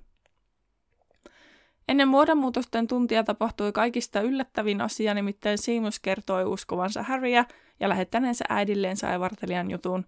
Ennen 1.88 2.08
muodonmuutosten 2.08 2.86
tuntia 2.86 3.24
tapahtui 3.24 3.72
kaikista 3.72 4.20
yllättävin 4.20 4.80
asia, 4.80 5.14
nimittäin 5.14 5.58
Seamus 5.58 6.00
kertoi 6.00 6.44
uskovansa 6.44 7.02
Harryä 7.02 7.44
ja 7.80 7.88
lähettäneensä 7.88 8.44
äidilleen 8.48 8.96
saivartelijan 8.96 9.70
jutun. 9.70 10.06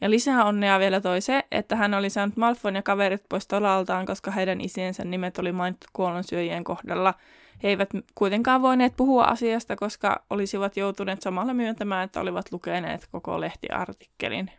Ja 0.00 0.10
lisää 0.10 0.44
onnea 0.44 0.78
vielä 0.78 1.00
toi 1.00 1.20
se, 1.20 1.44
että 1.50 1.76
hän 1.76 1.94
oli 1.94 2.10
saanut 2.10 2.36
Malfoyn 2.36 2.74
ja 2.74 2.82
kaverit 2.82 3.22
pois 3.28 3.46
tolaltaan, 3.46 4.06
koska 4.06 4.30
heidän 4.30 4.60
isiensä 4.60 5.04
nimet 5.04 5.38
oli 5.38 5.52
mainittu 5.52 5.86
kuollonsyöjien 5.92 6.64
kohdalla. 6.64 7.14
He 7.62 7.68
eivät 7.68 7.88
kuitenkaan 8.14 8.62
voineet 8.62 8.96
puhua 8.96 9.24
asiasta, 9.24 9.76
koska 9.76 10.24
olisivat 10.30 10.76
joutuneet 10.76 11.22
samalla 11.22 11.54
myöntämään, 11.54 12.04
että 12.04 12.20
olivat 12.20 12.52
lukeneet 12.52 13.08
koko 13.12 13.40
lehtiartikkelin. 13.40 14.50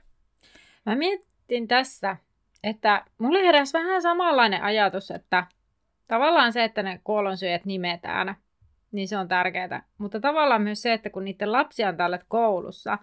Mä 0.85 0.95
mietin 0.95 1.67
tässä, 1.67 2.17
että 2.63 3.05
mulle 3.17 3.39
heräsi 3.39 3.73
vähän 3.73 4.01
samanlainen 4.01 4.63
ajatus, 4.63 5.11
että 5.11 5.47
tavallaan 6.07 6.53
se, 6.53 6.63
että 6.63 6.83
ne 6.83 6.99
kuollonsyöjät 7.03 7.65
nimetään, 7.65 8.35
niin 8.91 9.07
se 9.07 9.17
on 9.17 9.27
tärkeää. 9.27 9.83
Mutta 9.97 10.19
tavallaan 10.19 10.61
myös 10.61 10.81
se, 10.81 10.93
että 10.93 11.09
kun 11.09 11.25
niiden 11.25 11.51
lapsia 11.51 11.89
on 11.89 11.97
täällä 11.97 12.19
koulussa, 12.27 12.97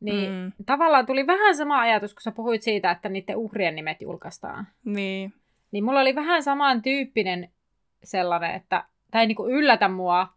niin 0.00 0.32
mm. 0.32 0.52
tavallaan 0.66 1.06
tuli 1.06 1.26
vähän 1.26 1.56
sama 1.56 1.80
ajatus, 1.80 2.14
kun 2.14 2.22
sä 2.22 2.32
puhuit 2.32 2.62
siitä, 2.62 2.90
että 2.90 3.08
niiden 3.08 3.36
uhrien 3.36 3.74
nimet 3.74 4.02
julkaistaan. 4.02 4.66
Niin. 4.84 5.32
Niin 5.70 5.84
mulla 5.84 6.00
oli 6.00 6.14
vähän 6.14 6.42
samantyyppinen 6.42 7.50
sellainen, 8.04 8.54
että 8.54 8.84
tämä 9.10 9.22
ei 9.22 9.26
niinku 9.26 9.48
yllätä 9.48 9.88
mua, 9.88 10.28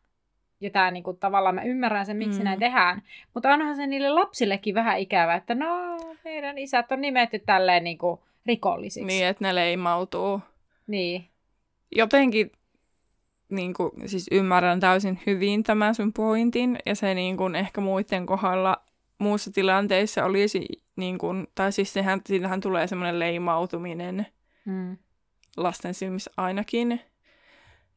ja 0.62 0.70
tämä 0.70 0.92
niinku, 0.92 1.14
tavallaan 1.14 1.56
mä 1.56 1.64
ymmärrän 1.64 2.06
sen, 2.06 2.18
miksi 2.18 2.40
mm. 2.40 2.44
näin 2.44 2.60
tehdään. 2.60 3.02
Mutta 3.34 3.50
onhan 3.50 3.76
se 3.76 3.88
niille 3.88 4.10
lapsillekin 4.10 4.76
vähän 4.76 5.00
ikävä, 5.00 5.36
että 5.36 5.56
no, 5.56 5.98
meidän 6.24 6.58
isät 6.58 6.92
on 6.92 7.02
nimetty 7.02 7.40
tälleen 7.40 7.84
niinku 7.84 8.24
rikollisiksi. 8.46 9.08
Niin, 9.08 9.28
että 9.28 9.48
ne 9.48 9.56
leimautuu. 9.56 10.42
Niin. 10.88 11.26
Jotenkin 11.96 12.52
niin 13.50 13.74
kuin, 13.74 13.92
siis 14.06 14.28
ymmärrän 14.32 14.80
täysin 14.80 15.20
hyvin 15.26 15.64
tämän 15.64 15.96
sun 15.96 16.14
pointin, 16.14 16.80
ja 16.86 16.96
se 16.96 17.14
niin 17.14 17.38
kuin, 17.38 17.56
ehkä 17.56 17.82
muiden 17.82 18.26
kohdalla 18.26 18.84
muussa 19.18 19.52
tilanteissa 19.52 20.26
olisi, 20.26 20.68
niin 20.96 21.18
kuin, 21.18 21.48
tai 21.56 21.72
siis 21.72 21.94
sehän, 21.94 22.22
siinähän 22.26 22.62
tulee 22.62 22.88
semmoinen 22.88 23.20
leimautuminen 23.20 24.28
mm. 24.66 24.98
lasten 25.58 25.94
silmissä 25.94 26.32
ainakin, 26.38 27.02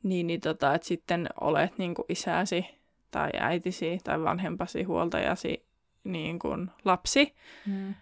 niin, 0.03 0.27
niin 0.27 0.41
tota, 0.41 0.75
että 0.75 0.89
sitten 0.89 1.29
olet 1.41 1.79
niin 1.79 1.95
kuin 1.95 2.07
isäsi 2.09 2.67
tai 3.11 3.31
äitisi 3.39 3.99
tai 4.05 4.23
vanhempasi 4.23 4.83
huoltajasi 4.83 5.67
niin 6.05 6.39
kuin 6.39 6.71
lapsi, 6.85 7.35
mm 7.67 7.95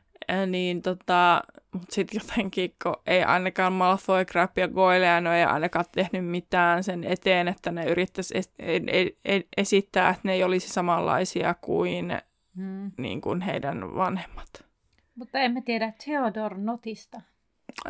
niin 0.47 0.83
tota, 0.83 1.43
mutta 1.73 1.95
sitten 1.95 2.21
jotenkin, 2.23 2.75
kun 2.83 2.97
ei 3.07 3.23
ainakaan 3.23 3.73
Malfoy, 3.73 4.25
Crab 4.25 4.59
ja 4.59 4.69
Goyle, 4.69 5.21
no 5.21 5.33
ei 5.33 5.45
ainakaan 5.45 5.85
tehnyt 5.93 6.27
mitään 6.27 6.85
sen 6.85 7.05
eteen, 7.05 7.49
että 7.49 7.71
ne 7.71 7.85
yrittäisi 7.85 8.35
es- 8.35 8.55
e- 8.59 9.37
e- 9.37 9.49
esittää, 9.57 10.11
että 10.11 10.21
ne 10.25 10.33
ei 10.33 10.45
olisi 10.45 10.69
samanlaisia 10.69 11.55
kuin, 11.55 12.19
hmm. 12.57 12.93
niin 12.99 13.21
kuin 13.21 13.41
heidän 13.41 13.95
vanhemmat. 13.95 14.65
Mutta 15.15 15.39
emme 15.39 15.61
tiedä 15.63 15.93
Theodor 16.05 16.59
Notista. 16.59 17.21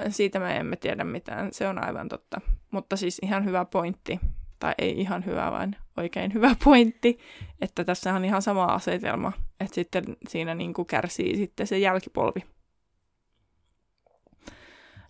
Siitä 0.09 0.41
me 0.41 0.57
emme 0.57 0.77
tiedä 0.77 1.05
mitään, 1.05 1.53
se 1.53 1.69
on 1.69 1.85
aivan 1.85 2.09
totta. 2.09 2.41
Mutta 2.71 2.97
siis 2.97 3.19
ihan 3.23 3.45
hyvä 3.45 3.65
pointti, 3.65 4.21
tai 4.61 4.75
ei 4.79 5.01
ihan 5.01 5.25
hyvä, 5.27 5.51
vaan 5.51 5.77
oikein 5.97 6.35
hyvä 6.35 6.55
pointti, 6.65 7.19
että 7.61 7.85
tässä 7.85 8.15
on 8.15 8.25
ihan 8.25 8.43
sama 8.43 8.65
asetelma, 8.65 9.33
että 9.61 9.75
sitten 9.75 10.05
siinä 10.29 10.55
niin 10.55 10.75
kuin 10.75 10.87
kärsii 10.87 11.37
sitten 11.37 11.67
se 11.67 11.79
jälkipolvi. 11.79 12.41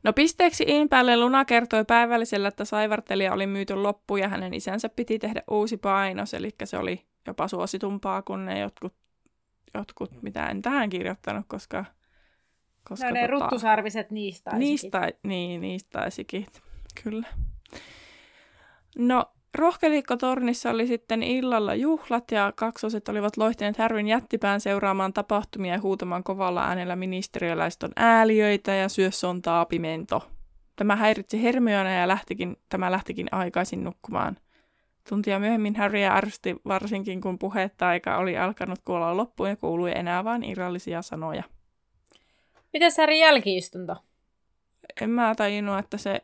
No 0.03 0.13
pisteeksi 0.13 0.65
Iin 0.69 0.89
päälle 0.89 1.17
Luna 1.17 1.45
kertoi 1.45 1.85
päivällisellä, 1.85 2.49
että 2.49 2.65
saivartelija 2.65 3.33
oli 3.33 3.47
myyty 3.47 3.75
loppu 3.75 4.17
ja 4.17 4.29
hänen 4.29 4.55
isänsä 4.55 4.89
piti 4.89 5.19
tehdä 5.19 5.43
uusi 5.51 5.77
painos, 5.77 6.35
eli 6.35 6.51
se 6.65 6.79
oli 6.79 7.07
jopa 7.27 7.49
suositumpaa 7.49 8.23
kuin 8.23 8.45
ne 8.45 8.59
jotkut, 8.59 8.95
jotkut 9.75 10.23
mitä 10.23 10.47
en 10.47 10.63
tähän 10.63 10.91
kirjoittanut, 10.91 11.45
koska... 11.49 11.85
koska 12.89 13.07
no 13.07 13.13
ne 13.13 13.21
tota, 13.21 13.31
ruttusarviset 13.31 14.11
niistä 14.11 14.57
Niistä, 14.57 15.09
niin, 15.23 15.61
niistä 15.61 15.99
kyllä. 17.03 17.27
No, 18.99 19.25
Rohkelikko-tornissa 19.55 20.71
oli 20.71 20.87
sitten 20.87 21.23
illalla 21.23 21.75
juhlat 21.75 22.31
ja 22.31 22.53
kaksoset 22.57 23.09
olivat 23.09 23.37
loihtineet 23.37 23.77
Härvin 23.77 24.09
jättipään 24.09 24.61
seuraamaan 24.61 25.13
tapahtumia 25.13 25.75
ja 25.75 25.81
huutamaan 25.81 26.25
kovalla 26.25 26.65
äänellä 26.65 26.97
ministeriöläistön 26.97 27.93
ääliöitä 27.97 28.75
ja 28.75 28.89
syössontaa 28.89 29.65
pimento. 29.65 30.31
Tämä 30.77 30.97
häiritsi 30.97 31.43
Hermiona 31.43 31.91
ja 31.91 32.09
lähtikin, 32.09 32.57
tämä 32.69 32.91
lähtikin 32.91 33.29
aikaisin 33.33 33.85
nukkumaan. 33.85 34.37
Tuntia 35.09 35.39
myöhemmin 35.39 35.77
Harrya 35.77 36.17
ärsytti 36.17 36.57
varsinkin, 36.65 37.21
kun 37.21 37.39
puhetta 37.39 37.89
aika 37.89 38.17
oli 38.17 38.39
alkanut 38.39 38.79
kuolla 38.85 39.17
loppuun 39.17 39.49
ja 39.49 39.57
kuului 39.57 39.93
enää 39.95 40.25
vain 40.25 40.45
irrallisia 40.45 41.03
sanoja. 41.03 41.43
Mitäs 42.73 42.99
Harry 42.99 43.15
jälkiistunto? 43.15 43.97
En 45.01 45.11
mä 45.11 45.35
tajunnut, 45.35 45.79
että 45.79 45.99
se 45.99 46.21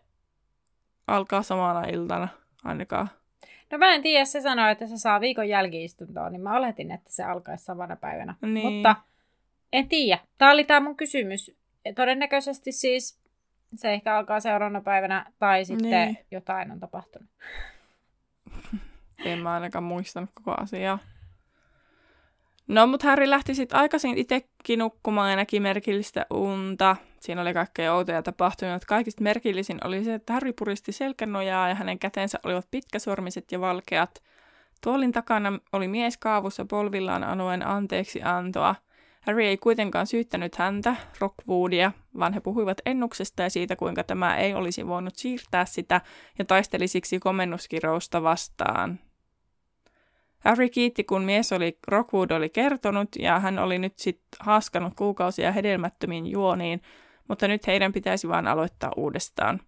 alkaa 1.07 1.43
samana 1.43 1.85
iltana 1.85 2.29
ainakaan. 2.67 3.09
No 3.71 3.79
mä 3.79 3.95
en 3.95 4.03
tiedä, 4.03 4.25
se 4.25 4.41
sanoi, 4.41 4.73
että 4.73 4.87
se 4.87 4.99
saa 4.99 5.21
viikon 5.21 5.49
jälkiistuntoa, 5.49 6.31
niin 6.31 6.41
mä 6.41 6.57
oletin, 6.57 6.91
että 6.91 7.12
se 7.12 7.25
alkaisi 7.25 7.64
samana 7.64 7.97
päivänä. 7.97 8.35
Niin. 8.43 8.73
Mutta 8.73 8.97
en 9.73 9.89
tiedä. 9.89 10.21
Tämä 10.39 10.51
oli 10.51 10.64
tämä 10.64 10.81
mun 10.81 10.97
kysymys. 10.97 11.57
Todennäköisesti 11.95 12.73
siis 12.73 13.21
se 13.75 13.93
ehkä 13.93 14.17
alkaa 14.17 14.41
seuraavana 14.41 14.81
päivänä 14.81 15.33
tai 15.39 15.64
sitten 15.64 15.91
niin. 15.91 16.19
jotain 16.31 16.71
on 16.71 16.81
tapahtunut. 16.81 17.29
En 19.25 19.39
mä 19.39 19.55
ainakaan 19.55 19.85
muistanut 19.85 20.31
koko 20.35 20.55
asiaa. 20.62 20.99
No, 22.69 22.87
mutta 22.87 23.07
Harry 23.09 23.31
lähti 23.31 23.55
sitten 23.55 23.79
aikaisin 23.79 24.19
itsekin 24.19 24.79
nukkumaan 24.79 25.31
ja 25.31 25.37
näki 25.37 25.61
merkillistä 25.61 26.27
unta. 26.31 26.97
Siinä 27.21 27.43
oli 27.43 27.55
kaikkea 27.55 27.95
outoja 27.95 28.23
tapahtumia, 28.23 28.79
kaikista 28.87 29.23
merkillisin 29.23 29.79
oli 29.85 30.05
se, 30.05 30.14
että 30.14 30.33
Harry 30.33 30.53
puristi 30.53 30.93
selkänojaa 30.93 31.69
ja 31.69 31.75
hänen 31.75 31.99
kätensä 31.99 32.39
olivat 32.45 32.69
pitkäsormiset 32.71 33.53
ja 33.53 33.61
valkeat. 33.61 34.23
Tuolin 34.83 35.12
takana 35.12 35.59
oli 35.73 35.89
mies 35.89 36.17
kaavussa 36.19 36.64
polvillaan 36.64 37.25
anoen 37.25 37.67
anteeksi 37.67 38.23
antoa. 38.23 38.75
Harry 39.21 39.45
ei 39.45 39.57
kuitenkaan 39.57 40.07
syyttänyt 40.07 40.57
häntä, 40.57 40.97
Rockwoodia, 41.19 41.93
vaan 42.19 42.33
he 42.33 42.41
puhuivat 42.41 42.81
ennuksesta 42.87 43.43
ja 43.43 43.51
siitä, 43.51 43.77
kuinka 43.77 44.05
tämä 44.05 44.37
ei 44.37 44.55
olisi 44.55 44.87
voinut 44.87 45.17
siirtää 45.17 45.64
sitä 45.64 46.01
ja 46.39 46.45
taisteli 46.45 46.89
siksi 46.89 47.19
komennuskirousta 47.19 48.23
vastaan. 48.23 48.99
Harry 50.47 50.68
kiitti, 50.68 51.05
kun 51.05 51.22
mies 51.22 51.53
oli, 51.53 51.78
Rockwood 51.88 52.30
oli 52.30 52.49
kertonut 52.49 53.09
ja 53.18 53.40
hän 53.40 53.59
oli 53.59 53.78
nyt 53.78 53.99
sitten 53.99 54.38
haaskanut 54.40 54.92
kuukausia 54.97 55.53
hedelmättömiin 55.53 56.26
juoniin, 56.26 56.82
mutta 57.28 57.49
nyt 57.49 57.66
heidän 57.66 57.92
pitäisi 57.92 58.28
vain 58.28 58.47
aloittaa 58.47 58.92
uudestaan. 58.97 59.61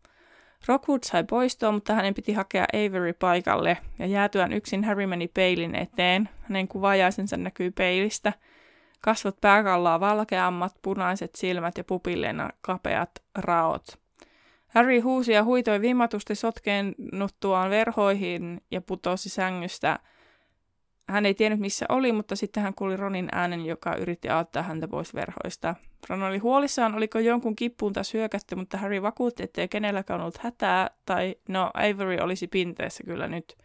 Rockwood 0.68 1.00
sai 1.04 1.24
poistua, 1.24 1.72
mutta 1.72 1.94
hänen 1.94 2.14
piti 2.14 2.32
hakea 2.32 2.66
Avery 2.72 3.12
paikalle, 3.12 3.78
ja 3.98 4.06
jäätyään 4.06 4.52
yksin 4.52 4.84
Harry 4.84 5.06
meni 5.06 5.28
peilin 5.28 5.74
eteen. 5.74 6.28
Hänen 6.40 6.68
kuvajaisensa 6.68 7.36
näkyy 7.36 7.70
peilistä. 7.70 8.32
Kasvot 9.00 9.40
pääkallaa 9.40 10.00
valkeammat, 10.00 10.72
punaiset 10.82 11.34
silmät 11.34 11.78
ja 11.78 11.84
pupilleena 11.84 12.50
kapeat 12.60 13.10
raot. 13.38 13.86
Harry 14.68 15.00
huusi 15.00 15.32
ja 15.32 15.44
huitoi 15.44 15.80
vimmatusti 15.80 16.34
sotkennuttuaan 16.34 17.70
verhoihin 17.70 18.60
ja 18.70 18.80
putosi 18.80 19.28
sängystä– 19.28 19.98
hän 21.08 21.26
ei 21.26 21.34
tiennyt 21.34 21.60
missä 21.60 21.86
oli, 21.88 22.12
mutta 22.12 22.36
sitten 22.36 22.62
hän 22.62 22.74
kuuli 22.74 22.96
Ronin 22.96 23.28
äänen, 23.32 23.66
joka 23.66 23.94
yritti 23.94 24.28
auttaa 24.28 24.62
häntä 24.62 24.88
pois 24.88 25.14
verhoista. 25.14 25.74
Ron 26.08 26.22
oli 26.22 26.38
huolissaan, 26.38 26.94
oliko 26.94 27.18
jonkun 27.18 27.56
kippuun 27.56 27.92
taas 27.92 28.14
hyökätty, 28.14 28.54
mutta 28.54 28.78
Harry 28.78 29.02
vakuutti, 29.02 29.42
ettei 29.42 29.68
kenelläkään 29.68 30.20
ollut 30.20 30.38
hätää, 30.38 30.90
tai 31.06 31.36
no 31.48 31.70
Avery 31.74 32.16
olisi 32.20 32.46
pinteessä 32.46 33.04
kyllä 33.04 33.28
nyt. 33.28 33.56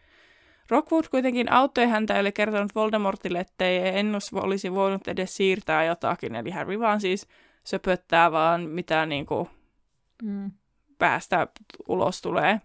Rockwood 0.70 1.04
kuitenkin 1.10 1.52
auttoi 1.52 1.86
häntä 1.86 2.18
oli 2.18 2.32
kertonut 2.32 2.74
Voldemortille, 2.74 3.40
ettei 3.40 3.98
ennus 3.98 4.32
olisi 4.32 4.72
voinut 4.72 5.08
edes 5.08 5.36
siirtää 5.36 5.84
jotakin, 5.84 6.34
eli 6.34 6.50
Harry 6.50 6.80
vaan 6.80 7.00
siis 7.00 7.28
söpöttää 7.64 8.32
vaan 8.32 8.60
mitä 8.60 9.06
niin 9.06 9.26
kuin 9.26 9.48
mm. 10.22 10.50
päästä 10.98 11.46
ulos 11.88 12.22
tulee. 12.22 12.60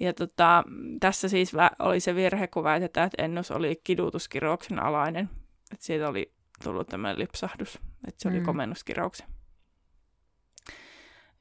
Ja 0.00 0.12
tota, 0.12 0.64
tässä 1.00 1.28
siis 1.28 1.52
oli 1.78 2.00
se 2.00 2.14
virhe, 2.14 2.46
kun 2.46 2.64
väitetään, 2.64 3.06
että 3.06 3.22
ennus 3.22 3.50
oli 3.50 3.80
kidutuskirouksen 3.84 4.78
alainen. 4.78 5.30
Että 5.72 5.86
siitä 5.86 6.08
oli 6.08 6.32
tullut 6.64 6.86
tämmöinen 6.86 7.18
lipsahdus, 7.18 7.78
että 8.08 8.22
se 8.22 8.28
mm. 8.28 8.34
oli 8.34 8.44
komennuskirouksen. 8.44 9.26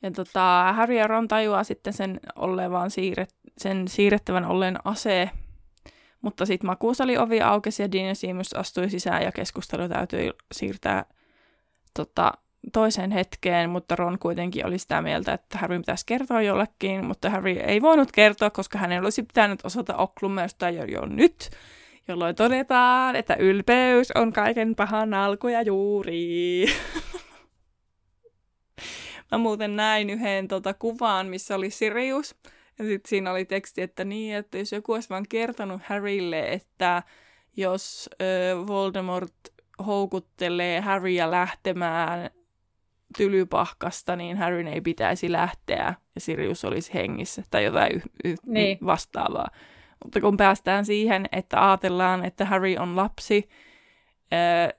Ja 0.01 0.11
tota, 0.11 0.73
Harry 0.73 0.95
ja 0.95 1.07
Ron 1.07 1.27
tajuaa 1.27 1.63
sitten 1.63 1.93
sen, 1.93 2.19
olleen 2.35 2.91
siirret, 2.91 3.35
sen 3.57 3.87
siirrettävän 3.87 4.45
olleen 4.45 4.77
ase, 4.83 5.29
mutta 6.21 6.45
sitten 6.45 6.67
makuusali 6.67 7.17
ovi 7.17 7.41
aukesi 7.41 7.83
ja 7.83 7.91
Dean 7.91 8.07
ja 8.07 8.15
Seamus 8.15 8.53
astui 8.53 8.89
sisään 8.89 9.23
ja 9.23 9.31
keskustelu 9.31 9.89
täytyi 9.89 10.31
siirtää 10.51 11.05
tota, 11.93 12.31
toiseen 12.73 13.11
hetkeen, 13.11 13.69
mutta 13.69 13.95
Ron 13.95 14.19
kuitenkin 14.19 14.65
oli 14.65 14.77
sitä 14.77 15.01
mieltä, 15.01 15.33
että 15.33 15.57
Harry 15.57 15.79
pitäisi 15.79 16.05
kertoa 16.05 16.41
jollekin, 16.41 17.05
mutta 17.05 17.29
Harry 17.29 17.51
ei 17.51 17.81
voinut 17.81 18.11
kertoa, 18.11 18.49
koska 18.49 18.77
hänen 18.77 19.03
olisi 19.03 19.23
pitänyt 19.23 19.65
osata 19.65 19.95
Oklumesta 19.95 20.69
jo, 20.69 20.83
jo 20.85 21.05
nyt, 21.05 21.49
jolloin 22.07 22.35
todetaan, 22.35 23.15
että 23.15 23.35
ylpeys 23.35 24.11
on 24.11 24.33
kaiken 24.33 24.75
pahan 24.75 25.13
alku 25.13 25.47
ja 25.47 25.61
juuri. 25.61 26.65
Mä 29.31 29.37
muuten 29.37 29.75
näin 29.75 30.09
yhden 30.09 30.47
tota, 30.47 30.73
kuvan, 30.73 31.27
missä 31.27 31.55
oli 31.55 31.69
Sirius, 31.69 32.35
ja 32.79 32.85
sitten 32.85 33.09
siinä 33.09 33.31
oli 33.31 33.45
teksti, 33.45 33.81
että 33.81 34.05
niin, 34.05 34.35
että 34.35 34.57
jos 34.57 34.71
joku 34.71 34.93
olisi 34.93 35.09
vaan 35.09 35.25
kertonut 35.29 35.81
Harrylle, 35.85 36.51
että 36.51 37.03
jos 37.57 38.09
äh, 38.21 38.67
Voldemort 38.67 39.33
houkuttelee 39.85 40.79
Harryä 40.79 41.31
lähtemään 41.31 42.29
tylypahkasta, 43.17 44.15
niin 44.15 44.37
Harryn 44.37 44.67
ei 44.67 44.81
pitäisi 44.81 45.31
lähteä 45.31 45.93
ja 46.15 46.21
Sirius 46.21 46.65
olisi 46.65 46.93
hengissä 46.93 47.43
tai 47.49 47.63
jotain 47.63 47.95
y- 47.95 48.31
y- 48.31 48.35
niin. 48.45 48.77
vastaavaa. 48.85 49.47
Mutta 50.03 50.21
kun 50.21 50.37
päästään 50.37 50.85
siihen, 50.85 51.25
että 51.31 51.69
ajatellaan, 51.69 52.25
että 52.25 52.45
Harry 52.45 52.75
on 52.79 52.95
lapsi, 52.95 53.49
ää, 54.31 54.69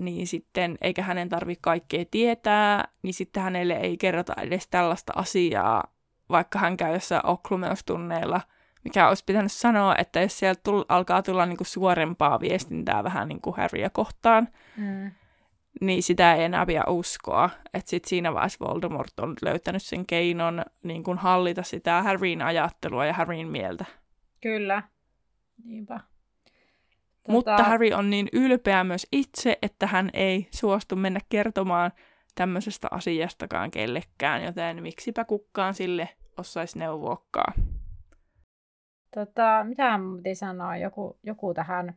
niin 0.00 0.26
sitten 0.26 0.78
eikä 0.80 1.02
hänen 1.02 1.28
tarvitse 1.28 1.60
kaikkea 1.62 2.04
tietää, 2.10 2.88
niin 3.02 3.14
sitten 3.14 3.42
hänelle 3.42 3.74
ei 3.74 3.96
kerrota 3.96 4.34
edes 4.40 4.68
tällaista 4.68 5.12
asiaa, 5.16 5.94
vaikka 6.30 6.58
hän 6.58 6.76
käy 6.76 6.92
jossain 6.92 7.26
oklumeustunneilla, 7.26 8.40
mikä 8.84 9.08
olisi 9.08 9.24
pitänyt 9.24 9.52
sanoa, 9.52 9.94
että 9.98 10.20
jos 10.20 10.38
sieltä 10.38 10.60
tull, 10.64 10.84
alkaa 10.88 11.22
tulla 11.22 11.46
niinku 11.46 11.64
suorempaa 11.64 12.40
viestintää 12.40 13.04
vähän 13.04 13.28
niin 13.28 13.40
kuin 13.40 13.56
Harryä 13.56 13.90
kohtaan, 13.90 14.48
mm 14.76 15.10
niin 15.80 16.02
sitä 16.02 16.34
ei 16.34 16.44
enää 16.44 16.66
pidä 16.66 16.84
uskoa. 16.88 17.50
Että 17.74 17.90
sitten 17.90 18.08
siinä 18.08 18.34
vaiheessa 18.34 18.66
Voldemort 18.66 19.20
on 19.20 19.34
löytänyt 19.42 19.82
sen 19.82 20.06
keinon 20.06 20.64
niin 20.82 21.04
kuin 21.04 21.18
hallita 21.18 21.62
sitä 21.62 22.02
Harryn 22.02 22.42
ajattelua 22.42 23.06
ja 23.06 23.12
Harryn 23.12 23.48
mieltä. 23.48 23.84
Kyllä. 24.40 24.82
Niinpä. 25.64 26.00
Tota... 27.22 27.32
Mutta 27.32 27.64
Harry 27.64 27.92
on 27.92 28.10
niin 28.10 28.28
ylpeä 28.32 28.84
myös 28.84 29.06
itse, 29.12 29.58
että 29.62 29.86
hän 29.86 30.10
ei 30.12 30.48
suostu 30.50 30.96
mennä 30.96 31.20
kertomaan 31.28 31.92
tämmöisestä 32.34 32.88
asiastakaan 32.90 33.70
kellekään, 33.70 34.44
joten 34.44 34.82
miksipä 34.82 35.24
kukkaan 35.24 35.74
sille 35.74 36.08
osaisi 36.38 36.78
neuvoakaan. 36.78 37.52
Tota, 39.14 39.64
mitä 39.64 39.90
hän 39.90 40.16
piti 40.16 40.34
sanoa? 40.34 40.76
Joku, 40.76 41.18
joku 41.22 41.54
tähän 41.54 41.96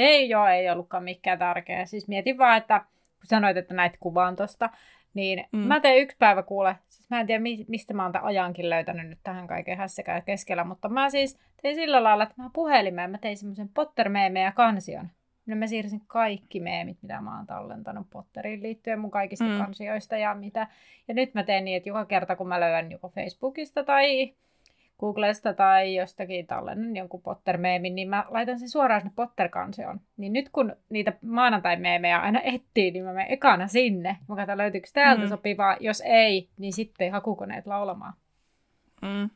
ei 0.00 0.28
joo, 0.28 0.46
ei 0.46 0.70
ollutkaan 0.70 1.04
mikään 1.04 1.38
tärkeä. 1.38 1.86
Siis 1.86 2.08
mietin 2.08 2.38
vaan, 2.38 2.56
että 2.56 2.78
kun 2.78 3.26
sanoit, 3.26 3.56
että 3.56 3.74
näit 3.74 3.96
kuvaan 4.00 4.36
tosta, 4.36 4.70
niin 5.14 5.44
mm. 5.52 5.58
mä 5.58 5.80
tein 5.80 6.02
yksi 6.02 6.16
päivä 6.18 6.42
kuule, 6.42 6.76
siis 6.88 7.10
mä 7.10 7.20
en 7.20 7.26
tiedä 7.26 7.44
mistä 7.68 7.94
mä 7.94 8.02
oon 8.02 8.12
tämän 8.12 8.26
ajankin 8.26 8.70
löytänyt 8.70 9.08
nyt 9.08 9.18
tähän 9.22 9.46
kaiken 9.46 9.78
hässäkään 9.78 10.22
keskellä, 10.22 10.64
mutta 10.64 10.88
mä 10.88 11.10
siis 11.10 11.38
tein 11.62 11.74
sillä 11.74 12.02
lailla, 12.02 12.22
että 12.22 12.42
mä 12.42 12.50
puhelimeen, 12.52 13.10
mä 13.10 13.18
tein 13.18 13.36
semmoisen 13.36 13.68
potter 13.68 14.10
ja 14.44 14.52
kansion. 14.52 15.08
Minä 15.46 15.56
mä 15.56 15.66
siirsin 15.66 16.02
kaikki 16.06 16.60
meemit, 16.60 17.02
mitä 17.02 17.20
mä 17.20 17.36
oon 17.36 17.46
tallentanut 17.46 18.10
Potteriin 18.10 18.62
liittyen 18.62 18.98
mun 18.98 19.10
kaikista 19.10 19.44
mm. 19.44 19.58
kansioista 19.58 20.16
ja 20.16 20.34
mitä. 20.34 20.66
Ja 21.08 21.14
nyt 21.14 21.34
mä 21.34 21.42
teen 21.42 21.64
niin, 21.64 21.76
että 21.76 21.88
joka 21.88 22.04
kerta 22.04 22.36
kun 22.36 22.48
mä 22.48 22.60
löydän 22.60 22.90
joko 22.90 23.08
Facebookista 23.08 23.84
tai 23.84 24.34
Googlesta 25.00 25.54
tai 25.54 25.94
jostakin 25.94 26.46
tallennan 26.46 26.96
jonkun 26.96 27.22
Potter-meemin, 27.22 27.94
niin 27.94 28.08
mä 28.08 28.24
laitan 28.28 28.58
sen 28.58 28.68
suoraan 28.68 29.00
sinne 29.00 29.12
Potter-kansioon. 29.16 30.00
Niin 30.16 30.32
nyt 30.32 30.48
kun 30.48 30.76
niitä 30.90 31.12
maanantai-meemejä 31.22 32.18
aina 32.18 32.40
etsii, 32.40 32.90
niin 32.90 33.04
mä 33.04 33.12
menen 33.12 33.32
ekana 33.32 33.68
sinne. 33.68 34.16
Mä 34.28 34.36
katson, 34.36 34.58
löytyykö 34.58 34.88
täältä 34.92 35.22
mm. 35.22 35.28
sopivaa. 35.28 35.76
Jos 35.80 36.02
ei, 36.06 36.48
niin 36.58 36.72
sitten 36.72 37.12
hakukoneet 37.12 37.66
laulamaan. 37.66 38.12
Mm. 39.02 39.30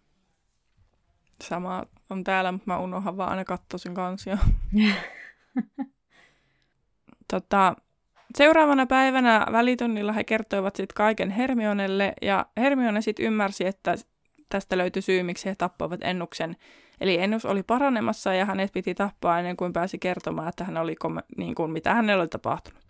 Sama 1.42 1.84
on 2.10 2.24
täällä, 2.24 2.52
mutta 2.52 2.70
mä 2.70 2.78
unohan 2.78 3.16
vaan 3.16 3.30
aina 3.30 3.44
katsoa 3.44 3.78
sen 3.78 3.94
kansio. 3.94 4.36
tota, 7.32 7.76
seuraavana 8.34 8.86
päivänä 8.86 9.46
välitunnilla 9.52 10.12
he 10.12 10.24
kertoivat 10.24 10.76
sitten 10.76 10.94
kaiken 10.94 11.30
Hermionelle, 11.30 12.12
ja 12.22 12.46
Hermione 12.56 13.00
sitten 13.00 13.26
ymmärsi, 13.26 13.66
että 13.66 13.94
tästä 14.48 14.78
löytyi 14.78 15.02
syy, 15.02 15.22
miksi 15.22 15.48
he 15.48 15.54
tappoivat 15.54 16.00
ennuksen. 16.02 16.56
Eli 17.00 17.18
ennus 17.20 17.44
oli 17.44 17.62
paranemassa 17.62 18.34
ja 18.34 18.44
hänet 18.44 18.72
piti 18.72 18.94
tappaa 18.94 19.38
ennen 19.38 19.56
kuin 19.56 19.72
pääsi 19.72 19.98
kertomaan, 19.98 20.48
että 20.48 20.64
hän 20.64 20.76
oli 20.76 20.96
kom- 20.96 21.22
niin 21.36 21.54
kuin 21.54 21.70
mitä 21.70 21.94
hänelle 21.94 22.20
oli 22.20 22.28
tapahtunut. 22.28 22.84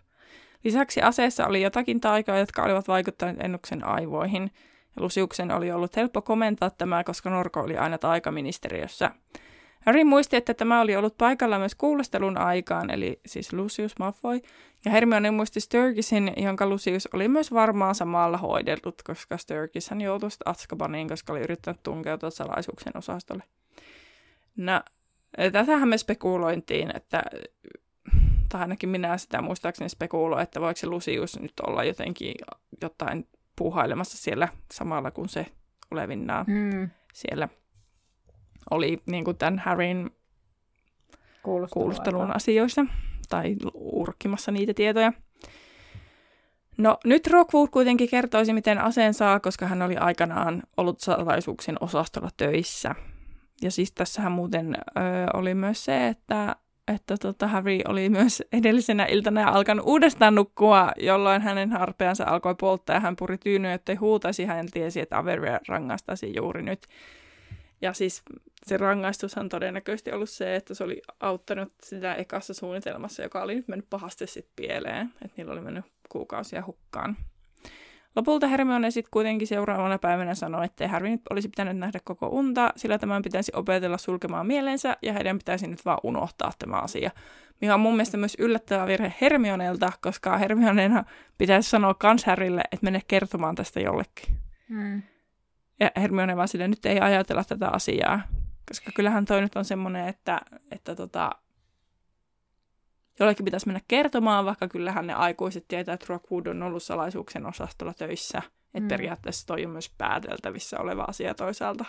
Lisäksi 0.65 1.03
aseessa 1.03 1.47
oli 1.47 1.63
jotakin 1.63 2.01
taikoja, 2.01 2.39
jotka 2.39 2.63
olivat 2.63 2.89
vaikuttaneet 2.89 3.41
ennuksen 3.41 3.85
aivoihin. 3.85 4.51
Lusiuksen 4.97 5.51
oli 5.51 5.73
ollut 5.73 5.97
helppo 5.97 6.23
komentaa 6.23 6.71
tämä, 6.71 7.05
koska 7.05 7.31
Norko 7.31 7.61
oli 7.61 7.77
aina 7.77 7.99
taikaministeriössä. 7.99 9.11
Harry 9.87 10.05
muisti, 10.05 10.37
että 10.37 10.55
tämä 10.55 10.81
oli 10.81 10.97
ollut 10.97 11.19
paikalla 11.19 11.59
myös 11.59 11.75
kuulostelun 11.75 12.39
aikaan, 12.39 12.91
eli 12.91 13.21
siis 13.27 13.53
Lucius 13.53 13.99
Malfoy, 13.99 14.41
ja 14.85 14.91
Hermione 14.91 15.31
muisti 15.31 15.61
Sturgisin, 15.61 16.33
jonka 16.37 16.67
Lucius 16.67 17.09
oli 17.13 17.29
myös 17.29 17.53
varmaan 17.53 17.95
samalla 17.95 18.39
hoidellut, 18.39 19.03
koska 19.03 19.37
Sturgis 19.37 19.91
hän 19.91 20.01
joutui 20.01 20.29
Azkabaniin, 20.45 21.09
koska 21.09 21.33
oli 21.33 21.41
yrittänyt 21.41 21.83
tunkeutua 21.83 22.31
salaisuuksien 22.31 22.97
osastolle. 22.97 23.43
No, 24.57 24.81
tätähän 25.53 25.89
me 25.89 25.99
spekulointiin, 25.99 26.97
että 26.97 27.23
tai 28.49 28.61
ainakin 28.61 28.89
minä 28.89 29.19
sitä 29.19 29.43
muistaakseni 29.43 29.89
spekuloin, 29.89 30.43
että 30.43 30.61
voiko 30.61 30.77
se 30.77 30.87
Lucius 30.87 31.41
nyt 31.41 31.53
olla 31.67 31.85
jotenkin 31.85 32.35
jotain 32.83 33.29
puuhailemassa 33.57 34.19
siellä 34.19 34.49
samalla, 34.73 35.11
kun 35.11 35.29
se 35.29 35.47
olevinnaan 35.91 36.47
mm. 36.49 36.91
siellä 37.13 37.49
oli 38.71 39.03
niin 39.07 39.25
kuin 39.25 39.37
tämän 39.37 39.59
Harryn 39.59 40.11
kuulustelun 41.73 42.37
asioissa 42.37 42.87
tai 43.29 43.57
urkkimassa 43.75 44.53
niitä 44.53 44.75
tietoja. 44.75 45.13
No 46.79 46.99
nyt 47.05 47.27
Rockwood 47.27 47.69
kuitenkin 47.71 48.09
kertoisi, 48.09 48.53
miten 48.53 48.79
aseen 48.79 49.15
saa, 49.15 49.41
koska 49.41 49.67
hän 49.67 49.83
oli 49.83 49.97
aikanaan 49.97 50.63
ollut 50.77 51.01
salaisuuksien 51.01 51.77
osastolla 51.81 52.29
töissä. 52.37 52.95
Ja 53.63 53.71
siis 53.71 53.93
tässähän 53.93 54.33
muuten 54.33 54.75
ö, 54.77 55.01
oli 55.35 55.55
myös 55.55 55.85
se, 55.85 56.09
että, 56.09 56.57
että 56.95 57.17
tota 57.17 57.49
Harry 57.49 57.79
oli 57.89 58.09
myös 58.09 58.43
edellisenä 58.53 59.05
iltana 59.05 59.49
alkanut 59.49 59.87
uudestaan 59.87 60.35
nukkua, 60.35 60.93
jolloin 61.01 61.43
hänen 61.43 61.71
harpeansa 61.73 62.25
alkoi 62.25 62.55
polttaa 62.55 62.97
ja 62.97 63.01
hän 63.01 63.17
puri 63.17 63.39
tyynyä, 63.39 63.75
ettei 63.75 63.95
huutaisi. 63.95 64.45
Hän 64.45 64.67
tiesi, 64.73 65.01
että 65.01 65.19
Averia 65.19 65.61
rangaistaisi 65.69 66.33
juuri 66.37 66.63
nyt. 66.63 66.87
Ja 67.85 67.93
siis 67.93 68.23
se 68.67 68.77
rangaistus 68.77 69.39
on 69.39 69.49
todennäköisesti 69.49 70.13
ollut 70.13 70.31
se, 70.31 70.57
että 70.57 70.75
se 70.75 70.85
oli 70.85 71.03
auttanut 71.21 71.73
sitä 71.83 72.15
ekassa 72.15 72.55
suunnitelmassa, 72.55 73.23
joka 73.23 73.43
oli 73.43 73.55
nyt 73.55 73.69
mennyt 73.69 73.91
pahasti 73.91 74.27
sitten 74.27 74.53
pieleen, 74.57 75.13
että 75.23 75.35
niillä 75.37 75.53
oli 75.53 75.61
mennyt 75.61 75.85
kuukausia 76.09 76.63
hukkaan. 76.67 77.17
Lopulta 78.17 78.47
Hermione 78.47 78.91
sitten 78.91 79.11
kuitenkin 79.11 79.49
seuraavana 79.49 79.99
päivänä 79.99 80.35
sanoi, 80.35 80.65
että 80.65 80.89
Harry 80.89 81.09
nyt 81.09 81.21
olisi 81.31 81.49
pitänyt 81.49 81.77
nähdä 81.77 81.99
koko 82.05 82.29
unta, 82.29 82.73
sillä 82.77 82.99
tämän 82.99 83.23
pitäisi 83.23 83.53
opetella 83.55 83.99
sulkemaan 83.99 84.47
mielensä 84.47 84.97
ja 85.03 85.13
heidän 85.13 85.39
pitäisi 85.39 85.67
nyt 85.67 85.85
vaan 85.85 86.01
unohtaa 86.03 86.53
tämä 86.59 86.77
asia. 86.77 87.11
Mikä 87.61 87.75
on 87.75 87.81
mun 87.81 87.93
mielestä 87.93 88.17
myös 88.17 88.37
yllättävä 88.39 88.87
virhe 88.87 89.15
Hermionelta, 89.21 89.93
koska 90.01 90.39
Hermionena 90.39 91.05
pitäisi 91.39 91.71
sanoa 91.71 91.95
kans 91.95 92.25
Harrylle, 92.25 92.61
että 92.73 92.85
mene 92.85 93.01
kertomaan 93.09 93.55
tästä 93.55 93.81
jollekin. 93.81 94.37
Hmm. 94.69 95.03
Ja 95.81 95.91
Hermione 95.97 96.37
vaan 96.37 96.49
sille, 96.49 96.69
nyt 96.69 96.87
ei 96.87 97.01
ajatella 97.01 97.45
tätä 97.45 97.69
asiaa. 97.69 98.21
Koska 98.69 98.91
kyllähän 98.95 99.25
toi 99.25 99.41
nyt 99.41 99.57
on 99.57 99.65
semmoinen, 99.65 100.09
että, 100.09 100.41
että 100.71 100.95
tota, 100.95 101.31
jollekin 103.21 103.45
pitäisi 103.45 103.67
mennä 103.67 103.81
kertomaan, 103.89 104.45
vaikka 104.45 104.69
kyllähän 104.69 105.07
ne 105.07 105.13
aikuiset 105.13 105.65
tietää, 105.69 105.95
että 105.95 106.07
Rockwood 106.09 106.47
on 106.47 106.63
ollut 106.63 106.83
salaisuuksien 106.83 107.47
osastolla 107.47 107.95
töissä. 107.95 108.39
Että 108.39 108.81
mm. 108.81 108.89
periaatteessa 108.89 109.47
toi 109.47 109.65
on 109.65 109.71
myös 109.71 109.95
pääteltävissä 109.99 110.81
oleva 110.81 111.03
asia 111.03 111.35
toisaalta. 111.35 111.85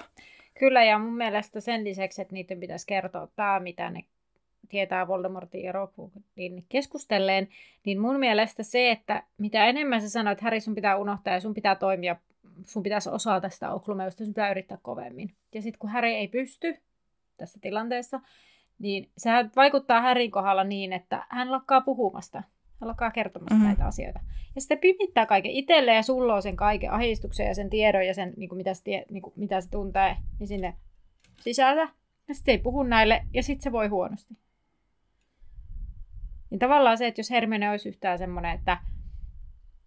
Kyllä, 0.60 0.84
ja 0.84 1.00
mun 1.00 1.18
mielestä 1.18 1.60
sen 1.60 1.84
lisäksi, 1.84 2.22
että 2.22 2.34
niiden 2.34 2.60
pitäisi 2.60 2.88
kertoa 2.88 3.28
tämä, 3.36 3.60
mitä 3.60 3.90
ne 3.90 4.06
tietää 4.70 5.08
Voldemortin 5.08 5.64
ja 5.64 5.72
Rockwoodin 5.72 6.66
keskustelleen, 6.70 7.48
niin 7.86 8.00
mun 8.00 8.20
mielestä 8.20 8.64
se, 8.64 8.92
että 8.92 9.24
mitä 9.38 9.66
enemmän 9.66 10.02
sä 10.02 10.10
sanoit, 10.10 10.36
että 10.36 10.44
Harry 10.44 10.60
sun 10.60 10.76
pitää 10.76 10.98
unohtaa 10.98 11.34
ja 11.34 11.40
sun 11.40 11.54
pitää 11.54 11.76
toimia 11.76 12.16
sun 12.64 12.84
pitäisi 12.84 13.10
osaa 13.10 13.42
tästä 13.42 13.74
oklumeusta, 13.74 14.26
sun 14.26 14.34
pitää 14.34 14.52
yrittää 14.52 14.78
kovemmin. 14.82 15.36
Ja 15.54 15.62
sitten 15.62 15.80
kun 15.80 15.90
Häri 15.90 16.16
ei 16.16 16.28
pysty 16.28 16.78
tässä 17.38 17.60
tilanteessa, 17.62 18.22
niin 18.80 19.12
sehän 19.18 19.52
vaikuttaa 19.56 20.02
Härin 20.02 20.32
kohdalla 20.32 20.64
niin, 20.64 20.94
että 20.94 21.26
hän 21.30 21.52
lakkaa 21.52 21.82
puhumasta. 21.82 22.44
Hän 22.82 22.88
lakkaa 22.88 23.12
kertomasta 23.12 23.54
mm-hmm. 23.54 23.68
näitä 23.68 23.86
asioita. 23.86 24.20
Ja 24.56 24.62
sitten 24.62 24.78
pimittää 24.78 25.26
kaiken 25.26 25.52
itselle 25.52 25.94
ja 25.94 26.04
sulloo 26.04 26.42
sen 26.42 26.56
kaiken 26.56 26.92
ahistuksen 26.92 27.48
ja 27.48 27.56
sen 27.56 27.70
tiedon 27.70 28.08
ja 28.08 28.14
sen, 28.14 28.34
niin 28.38 28.50
kuin 28.50 28.58
mitä, 28.58 28.74
se 28.74 28.84
tie, 28.84 29.06
niin 29.10 29.22
kuin 29.22 29.34
mitä 29.36 29.62
se 29.62 29.70
tuntee, 29.70 30.18
niin 30.40 30.48
sinne 30.48 30.78
sisältä. 31.40 31.90
Ja 32.28 32.36
sitten 32.36 32.52
ei 32.52 32.58
puhu 32.58 32.84
näille 32.84 33.26
ja 33.34 33.44
sitten 33.44 33.64
se 33.64 33.72
voi 33.72 33.88
huonosti. 33.88 34.38
Niin 36.50 36.60
tavallaan 36.60 36.98
se, 36.98 37.08
että 37.08 37.20
jos 37.20 37.30
Hermione 37.30 37.70
olisi 37.70 37.90
yhtään 37.90 38.18
semmoinen, 38.18 38.52
että 38.52 38.78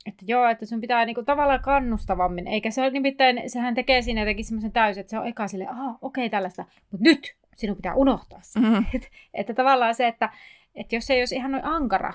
että 0.07 0.25
joo, 0.27 0.47
että 0.47 0.67
sun 0.67 0.81
pitää 0.81 1.05
niinku 1.05 1.23
tavallaan 1.23 1.63
kannustavammin, 1.63 2.47
eikä 2.47 2.71
se 2.71 2.83
ole 2.83 2.91
nimittäin, 2.91 3.43
sehän 3.47 3.75
tekee 3.75 4.03
siinä 4.03 4.21
jotenkin 4.21 4.45
semmoisen 4.45 4.73
täysin, 4.73 5.01
että 5.01 5.11
se 5.11 5.19
on 5.19 5.27
eka 5.27 5.49
silleen, 5.49 5.71
aha, 5.71 5.99
okei 6.03 6.27
okay, 6.27 6.31
tällaista, 6.31 6.65
mutta 6.91 7.05
nyt 7.05 7.37
sinun 7.57 7.77
pitää 7.77 7.95
unohtaa 7.95 8.41
se. 8.43 8.61
Mm-hmm. 8.61 8.85
Et, 8.95 9.11
että 9.35 9.55
tavallaan 9.55 9.95
se, 9.95 10.07
että, 10.07 10.33
että 10.75 10.95
jos 10.95 11.07
se 11.07 11.15
ei 11.15 11.21
olisi 11.21 11.37
ihan 11.37 11.53
noin 11.53 11.65
ankara 11.65 12.13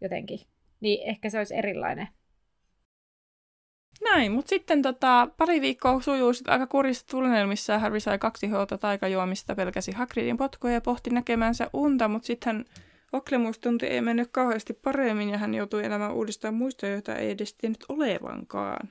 jotenkin, 0.00 0.40
niin 0.80 1.08
ehkä 1.08 1.30
se 1.30 1.38
olisi 1.38 1.54
erilainen. 1.54 2.08
Näin, 4.04 4.32
mutta 4.32 4.48
sitten 4.48 4.82
tota, 4.82 5.28
pari 5.36 5.60
viikkoa 5.60 6.00
sujuu 6.00 6.32
sit 6.32 6.48
aika 6.48 6.66
kurjissa 6.66 7.06
tunnelmissa. 7.06 7.78
Harry 7.78 8.00
sai 8.00 8.18
kaksi 8.18 8.48
huolta 8.48 8.78
taikajuomista, 8.78 9.54
pelkäsi 9.54 9.92
Hagridin 9.92 10.36
potkuja 10.36 10.74
ja 10.74 10.80
pohti 10.80 11.10
näkemänsä 11.10 11.70
unta, 11.72 12.08
mutta 12.08 12.26
sitten 12.26 12.64
Oklemustunti 13.12 13.86
ei 13.86 14.00
mennyt 14.00 14.28
kauheasti 14.32 14.72
paremmin 14.72 15.30
ja 15.30 15.38
hän 15.38 15.54
joutui 15.54 15.84
elämään 15.84 16.14
uudestaan 16.14 16.54
muistoja, 16.54 16.92
joita 16.92 17.16
ei 17.16 17.30
edes 17.30 17.54
tiennyt 17.54 17.84
olevankaan. 17.88 18.88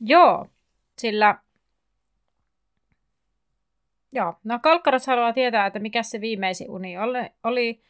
Joo, 0.00 0.46
sillä... 0.98 1.38
Joo, 4.12 4.34
no 4.44 4.58
Kalkkaras 4.62 5.06
haluaa 5.06 5.32
tietää, 5.32 5.66
että 5.66 5.78
mikä 5.78 6.02
se 6.02 6.20
viimeisin 6.20 6.70
uni 6.70 6.98
oli, 6.98 7.18
oli 7.44 7.80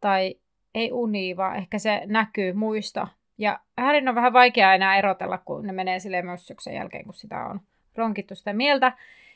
tai 0.00 0.34
ei 0.74 0.92
uni, 0.92 1.36
vaan 1.36 1.56
ehkä 1.56 1.78
se 1.78 2.02
näkyy 2.06 2.52
muista. 2.52 3.08
Ja 3.38 3.60
Härin 3.78 4.08
on 4.08 4.14
vähän 4.14 4.32
vaikea 4.32 4.74
enää 4.74 4.96
erotella, 4.96 5.38
kun 5.38 5.66
ne 5.66 5.72
menee 5.72 5.98
sille 5.98 6.22
mössyksen 6.22 6.74
jälkeen, 6.74 7.04
kun 7.04 7.14
sitä 7.14 7.46
on 7.46 7.60
ronkittu 7.96 8.34
sitä 8.34 8.52
mieltä. 8.52 8.86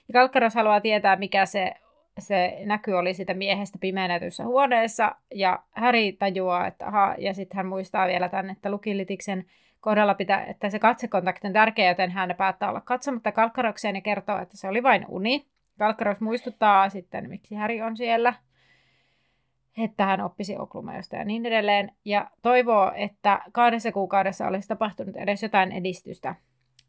Ja 0.08 0.12
Kalkkaras 0.12 0.54
haluaa 0.54 0.80
tietää, 0.80 1.16
mikä 1.16 1.46
se 1.46 1.72
se 2.18 2.58
näky 2.64 2.92
oli 2.92 3.14
sitä 3.14 3.34
miehestä 3.34 3.78
pimenetyssä 3.78 4.44
huoneessa, 4.44 5.14
ja 5.34 5.62
Häri 5.70 6.12
tajuaa, 6.12 6.66
että 6.66 6.86
aha, 6.86 7.14
ja 7.18 7.34
sitten 7.34 7.56
hän 7.56 7.66
muistaa 7.66 8.06
vielä 8.06 8.28
tämän, 8.28 8.50
että 8.50 8.70
Lukilitiksen 8.70 9.44
kohdalla 9.80 10.14
pitää, 10.14 10.44
että 10.44 10.70
se 10.70 10.78
katsekontakti 10.78 11.46
on 11.46 11.52
tärkeä, 11.52 11.88
joten 11.88 12.10
hän 12.10 12.34
päättää 12.38 12.68
olla 12.70 12.80
katsomatta 12.80 13.32
Kalkkarokseen 13.32 13.94
ja 13.94 14.00
kertoo, 14.00 14.38
että 14.38 14.56
se 14.56 14.68
oli 14.68 14.82
vain 14.82 15.04
uni. 15.08 15.46
Kalkkaroks 15.78 16.20
muistuttaa 16.20 16.88
sitten, 16.88 17.28
miksi 17.28 17.54
Häri 17.54 17.82
on 17.82 17.96
siellä, 17.96 18.34
että 19.78 20.06
hän 20.06 20.20
oppisi 20.20 20.58
oklumeosta 20.58 21.16
ja 21.16 21.24
niin 21.24 21.46
edelleen, 21.46 21.92
ja 22.04 22.30
toivoo, 22.42 22.92
että 22.94 23.40
kahdessa 23.52 23.92
kuukaudessa 23.92 24.46
olisi 24.46 24.68
tapahtunut 24.68 25.16
edes 25.16 25.42
jotain 25.42 25.72
edistystä. 25.72 26.34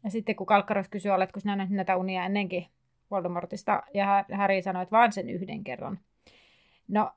Ja 0.04 0.10
sitten 0.10 0.36
kun 0.36 0.46
Kalkkaros 0.46 0.88
kysyy, 0.88 1.12
oletko 1.12 1.40
sinä 1.40 1.56
nähnyt 1.56 1.76
näitä 1.76 1.96
unia 1.96 2.24
ennenkin, 2.24 2.66
Voldemortista, 3.10 3.82
ja 3.94 4.24
Harry 4.32 4.62
sanoi, 4.62 4.82
että 4.82 4.96
vain 4.96 5.12
sen 5.12 5.30
yhden 5.30 5.64
kerran. 5.64 5.98
No, 6.88 7.10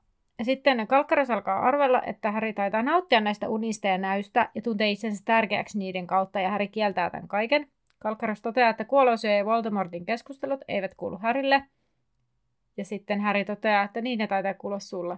sitten 0.43 0.87
Kalkkaras 0.87 1.29
alkaa 1.29 1.59
arvella, 1.59 2.01
että 2.01 2.31
Harry 2.31 2.53
taitaa 2.53 2.83
nauttia 2.83 3.21
näistä 3.21 3.49
unista 3.49 3.87
ja 3.87 3.97
näystä 3.97 4.49
ja 4.55 4.61
tuntee 4.61 4.89
itsensä 4.91 5.25
tärkeäksi 5.25 5.77
niiden 5.79 6.07
kautta, 6.07 6.39
ja 6.39 6.49
Harry 6.49 6.67
kieltää 6.67 7.09
tämän 7.09 7.27
kaiken. 7.27 7.67
Kalkkaras 7.99 8.41
toteaa, 8.41 8.69
että 8.69 8.85
kuolosio 8.85 9.31
ja 9.31 9.45
Voldemortin 9.45 10.05
keskustelut 10.05 10.61
eivät 10.67 10.93
kuulu 10.93 11.17
Harrylle, 11.17 11.63
ja 12.77 12.85
sitten 12.85 13.21
Harry 13.21 13.45
toteaa, 13.45 13.83
että 13.83 14.01
niin 14.01 14.19
ne 14.19 14.27
taitaa 14.27 14.53
kuulla 14.53 14.79
sulla. 14.79 15.17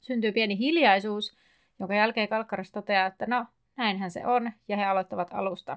Syntyy 0.00 0.32
pieni 0.32 0.58
hiljaisuus, 0.58 1.36
jonka 1.78 1.94
jälkeen 1.94 2.28
Kalkkaras 2.28 2.70
toteaa, 2.70 3.06
että 3.06 3.26
no, 3.26 3.46
näinhän 3.76 4.10
se 4.10 4.26
on, 4.26 4.52
ja 4.68 4.76
he 4.76 4.84
aloittavat 4.84 5.28
alusta. 5.32 5.76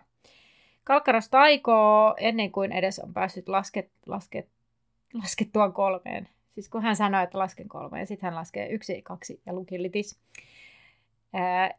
Kalkkaros 0.86 1.30
taikoo 1.30 2.16
ennen 2.18 2.52
kuin 2.52 2.72
edes 2.72 3.00
on 3.00 3.14
päässyt 3.14 3.48
lasket, 3.48 3.90
lasket, 4.06 4.50
laskettua 5.14 5.72
kolmeen. 5.72 6.30
Siis 6.54 6.70
kun 6.70 6.82
hän 6.82 6.96
sanoi, 6.96 7.24
että 7.24 7.38
lasken 7.38 7.68
kolmeen, 7.68 8.08
sitten 8.08 8.28
hän 8.28 8.36
laskee 8.36 8.70
yksi, 8.70 9.02
kaksi 9.02 9.42
ja 9.46 9.54
lukilitis. 9.54 10.20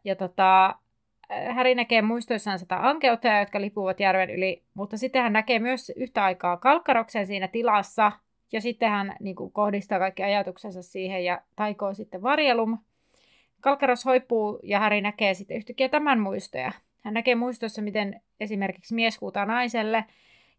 Ja 0.03 0.15
tota, 0.15 0.75
Häri 1.53 1.75
näkee 1.75 2.01
muistoissaan 2.01 2.59
sata 2.59 2.77
ankeutta, 2.81 3.27
jotka 3.27 3.61
lipuvat 3.61 3.99
järven 3.99 4.29
yli, 4.29 4.63
mutta 4.73 4.97
sitten 4.97 5.21
hän 5.21 5.33
näkee 5.33 5.59
myös 5.59 5.91
yhtä 5.95 6.23
aikaa 6.23 6.57
kalkkaroksen 6.57 7.27
siinä 7.27 7.47
tilassa, 7.47 8.11
ja 8.51 8.61
sitten 8.61 8.89
hän 8.89 9.15
niin 9.19 9.35
kuin, 9.35 9.51
kohdistaa 9.51 9.99
kaikki 9.99 10.23
ajatuksensa 10.23 10.81
siihen 10.81 11.25
ja 11.25 11.41
taikoo 11.55 11.93
sitten 11.93 12.21
varjelum. 12.21 12.77
Kalkkaros 13.61 14.05
hoipuu 14.05 14.59
ja 14.63 14.79
Häri 14.79 15.01
näkee 15.01 15.33
sitten 15.33 15.57
yhtäkkiä 15.57 15.89
tämän 15.89 16.19
muistoja. 16.19 16.71
Hän 17.07 17.13
näkee 17.13 17.35
muistossa, 17.35 17.81
miten 17.81 18.21
esimerkiksi 18.39 18.95
mies 18.95 19.21
huutaa 19.21 19.45
naiselle 19.45 20.05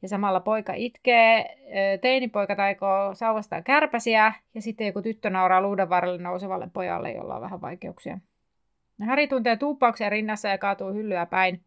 ja 0.02 0.08
samalla 0.08 0.40
poika 0.40 0.72
itkee, 0.76 1.58
teinipoika 2.00 2.56
taikoo 2.56 3.14
sauvastaan 3.14 3.64
kärpäsiä 3.64 4.32
ja 4.54 4.62
sitten 4.62 4.86
joku 4.86 5.02
tyttö 5.02 5.30
nauraa 5.30 5.60
luudan 5.60 5.88
varrelle 5.88 6.22
nousevalle 6.22 6.68
pojalle, 6.72 7.12
jolla 7.12 7.34
on 7.34 7.40
vähän 7.40 7.60
vaikeuksia. 7.60 8.18
Häri 9.00 9.26
tuntee 9.26 9.56
tuuppauksen 9.56 10.12
rinnassa 10.12 10.48
ja 10.48 10.58
kaatuu 10.58 10.92
hyllyä 10.92 11.26
päin. 11.26 11.60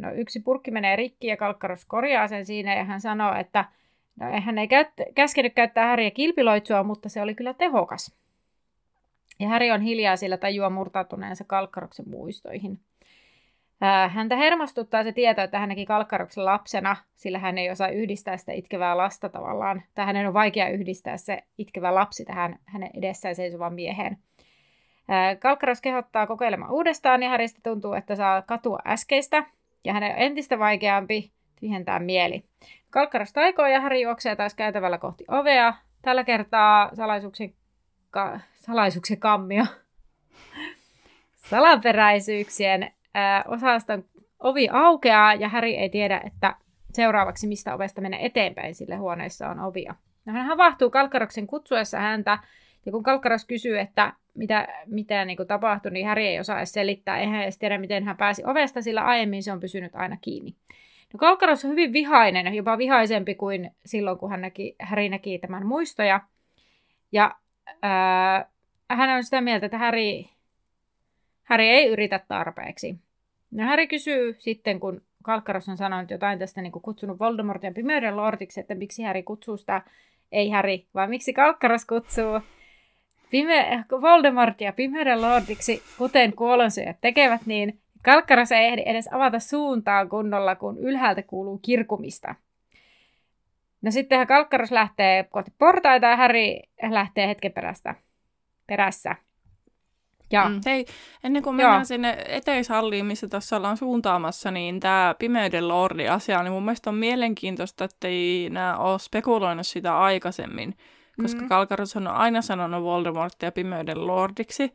No, 0.00 0.12
yksi 0.12 0.40
purkki 0.40 0.70
menee 0.70 0.96
rikki 0.96 1.26
ja 1.26 1.36
Kalkkaros 1.36 1.84
korjaa 1.84 2.28
sen 2.28 2.46
siinä 2.46 2.76
ja 2.76 2.84
hän 2.84 3.00
sanoo, 3.00 3.34
että 3.34 3.64
no, 4.20 4.40
hän 4.40 4.58
ei 4.58 4.68
käyt, 4.68 4.88
käskenyt 5.14 5.54
käyttää 5.54 5.86
Häriä 5.86 6.10
kilpiloitsua, 6.10 6.82
mutta 6.82 7.08
se 7.08 7.22
oli 7.22 7.34
kyllä 7.34 7.54
tehokas. 7.54 8.14
Ja 9.40 9.48
Häri 9.48 9.70
on 9.70 9.80
hiljaa 9.80 10.16
sillä 10.16 10.36
tajua 10.36 10.70
murtautuneensa 10.70 11.44
Kalkkaroksen 11.44 12.08
muistoihin. 12.08 12.80
Häntä 14.08 14.36
hermostuttaa 14.36 15.04
se 15.04 15.12
tieto, 15.12 15.42
että 15.42 15.58
hän 15.58 15.68
näki 15.68 15.86
Kalkkaroksen 15.86 16.44
lapsena, 16.44 16.96
sillä 17.14 17.38
hän 17.38 17.58
ei 17.58 17.70
osaa 17.70 17.88
yhdistää 17.88 18.36
sitä 18.36 18.52
itkevää 18.52 18.96
lasta 18.96 19.28
tavallaan. 19.28 19.82
Tai 19.94 20.06
hänen 20.06 20.26
on 20.26 20.34
vaikea 20.34 20.68
yhdistää 20.68 21.16
se 21.16 21.42
itkevä 21.58 21.94
lapsi 21.94 22.24
tähän 22.24 22.58
hänen 22.64 22.90
edessään 22.94 23.34
seisovan 23.34 23.74
mieheen. 23.74 24.18
Kalkkaros 25.40 25.80
kehottaa 25.80 26.26
kokeilemaan 26.26 26.72
uudestaan 26.72 27.22
ja 27.22 27.28
Harista 27.28 27.60
tuntuu, 27.62 27.92
että 27.92 28.16
saa 28.16 28.42
katua 28.42 28.78
äskeistä 28.86 29.44
ja 29.84 29.92
hänen 29.92 30.12
on 30.12 30.18
entistä 30.18 30.58
vaikeampi 30.58 31.32
tyhjentää 31.60 31.98
mieli. 31.98 32.44
Kalkkaros 32.90 33.32
taikoo 33.32 33.66
ja 33.66 33.80
Häri 33.80 34.02
juoksee 34.02 34.36
taas 34.36 34.54
käytävällä 34.54 34.98
kohti 34.98 35.24
ovea. 35.28 35.74
Tällä 36.02 36.24
kertaa 36.24 36.90
salaisuuksien, 36.94 37.54
ka, 38.10 38.40
salaisuuksien 38.54 39.20
kammio. 39.20 39.64
Salaperäisyyksien 41.50 42.92
ää, 43.14 43.44
osaston 43.48 44.04
ovi 44.38 44.68
aukeaa 44.72 45.34
ja 45.34 45.48
Häri 45.48 45.76
ei 45.76 45.88
tiedä, 45.88 46.20
että 46.24 46.56
seuraavaksi 46.92 47.46
mistä 47.46 47.74
ovesta 47.74 48.00
menee 48.00 48.26
eteenpäin, 48.26 48.74
sille 48.74 48.96
huoneessa 48.96 49.48
on 49.48 49.60
ovia. 49.60 49.94
No, 50.24 50.32
hän 50.32 50.46
havahtuu 50.46 50.90
Kalkkaroksen 50.90 51.46
kutsuessa 51.46 51.98
häntä 51.98 52.38
ja 52.86 52.92
kun 52.92 53.02
Kalkkaros 53.02 53.44
kysyy, 53.44 53.78
että 53.78 54.12
mitä, 54.34 54.68
mitä 54.86 55.24
niin 55.24 55.36
kuin 55.36 55.46
tapahtui, 55.46 55.90
niin 55.90 56.06
Häri 56.06 56.26
ei 56.26 56.40
osaa 56.40 56.58
edes 56.58 56.72
selittää. 56.72 57.18
Eihän 57.18 57.42
edes 57.42 57.58
tiedä, 57.58 57.78
miten 57.78 58.04
hän 58.04 58.16
pääsi 58.16 58.42
ovesta, 58.46 58.82
sillä 58.82 59.04
aiemmin 59.04 59.42
se 59.42 59.52
on 59.52 59.60
pysynyt 59.60 59.96
aina 59.96 60.16
kiinni. 60.20 60.54
No 61.12 61.18
Kalkkaros 61.18 61.64
on 61.64 61.70
hyvin 61.70 61.92
vihainen, 61.92 62.54
jopa 62.54 62.78
vihaisempi 62.78 63.34
kuin 63.34 63.70
silloin, 63.86 64.18
kun 64.18 64.30
hän 64.30 64.40
näki, 64.40 64.76
Häri 64.80 65.08
näki 65.08 65.38
tämän 65.38 65.66
muistoja. 65.66 66.20
Ja 67.12 67.36
ää, 67.82 68.46
hän 68.90 69.10
on 69.10 69.24
sitä 69.24 69.40
mieltä, 69.40 69.66
että 69.66 69.78
Häri, 69.78 70.30
Häri 71.42 71.68
ei 71.68 71.88
yritä 71.88 72.20
tarpeeksi. 72.28 72.98
No 73.54 73.64
Häri 73.64 73.86
kysyy 73.86 74.36
sitten, 74.38 74.80
kun 74.80 75.02
Kalkkaros 75.22 75.68
on 75.68 75.76
sanonut 75.76 76.10
jotain 76.10 76.38
tästä, 76.38 76.62
niin 76.62 76.72
kuin 76.72 76.82
kutsunut 76.82 77.18
Voldemortia 77.18 77.72
pimeyden 77.72 78.16
lordiksi, 78.16 78.60
että 78.60 78.74
miksi 78.74 79.02
Häri 79.02 79.22
kutsuu 79.22 79.56
sitä, 79.56 79.82
ei 80.32 80.50
Häri, 80.50 80.86
vaan 80.94 81.10
miksi 81.10 81.32
Kalkkaros 81.32 81.84
kutsuu 81.84 82.40
pime- 83.30 84.00
Voldemortia 84.00 84.72
pimeyden 84.72 85.22
lordiksi, 85.22 85.82
kuten 85.98 86.32
kuolonsyöjät 86.32 86.96
tekevät, 87.00 87.40
niin 87.46 87.80
Kalkkaros 88.02 88.52
ei 88.52 88.64
ehdi 88.64 88.82
edes 88.86 89.08
avata 89.12 89.38
suuntaa 89.38 90.06
kunnolla, 90.06 90.54
kun 90.54 90.78
ylhäältä 90.78 91.22
kuuluu 91.22 91.58
kirkumista. 91.58 92.34
No 93.82 93.90
sittenhän 93.90 94.26
Kalkkaros 94.26 94.70
lähtee 94.72 95.24
kohti 95.24 95.52
portaita 95.58 96.06
ja 96.06 96.16
Harry 96.16 96.60
lähtee 96.90 97.28
hetken 97.28 97.52
perästä, 97.52 97.94
perässä. 98.66 99.16
Ja, 100.32 100.48
mm. 100.48 100.60
Hei, 100.66 100.86
ennen 101.24 101.42
kuin 101.42 101.56
mennään 101.56 101.78
joo. 101.78 101.84
sinne 101.84 102.24
eteishalliin, 102.28 103.06
missä 103.06 103.28
tässä 103.28 103.56
ollaan 103.56 103.76
suuntaamassa, 103.76 104.50
niin 104.50 104.80
tämä 104.80 105.14
Pimeyden 105.18 105.68
Lordi-asia, 105.68 106.42
niin 106.42 106.52
mun 106.52 106.64
mielestä 106.64 106.90
on 106.90 106.96
mielenkiintoista, 106.96 107.84
että 107.84 108.08
ei 108.08 108.48
nämä 108.50 108.76
ole 108.76 108.98
spekuloinut 108.98 109.66
sitä 109.66 109.98
aikaisemmin 109.98 110.74
koska 111.22 111.40
mm. 111.40 111.48
Kalkaros 111.48 111.96
on 111.96 112.06
aina 112.06 112.42
sanonut 112.42 112.82
Voldemortia 112.82 113.52
pimeyden 113.52 114.06
lordiksi. 114.06 114.72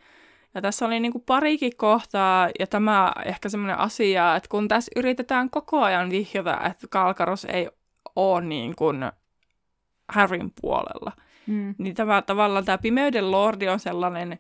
Ja 0.54 0.62
tässä 0.62 0.86
oli 0.86 1.00
niin 1.00 1.12
kuin 1.12 1.24
parikin 1.26 1.78
kohtaa, 1.78 2.50
ja 2.60 2.68
tämä 2.68 3.14
ehkä 3.26 3.50
semmoinen 3.50 3.78
asia, 3.78 4.36
että 4.36 4.50
kun 4.50 4.68
tässä 4.68 4.92
yritetään 4.96 5.50
koko 5.50 5.84
ajan 5.84 6.10
vihjata, 6.10 6.60
että 6.66 6.88
Kalkaros 6.90 7.46
ei 7.46 7.70
ole 8.16 8.42
niin 8.42 8.76
kuin 8.76 9.12
Harryn 10.10 10.52
puolella, 10.62 11.12
mm. 11.48 11.76
niin 11.78 11.96
tämä 11.96 12.22
tavallaan 12.22 12.66
tämä 12.66 12.78
pimeyden 12.78 13.32
lordi 13.32 13.70
on 13.70 13.80
sellainen 13.80 14.40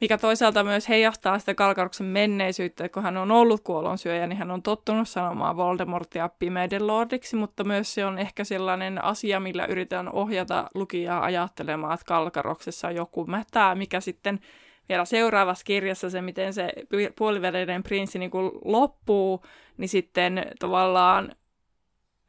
mikä 0.00 0.18
toisaalta 0.18 0.64
myös 0.64 0.88
heijastaa 0.88 1.38
sitä 1.38 1.54
Kalkaruksen 1.54 2.06
menneisyyttä, 2.06 2.84
että 2.84 2.94
kun 2.94 3.02
hän 3.02 3.16
on 3.16 3.30
ollut 3.30 3.60
kuolonsyöjä, 3.60 4.26
niin 4.26 4.38
hän 4.38 4.50
on 4.50 4.62
tottunut 4.62 5.08
sanomaan 5.08 5.56
Voldemortia 5.56 6.30
pimeyden 6.38 6.86
lordiksi, 6.86 7.36
mutta 7.36 7.64
myös 7.64 7.94
se 7.94 8.04
on 8.04 8.18
ehkä 8.18 8.44
sellainen 8.44 9.04
asia, 9.04 9.40
millä 9.40 9.66
yritetään 9.66 10.12
ohjata 10.12 10.68
lukijaa 10.74 11.24
ajattelemaan, 11.24 11.94
että 11.94 12.06
Kalkaroksessa 12.06 12.88
on 12.88 12.94
joku 12.94 13.26
mätää, 13.26 13.74
mikä 13.74 14.00
sitten 14.00 14.40
vielä 14.88 15.04
seuraavassa 15.04 15.64
kirjassa 15.64 16.10
se, 16.10 16.22
miten 16.22 16.54
se 16.54 16.72
puoliväleinen 17.18 17.82
prinssi 17.82 18.18
niin 18.18 18.30
kuin 18.30 18.50
loppuu, 18.64 19.44
niin 19.76 19.88
sitten 19.88 20.46
tavallaan 20.58 21.32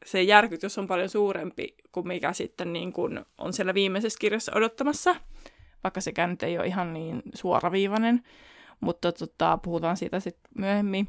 se 0.04 0.22
järkytys 0.22 0.78
on 0.78 0.86
paljon 0.86 1.08
suurempi 1.08 1.74
kuin 1.92 2.08
mikä 2.08 2.32
sitten 2.32 2.72
niin 2.72 2.92
kuin 2.92 3.24
on 3.38 3.52
siellä 3.52 3.74
viimeisessä 3.74 4.18
kirjassa 4.20 4.52
odottamassa 4.54 5.16
vaikka 5.84 6.00
sekään 6.00 6.30
nyt 6.30 6.42
ei 6.42 6.58
ole 6.58 6.66
ihan 6.66 6.92
niin 6.92 7.22
suoraviivainen, 7.34 8.22
mutta 8.80 9.12
tota, 9.12 9.58
puhutaan 9.62 9.96
siitä 9.96 10.20
sitten 10.20 10.50
myöhemmin. 10.58 11.08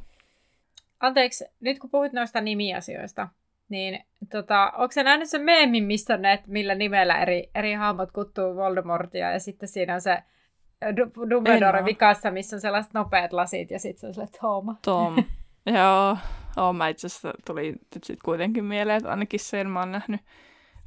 Anteeksi, 1.00 1.46
nyt 1.60 1.80
kun 1.80 1.90
puhuit 1.90 2.14
noista 2.14 2.42
nimiasioista, 2.42 3.28
niin 3.70 4.04
tota, 4.32 4.72
onko 4.78 4.92
se 4.92 5.04
nähnyt 5.04 5.30
sen 5.30 5.42
meemin, 5.42 5.84
mistä 5.84 6.18
näet, 6.18 6.48
millä 6.48 6.76
nimellä 6.76 7.22
eri, 7.22 7.50
eri 7.56 7.74
hahmot 7.74 8.12
kuttuu 8.12 8.56
Voldemortia, 8.56 9.32
ja 9.32 9.40
sitten 9.40 9.70
siinä 9.70 9.94
on 9.94 10.02
se 10.02 10.24
Dumbledore 11.30 11.86
vikassa, 11.86 12.32
missä 12.32 12.56
on 12.56 12.62
sellaiset 12.62 12.94
nopeat 12.94 13.34
lasit, 13.34 13.72
ja 13.72 13.80
sitten 13.80 14.00
se 14.14 14.22
on 14.22 14.28
se 14.28 14.38
Tom. 14.42 14.76
Tom, 14.86 15.16
joo. 15.78 16.18
Oh, 16.58 16.76
mä 16.76 16.88
itse 16.88 17.08
asiassa 17.08 17.34
tuli 17.46 17.76
sitten 17.94 18.18
kuitenkin 18.26 18.66
mieleen, 18.66 18.98
että 18.98 19.10
ainakin 19.10 19.40
sen 19.40 19.70
mä 19.70 19.80
oon 19.80 19.92
nähnyt, 19.92 20.22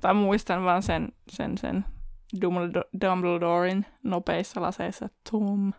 tai 0.00 0.14
muistan 0.14 0.64
vaan 0.64 0.82
sen, 0.82 1.08
sen, 1.28 1.58
sen 1.58 1.84
Dumbledorein 3.00 3.86
nopeissa 4.02 4.62
laseissa 4.62 5.08
Tom. 5.30 5.72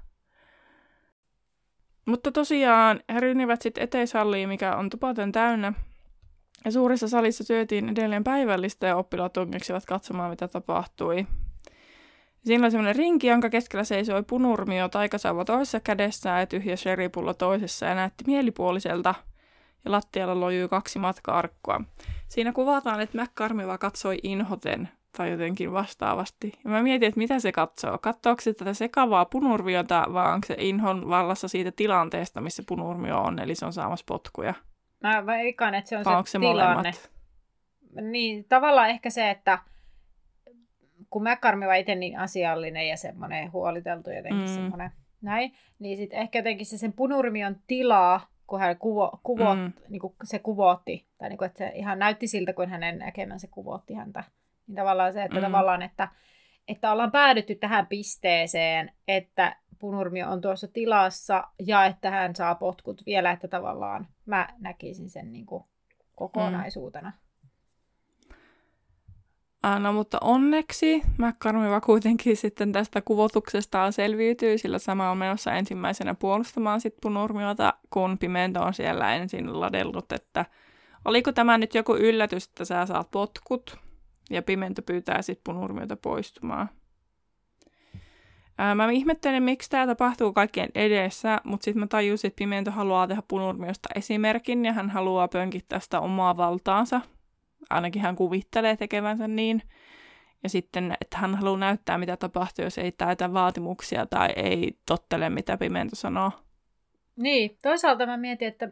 Mutta 2.06 2.32
tosiaan 2.32 3.00
he 3.14 3.20
rynnivät 3.20 3.62
sitten 3.62 3.84
eteishalliin, 3.84 4.50
mikä 4.50 4.76
on 4.76 4.90
tupaten 4.90 5.32
täynnä. 5.32 5.74
Ja 6.66 6.72
suurissa 6.72 7.08
salissa 7.08 7.44
syötiin 7.44 7.90
edelleen 7.90 8.24
päivällistä 8.24 8.88
ja 8.88 8.96
oppilaat 8.96 9.34
tungeksivat 9.34 9.86
katsomaan, 9.86 10.30
mitä 10.30 10.48
tapahtui. 10.48 11.28
Siinä 12.46 12.64
oli 12.64 12.72
semmoinen 12.72 12.96
rinki, 12.96 13.28
jonka 13.28 13.50
keskellä 13.50 13.84
seisoi 13.84 14.24
punurmio 14.24 14.90
taikasauva 14.90 15.46
toisessa 15.46 15.80
kädessä 15.80 16.30
ja 16.30 16.48
tyhjä 16.48 16.76
sherrypullo 16.76 17.34
toisessa 17.34 17.86
ja 17.86 17.96
näytti 17.96 18.24
mielipuoliselta. 18.28 19.16
Ja 19.86 19.92
lattialla 19.92 20.40
lojui 20.40 20.70
kaksi 20.70 21.00
matka-arkkua. 21.00 21.82
Siinä 22.28 22.54
kuvataan, 22.54 23.02
että 23.02 23.22
McCarmiva 23.22 23.78
katsoi 23.78 24.20
inhoten 24.24 24.90
tai 25.18 25.32
jotenkin 25.32 25.72
vastaavasti. 25.72 26.54
Ja 26.64 26.70
mä 26.70 26.84
mietin, 26.84 27.08
että 27.08 27.18
mitä 27.18 27.40
se 27.40 27.52
katsoo. 27.52 27.98
Katsoako 27.98 28.42
se 28.42 28.54
tätä 28.54 28.74
sekavaa 28.74 29.26
punurmiota 29.26 30.06
vai 30.14 30.34
onko 30.34 30.48
se 30.48 30.56
inhon 30.58 31.10
vallassa 31.10 31.48
siitä 31.48 31.72
tilanteesta, 31.72 32.42
missä 32.42 32.64
punurmio 32.68 33.22
on, 33.22 33.40
eli 33.40 33.56
se 33.56 33.66
on 33.66 33.74
saamassa 33.74 34.06
potkuja? 34.08 34.54
Mä 35.04 35.26
veikkaan, 35.26 35.76
että 35.76 35.90
se 35.90 35.98
on 35.98 36.06
vai 36.06 36.24
se, 36.26 36.32
se 36.32 36.40
tilanne. 36.40 36.74
Molemmat? 36.74 37.12
Niin, 38.12 38.46
tavallaan 38.50 38.90
ehkä 38.90 39.10
se, 39.10 39.30
että 39.30 39.60
kun 41.10 41.24
Mäkkarmi 41.24 41.68
on 41.68 41.76
itse 41.76 41.96
niin 41.96 42.20
asiallinen 42.20 42.88
ja 42.88 42.98
semmoinen 42.98 43.52
huoliteltu 43.52 44.10
jotenkin 44.10 44.50
mm. 44.50 44.56
semmoinen 44.56 44.92
näin, 45.22 45.54
niin 45.80 45.98
sitten 45.98 46.20
ehkä 46.20 46.40
jotenkin 46.40 46.66
se 46.66 46.78
sen 46.78 46.94
punurmion 46.94 47.56
tilaa, 47.68 48.28
kun 48.48 48.60
hän 48.60 48.78
kuvo, 48.78 49.20
kuvo, 49.24 49.56
mm. 49.56 49.74
niin 49.90 50.00
kuin 50.00 50.14
se 50.24 50.40
kuvootti, 50.40 51.08
tai 51.18 51.30
niin 51.30 51.38
kuin, 51.38 51.46
että 51.46 51.58
se 51.58 51.72
ihan 51.76 52.00
näytti 52.00 52.28
siltä, 52.28 52.54
kun 52.54 52.70
hänen 52.70 53.00
näkemänsä 53.00 53.48
kuvootti 53.52 53.94
häntä 53.94 54.24
niin 54.68 54.76
tavallaan 54.76 55.14
se, 55.14 55.24
että 55.24 55.38
mm. 55.40 55.44
tavallaan, 55.46 55.82
että, 55.82 56.08
että 56.68 56.92
ollaan 56.92 57.12
päädytty 57.12 57.56
tähän 57.56 57.88
pisteeseen, 57.88 58.92
että 59.08 59.56
Punurmio 59.80 60.30
on 60.30 60.42
tuossa 60.42 60.68
tilassa 60.68 61.44
ja 61.66 61.86
että 61.86 62.12
hän 62.12 62.36
saa 62.36 62.56
potkut 62.56 63.06
vielä, 63.06 63.32
että 63.32 63.48
tavallaan 63.48 64.08
mä 64.26 64.50
näkisin 64.60 65.10
sen 65.10 65.32
niin 65.32 65.46
kuin 65.46 65.64
kokonaisuutena. 66.16 67.10
Mm. 67.10 67.24
No 69.80 69.94
mutta 69.94 70.18
onneksi 70.22 71.02
McCarmiva 71.18 71.82
kuitenkin 71.82 72.38
sitten 72.38 72.72
tästä 72.72 73.02
kuvotuksestaan 73.02 73.94
selviytyy, 73.94 74.58
sillä 74.58 74.80
sama 74.80 75.12
on 75.12 75.18
menossa 75.18 75.54
ensimmäisenä 75.54 76.16
puolustamaan 76.16 76.82
sit 76.82 76.96
punurmiota, 77.02 77.74
kun 77.90 78.18
Pimento 78.18 78.64
on 78.64 78.74
siellä 78.74 79.16
ensin 79.16 79.60
ladellut, 79.60 80.12
että 80.12 80.46
oliko 81.06 81.32
tämä 81.32 81.58
nyt 81.58 81.76
joku 81.76 81.96
yllätys, 81.96 82.46
että 82.48 82.66
sä 82.66 82.86
saat 82.86 83.12
potkut, 83.12 83.78
ja 84.30 84.42
Pimento 84.42 84.82
pyytää 84.82 85.22
sitten 85.22 85.44
punurmiota 85.44 85.96
poistumaan. 85.96 86.70
Ää, 88.58 88.76
mä 88.76 88.92
ihmettelen, 88.92 89.44
miksi 89.44 89.70
tämä 89.70 89.88
tapahtuu 89.88 90.34
kaikkien 90.34 90.70
edessä, 90.76 91.42
mutta 91.44 91.66
sitten 91.66 91.80
mä 91.80 91.88
tajusin, 91.88 92.28
että 92.28 92.38
Pimento 92.38 92.72
haluaa 92.72 93.08
tehdä 93.08 93.24
punurmiosta 93.28 93.90
esimerkin, 93.96 94.66
ja 94.66 94.74
hän 94.74 94.90
haluaa 94.90 95.28
pönkittää 95.28 95.80
sitä 95.80 96.00
omaa 96.00 96.38
valtaansa 96.38 97.02
ainakin 97.70 98.02
hän 98.02 98.16
kuvittelee 98.16 98.78
tekevänsä 98.78 99.28
niin. 99.28 99.62
Ja 100.44 100.50
sitten, 100.50 100.98
että 101.02 101.18
hän 101.18 101.36
haluaa 101.36 101.58
näyttää, 101.58 101.98
mitä 101.98 102.18
tapahtuu, 102.18 102.66
jos 102.66 102.78
ei 102.78 102.92
täytä 102.92 103.34
vaatimuksia 103.34 104.06
tai 104.06 104.30
ei 104.36 104.78
tottele, 104.86 105.30
mitä 105.30 105.58
Pimento 105.58 105.96
sanoo. 105.96 106.32
Niin, 107.16 107.58
toisaalta 107.62 108.06
mä 108.06 108.18
mietin, 108.18 108.48
että 108.48 108.70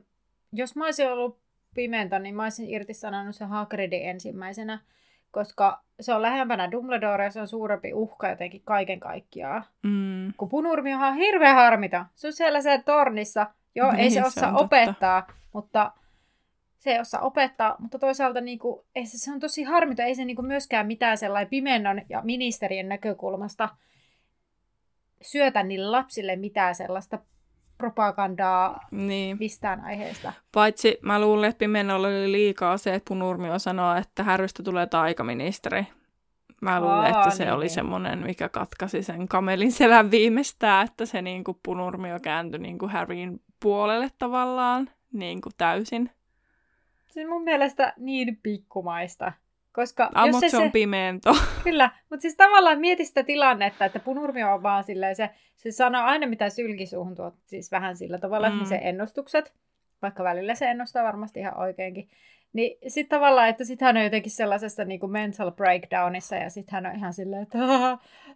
jos 0.53 0.75
mä 0.75 0.85
olisin 0.85 1.11
ollut 1.11 1.41
Pimento, 1.75 2.19
niin 2.19 2.35
mä 2.35 2.43
olisin 2.43 2.69
irtisanonut 2.69 3.35
sen 3.35 3.47
Hagridin 3.47 4.09
ensimmäisenä, 4.09 4.79
koska 5.31 5.81
se 6.01 6.13
on 6.13 6.21
lähempänä 6.21 6.71
Dumbledore 6.71 7.23
ja 7.23 7.31
se 7.31 7.41
on 7.41 7.47
suurempi 7.47 7.93
uhka 7.93 8.29
jotenkin 8.29 8.61
kaiken 8.65 8.99
kaikkiaan. 8.99 9.63
Mm. 9.83 10.33
Kun 10.37 10.49
Punurmi 10.49 10.93
on 10.93 11.15
hirveän 11.15 11.55
harmita. 11.55 12.05
Se 12.15 12.27
on 12.27 12.33
siellä 12.33 12.61
se 12.61 12.81
tornissa. 12.85 13.47
Joo, 13.75 13.91
niin, 13.91 13.99
ei 13.99 14.11
se 14.11 14.25
osaa 14.25 14.57
opettaa, 14.57 15.27
mutta 15.53 15.91
se 16.77 16.91
ei 16.91 16.99
osaa 16.99 17.21
opettaa, 17.21 17.75
mutta 17.79 17.99
toisaalta 17.99 18.41
niin 18.41 18.59
kuin, 18.59 18.81
ei 18.95 19.05
se, 19.05 19.17
se 19.17 19.31
on 19.31 19.39
tosi 19.39 19.63
harmita, 19.63 20.03
ei 20.03 20.15
se 20.15 20.25
niin 20.25 20.35
kuin 20.35 20.45
myöskään 20.45 20.87
mitään 20.87 21.17
sellainen 21.17 21.49
pimennon 21.49 22.01
ja 22.09 22.21
ministerien 22.23 22.89
näkökulmasta 22.89 23.69
syötä 25.21 25.63
niille 25.63 25.89
lapsille 25.89 26.35
mitään 26.35 26.75
sellaista 26.75 27.19
propagandaa 27.81 28.79
niin. 28.91 29.37
mistään 29.39 29.81
aiheesta. 29.81 30.33
Paitsi 30.53 30.99
mä 31.01 31.21
luulen, 31.21 31.49
että 31.49 31.59
Pimennolla 31.59 32.07
oli 32.07 32.31
liikaa 32.31 32.77
se, 32.77 32.93
että 32.93 33.09
Punurmio 33.09 33.59
sanoo, 33.59 33.95
että 33.95 34.23
Härrystä 34.23 34.63
tulee 34.63 34.87
taikaministeri. 34.87 35.87
Mä 36.61 36.81
luulen, 36.81 36.97
Aa, 36.97 37.07
että 37.07 37.29
se 37.29 37.43
niin. 37.43 37.53
oli 37.53 37.69
semmoinen, 37.69 38.19
mikä 38.19 38.49
katkaisi 38.49 39.03
sen 39.03 39.27
kamelin 39.27 39.71
selän 39.71 40.11
viimeistään, 40.11 40.85
että 40.85 41.05
se 41.05 41.21
niin 41.21 41.43
kuin 41.43 41.57
Punurmio 41.63 42.19
kääntyi 42.19 42.59
niin 42.59 42.77
kuin 42.77 42.91
Harryn 42.91 43.39
puolelle 43.59 44.09
tavallaan 44.19 44.89
niin 45.13 45.41
kuin 45.41 45.53
täysin. 45.57 46.09
Se 47.07 47.23
on 47.23 47.29
mun 47.29 47.43
mielestä 47.43 47.93
niin 47.97 48.39
pikkumaista. 48.43 49.31
Koska 49.73 50.09
ah, 50.15 50.27
jos 50.27 50.39
se, 50.39 50.49
se 50.49 50.57
on 50.57 50.71
pimento. 50.71 51.35
Kyllä, 51.63 51.89
mutta 52.09 52.21
siis 52.21 52.35
tavallaan 52.35 52.79
mieti 52.79 53.05
sitä 53.05 53.23
tilannetta, 53.23 53.85
että 53.85 53.99
punurmio 53.99 54.53
on 54.53 54.63
vaan 54.63 54.83
silleen, 54.83 55.15
se, 55.15 55.29
se 55.57 55.71
sanoo 55.71 56.03
aina 56.03 56.27
mitä 56.27 56.49
sylkisuuhun 56.49 57.15
tuot, 57.15 57.35
siis 57.45 57.71
vähän 57.71 57.97
sillä 57.97 58.17
tavalla, 58.17 58.49
mm. 58.49 58.55
että 58.55 58.69
se 58.69 58.79
ennustukset, 58.83 59.53
vaikka 60.01 60.23
välillä 60.23 60.55
se 60.55 60.65
ennustaa 60.65 61.03
varmasti 61.03 61.39
ihan 61.39 61.57
oikeinkin, 61.57 62.09
niin 62.53 62.77
sitten 62.87 63.17
tavallaan, 63.19 63.49
että 63.49 63.65
sitten 63.65 63.85
hän 63.85 63.97
on 63.97 64.03
jotenkin 64.03 64.31
sellaisessa 64.31 64.85
niin 64.85 64.99
kuin 64.99 65.11
mental 65.11 65.51
breakdownissa 65.51 66.35
ja 66.35 66.49
sitten 66.49 66.73
hän 66.73 66.85
on 66.85 66.95
ihan 66.95 67.13
silleen, 67.13 67.43
että 67.43 67.57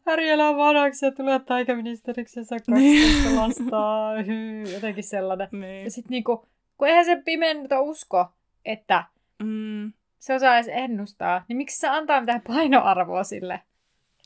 Harry 0.06 0.28
elää 0.28 0.58
vanhaksi 0.58 1.06
ja 1.06 1.12
tulee 1.12 1.40
taikaministeriksi 1.40 2.40
ja 2.40 2.44
saa 2.44 2.60
12 2.60 2.72
niin. 2.72 3.36
lasta, 3.36 4.12
jotenkin 4.76 5.04
sellainen. 5.04 5.48
Niin. 5.52 5.84
Ja 5.84 5.92
sitten 5.92 6.12
niin 6.12 6.24
kuin, 6.24 6.40
kun 6.78 6.88
eihän 6.88 7.06
se 7.06 7.22
pimento 7.26 7.82
usko, 7.82 8.26
että 8.66 9.04
mm. 9.44 9.94
Se 10.26 10.34
osaa 10.34 10.56
edes 10.56 10.70
ennustaa, 10.72 11.46
niin 11.48 11.58
miksi 11.58 11.80
se 11.80 11.88
antaa 11.88 12.20
mitään 12.20 12.42
painoarvoa 12.48 13.24
sille? 13.24 13.62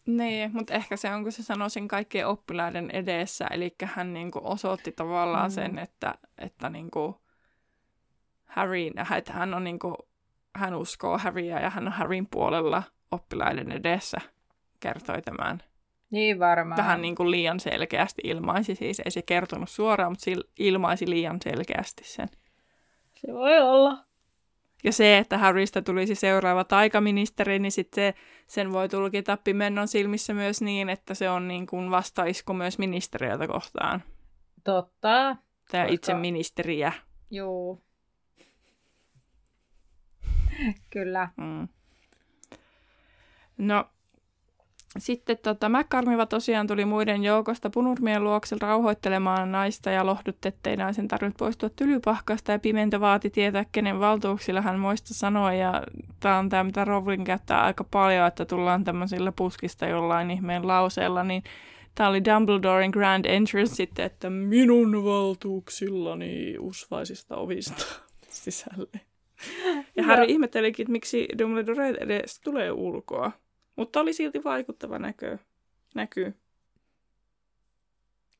Niin, 0.06 0.52
mutta 0.54 0.74
ehkä 0.74 0.98
se 0.98 1.14
on, 1.14 1.24
kun 1.24 1.32
se 1.32 1.44
sanoi 1.44 1.70
sen 1.70 1.88
kaikkien 1.88 2.28
oppilaiden 2.28 2.92
edessä, 2.92 3.48
eli 3.52 3.76
hän 3.84 4.14
niinku 4.14 4.42
osoitti 4.44 4.92
tavallaan 4.92 5.52
mm. 5.52 5.54
sen, 5.54 5.80
että, 5.80 6.16
että 6.38 6.70
niinku 6.70 7.22
Harry, 8.46 8.88
että 9.18 9.34
hän, 9.34 9.54
on 9.54 9.64
niinku, 9.64 9.96
hän 10.56 10.76
uskoo 10.76 11.18
Harryä 11.18 11.60
ja 11.60 11.70
hän 11.70 11.88
on 11.88 11.94
Harryn 11.94 12.28
puolella 12.28 12.84
oppilaiden 13.12 13.72
edessä, 13.72 14.22
kertoi 14.80 15.22
tämän. 15.22 15.64
Niin 16.12 16.40
varmaan. 16.40 16.78
Vähän 16.78 17.02
niin 17.02 17.16
kuin 17.16 17.32
liian 17.32 17.60
selkeästi 17.60 18.22
ilmaisi, 18.26 18.76
siis 18.76 19.02
ei 19.06 19.12
se 19.12 19.22
kertonut 19.22 19.70
suoraan, 19.70 20.12
mutta 20.12 20.48
ilmaisi 20.60 21.10
liian 21.10 21.38
selkeästi 21.44 22.04
sen. 22.04 22.30
Se 23.16 23.34
voi 23.34 23.60
olla. 23.60 24.09
Ja 24.84 24.92
se, 24.92 25.18
että 25.18 25.38
Harrystä 25.38 25.82
tulisi 25.82 26.16
seuraava 26.16 26.64
taikaministeri, 26.64 27.60
niin 27.60 27.72
sitten 27.72 28.14
se, 28.14 28.20
sen 28.48 28.74
voi 28.74 28.90
tulkita 28.90 29.38
pimennon 29.38 29.88
silmissä 29.88 30.34
myös 30.34 30.62
niin, 30.62 30.90
että 30.90 31.14
se 31.14 31.30
on 31.30 31.48
niin 31.48 31.68
kuin 31.68 31.92
vastaisku 31.92 32.54
myös 32.54 32.78
ministeriötä 32.80 33.48
kohtaan. 33.48 34.04
Totta. 34.64 35.36
Tai 35.72 35.82
koska... 35.82 35.86
itse 35.94 36.14
ministeriä. 36.14 36.92
Joo. 37.32 37.82
Kyllä. 40.94 41.30
Mm. 41.38 41.68
No, 43.58 43.86
sitten 44.98 45.38
tota, 45.44 45.70
McCarmiva 45.70 46.26
tosiaan 46.26 46.68
tuli 46.68 46.86
muiden 46.86 47.24
joukosta 47.24 47.70
punurmien 47.70 48.24
luoksella 48.24 48.68
rauhoittelemaan 48.68 49.52
naista 49.52 49.90
ja 49.90 50.06
lohdutti, 50.06 50.48
ettei 50.48 50.78
naisen 50.78 51.08
tarvinnut 51.08 51.38
poistua 51.38 51.70
tylypahkasta 51.70 52.52
ja 52.52 52.60
Pimento 52.60 53.00
vaati 53.00 53.30
tietää, 53.30 53.66
kenen 53.72 54.00
valtuuksilla 54.00 54.62
hän 54.62 54.80
muista 54.80 55.14
sanoa 55.14 55.54
ja 55.54 55.84
tämä 56.20 56.38
on 56.38 56.50
tämä, 56.50 56.64
mitä 56.64 56.86
Rowling 56.86 57.26
käyttää 57.26 57.64
aika 57.64 57.84
paljon, 57.84 58.28
että 58.28 58.46
tullaan 58.46 58.84
tämmöisillä 58.84 59.32
puskista 59.32 59.86
jollain 59.88 60.32
ihmeen 60.32 60.68
lauseella, 60.68 61.24
niin 61.24 61.44
tämä 61.96 62.10
oli 62.10 62.26
Dumbledoren 62.26 62.90
Grand 62.90 63.26
Entrance 63.26 63.76
sitten, 63.76 64.06
että 64.06 64.30
minun 64.30 65.04
valtuuksillani 65.04 66.56
usvaisista 66.60 67.36
ovista 67.36 67.86
sisälle. 68.30 69.00
Ja 69.96 70.04
Harry 70.04 70.26
ihmettelikin, 70.28 70.84
että 70.84 70.92
miksi 70.92 71.28
Dumbledore 71.40 71.90
edes 71.90 72.40
tulee 72.40 72.72
ulkoa. 72.72 73.32
Mutta 73.80 74.00
oli 74.00 74.14
silti 74.14 74.44
vaikuttava 74.44 75.00
näkö, 75.00 75.38
näkyy. 75.96 76.38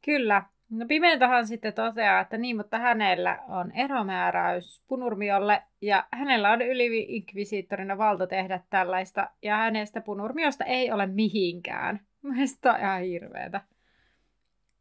Kyllä. 0.06 0.44
No 0.70 0.86
Pimentohan 0.86 1.48
sitten 1.48 1.74
toteaa, 1.74 2.22
että 2.22 2.38
niin, 2.38 2.58
mutta 2.58 2.78
hänellä 2.78 3.40
on 3.48 3.72
eromääräys 3.72 4.84
Punurmiolle 4.88 5.64
ja 5.82 6.08
hänellä 6.12 6.52
on 6.52 6.62
yli-inkvisiittorina 6.62 7.98
valta 7.98 8.28
tehdä 8.28 8.64
tällaista 8.70 9.30
ja 9.42 9.58
hänestä 9.58 10.02
Punurmiosta 10.02 10.64
ei 10.64 10.92
ole 10.92 11.08
mihinkään. 11.08 12.00
Mielestäni 12.22 12.76
on 12.76 12.82
ihan 12.82 13.02
hirveetä. 13.02 13.62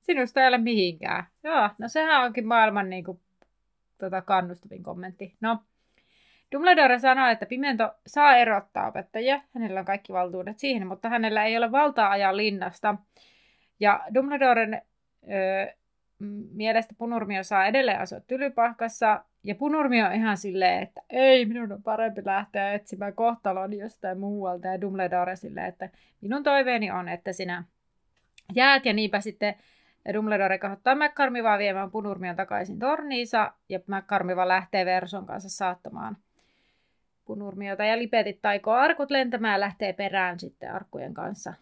Sinusta 0.00 0.40
ei 0.40 0.48
ole 0.48 0.58
mihinkään. 0.58 1.26
Joo, 1.44 1.70
no 1.78 1.88
sehän 1.88 2.24
onkin 2.24 2.46
maailman 2.46 2.90
niin 2.90 3.04
kuin, 3.04 3.20
tota, 3.98 4.22
kannustavin 4.22 4.82
kommentti. 4.82 5.36
No, 5.40 5.58
Dumbledore 6.52 6.98
sanoi, 6.98 7.32
että 7.32 7.46
Pimento 7.46 7.94
saa 8.06 8.36
erottaa 8.36 8.88
opettajia, 8.88 9.40
hänellä 9.54 9.80
on 9.80 9.86
kaikki 9.86 10.12
valtuudet 10.12 10.58
siihen, 10.58 10.86
mutta 10.86 11.08
hänellä 11.08 11.44
ei 11.44 11.56
ole 11.56 11.72
valtaa 11.72 12.10
ajaa 12.10 12.36
linnasta. 12.36 12.94
Ja 13.80 14.04
Dumbledoren 14.14 14.82
ö, 15.22 15.74
mielestä 16.52 16.94
Punurmio 16.98 17.42
saa 17.42 17.66
edelleen 17.66 18.00
asua 18.00 18.20
Tylypahkassa, 18.20 19.24
ja 19.44 19.54
Punurmio 19.54 20.06
on 20.06 20.12
ihan 20.12 20.36
silleen, 20.36 20.82
että 20.82 21.00
ei, 21.10 21.46
minun 21.46 21.72
on 21.72 21.82
parempi 21.82 22.22
lähteä 22.24 22.72
etsimään 22.72 23.14
kohtalon 23.14 23.72
jostain 23.72 24.18
muualta, 24.18 24.68
ja 24.68 24.80
Dumbledore 24.80 25.36
silleen, 25.36 25.66
että 25.66 25.88
minun 26.20 26.42
toiveeni 26.42 26.90
on, 26.90 27.08
että 27.08 27.32
sinä 27.32 27.64
jäät, 28.54 28.86
ja 28.86 28.92
niinpä 28.92 29.20
sitten 29.20 29.54
Dumbledore 30.12 30.58
kehottaa 30.58 30.94
McCarmivaa 30.94 31.58
viemään 31.58 31.90
Punurmion 31.90 32.36
takaisin 32.36 32.78
torniinsa, 32.78 33.52
ja 33.68 33.80
McCarmiva 33.86 34.48
lähtee 34.48 34.86
Verson 34.86 35.26
kanssa 35.26 35.48
saattamaan 35.48 36.16
pikkunurmiota 37.28 37.84
ja 37.84 37.98
lipetit 37.98 38.42
taikoo 38.42 38.74
arkut 38.74 39.10
lentämään 39.10 39.52
ja 39.52 39.60
lähtee 39.60 39.92
perään 39.92 40.40
sitten 40.40 40.72
arkkujen 40.74 41.14
kanssa. 41.14 41.54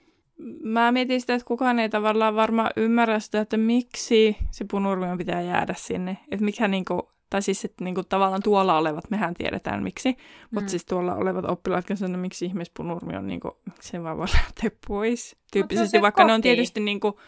Mä 0.62 0.92
mietin 0.92 1.20
sitä, 1.20 1.34
että 1.34 1.46
kukaan 1.46 1.78
ei 1.78 1.88
tavallaan 1.88 2.36
varmaan 2.36 2.70
ymmärrä 2.76 3.18
sitä, 3.20 3.40
että 3.40 3.56
miksi 3.56 4.36
se 4.50 4.64
punurmio 4.70 5.16
pitää 5.16 5.40
jäädä 5.42 5.74
sinne. 5.76 6.18
Että 6.30 6.44
mikä 6.44 6.68
niinku, 6.68 7.12
tai 7.30 7.42
siis 7.42 7.64
että 7.64 7.84
niinku 7.84 8.02
tavallaan 8.02 8.42
tuolla 8.42 8.78
olevat, 8.78 9.10
mehän 9.10 9.34
tiedetään 9.34 9.82
miksi, 9.82 10.12
mm. 10.12 10.18
mutta 10.50 10.70
siis 10.70 10.84
tuolla 10.84 11.14
olevat 11.14 11.44
oppilaat 11.44 11.86
kanssa, 11.86 12.06
että 12.06 12.18
miksi 12.18 12.44
ihmeessä 12.44 12.72
punurmi 12.76 13.16
on 13.16 13.26
niinku, 13.26 13.58
miksi 13.66 13.88
se 13.88 14.02
vaan 14.02 14.18
voi 14.18 14.26
lähteä 14.34 14.70
pois. 14.88 15.36
Tyyppisesti, 15.52 16.02
vaikka 16.02 16.22
koti. 16.22 16.26
ne 16.26 16.34
on 16.34 16.42
tietysti 16.42 16.80
niinku, 16.80 17.20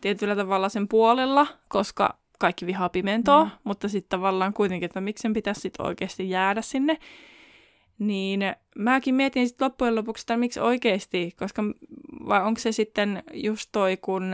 tietyllä 0.00 0.36
tavalla 0.36 0.68
sen 0.68 0.88
puolella, 0.88 1.46
koska 1.68 2.18
kaikki 2.38 2.66
vihaa 2.66 2.88
pimentoa, 2.88 3.44
mm. 3.44 3.50
mutta 3.64 3.88
sitten 3.88 4.08
tavallaan 4.18 4.52
kuitenkin, 4.52 4.86
että 4.86 5.00
miksi 5.00 5.22
sen 5.22 5.32
pitäisi 5.32 5.60
sit 5.60 5.74
oikeasti 5.78 6.30
jäädä 6.30 6.62
sinne. 6.62 6.98
Niin 8.06 8.40
mäkin 8.78 9.14
mietin 9.14 9.48
sitten 9.48 9.64
loppujen 9.64 9.94
lopuksi, 9.94 10.22
että 10.22 10.36
miksi 10.36 10.60
oikeasti, 10.60 11.34
koska 11.38 11.62
vai 12.28 12.42
onko 12.42 12.60
se 12.60 12.72
sitten 12.72 13.22
just 13.32 13.68
toi, 13.72 13.96
kun 13.96 14.32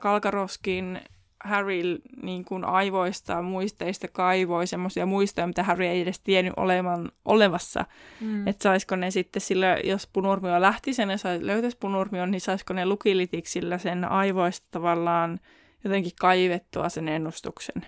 Kalkaroskin 0.00 1.00
Harry 1.44 1.98
niin 2.22 2.44
kuin 2.44 2.64
aivoista 2.64 3.42
muisteista 3.42 4.08
kaivoi 4.08 4.66
semmoisia 4.66 5.06
muistoja, 5.06 5.46
mitä 5.46 5.62
Harry 5.62 5.84
ei 5.84 6.00
edes 6.00 6.20
tiennyt 6.20 6.54
olevan, 6.56 7.12
olevassa. 7.24 7.84
Mm. 8.20 8.48
Että 8.48 8.62
saisiko 8.62 8.96
ne 8.96 9.10
sitten 9.10 9.42
sillä, 9.42 9.78
jos 9.84 10.08
punurmio 10.12 10.60
lähti 10.60 10.94
sen 10.94 11.10
ja 11.10 11.16
löytäisi 11.40 11.76
punurmion, 11.80 12.30
niin 12.30 12.40
saisiko 12.40 12.74
ne 12.74 12.86
lukilitiksillä 12.86 13.78
sen 13.78 14.04
aivoista 14.04 14.66
tavallaan 14.70 15.40
jotenkin 15.84 16.12
kaivettua 16.20 16.88
sen 16.88 17.08
ennustuksen. 17.08 17.86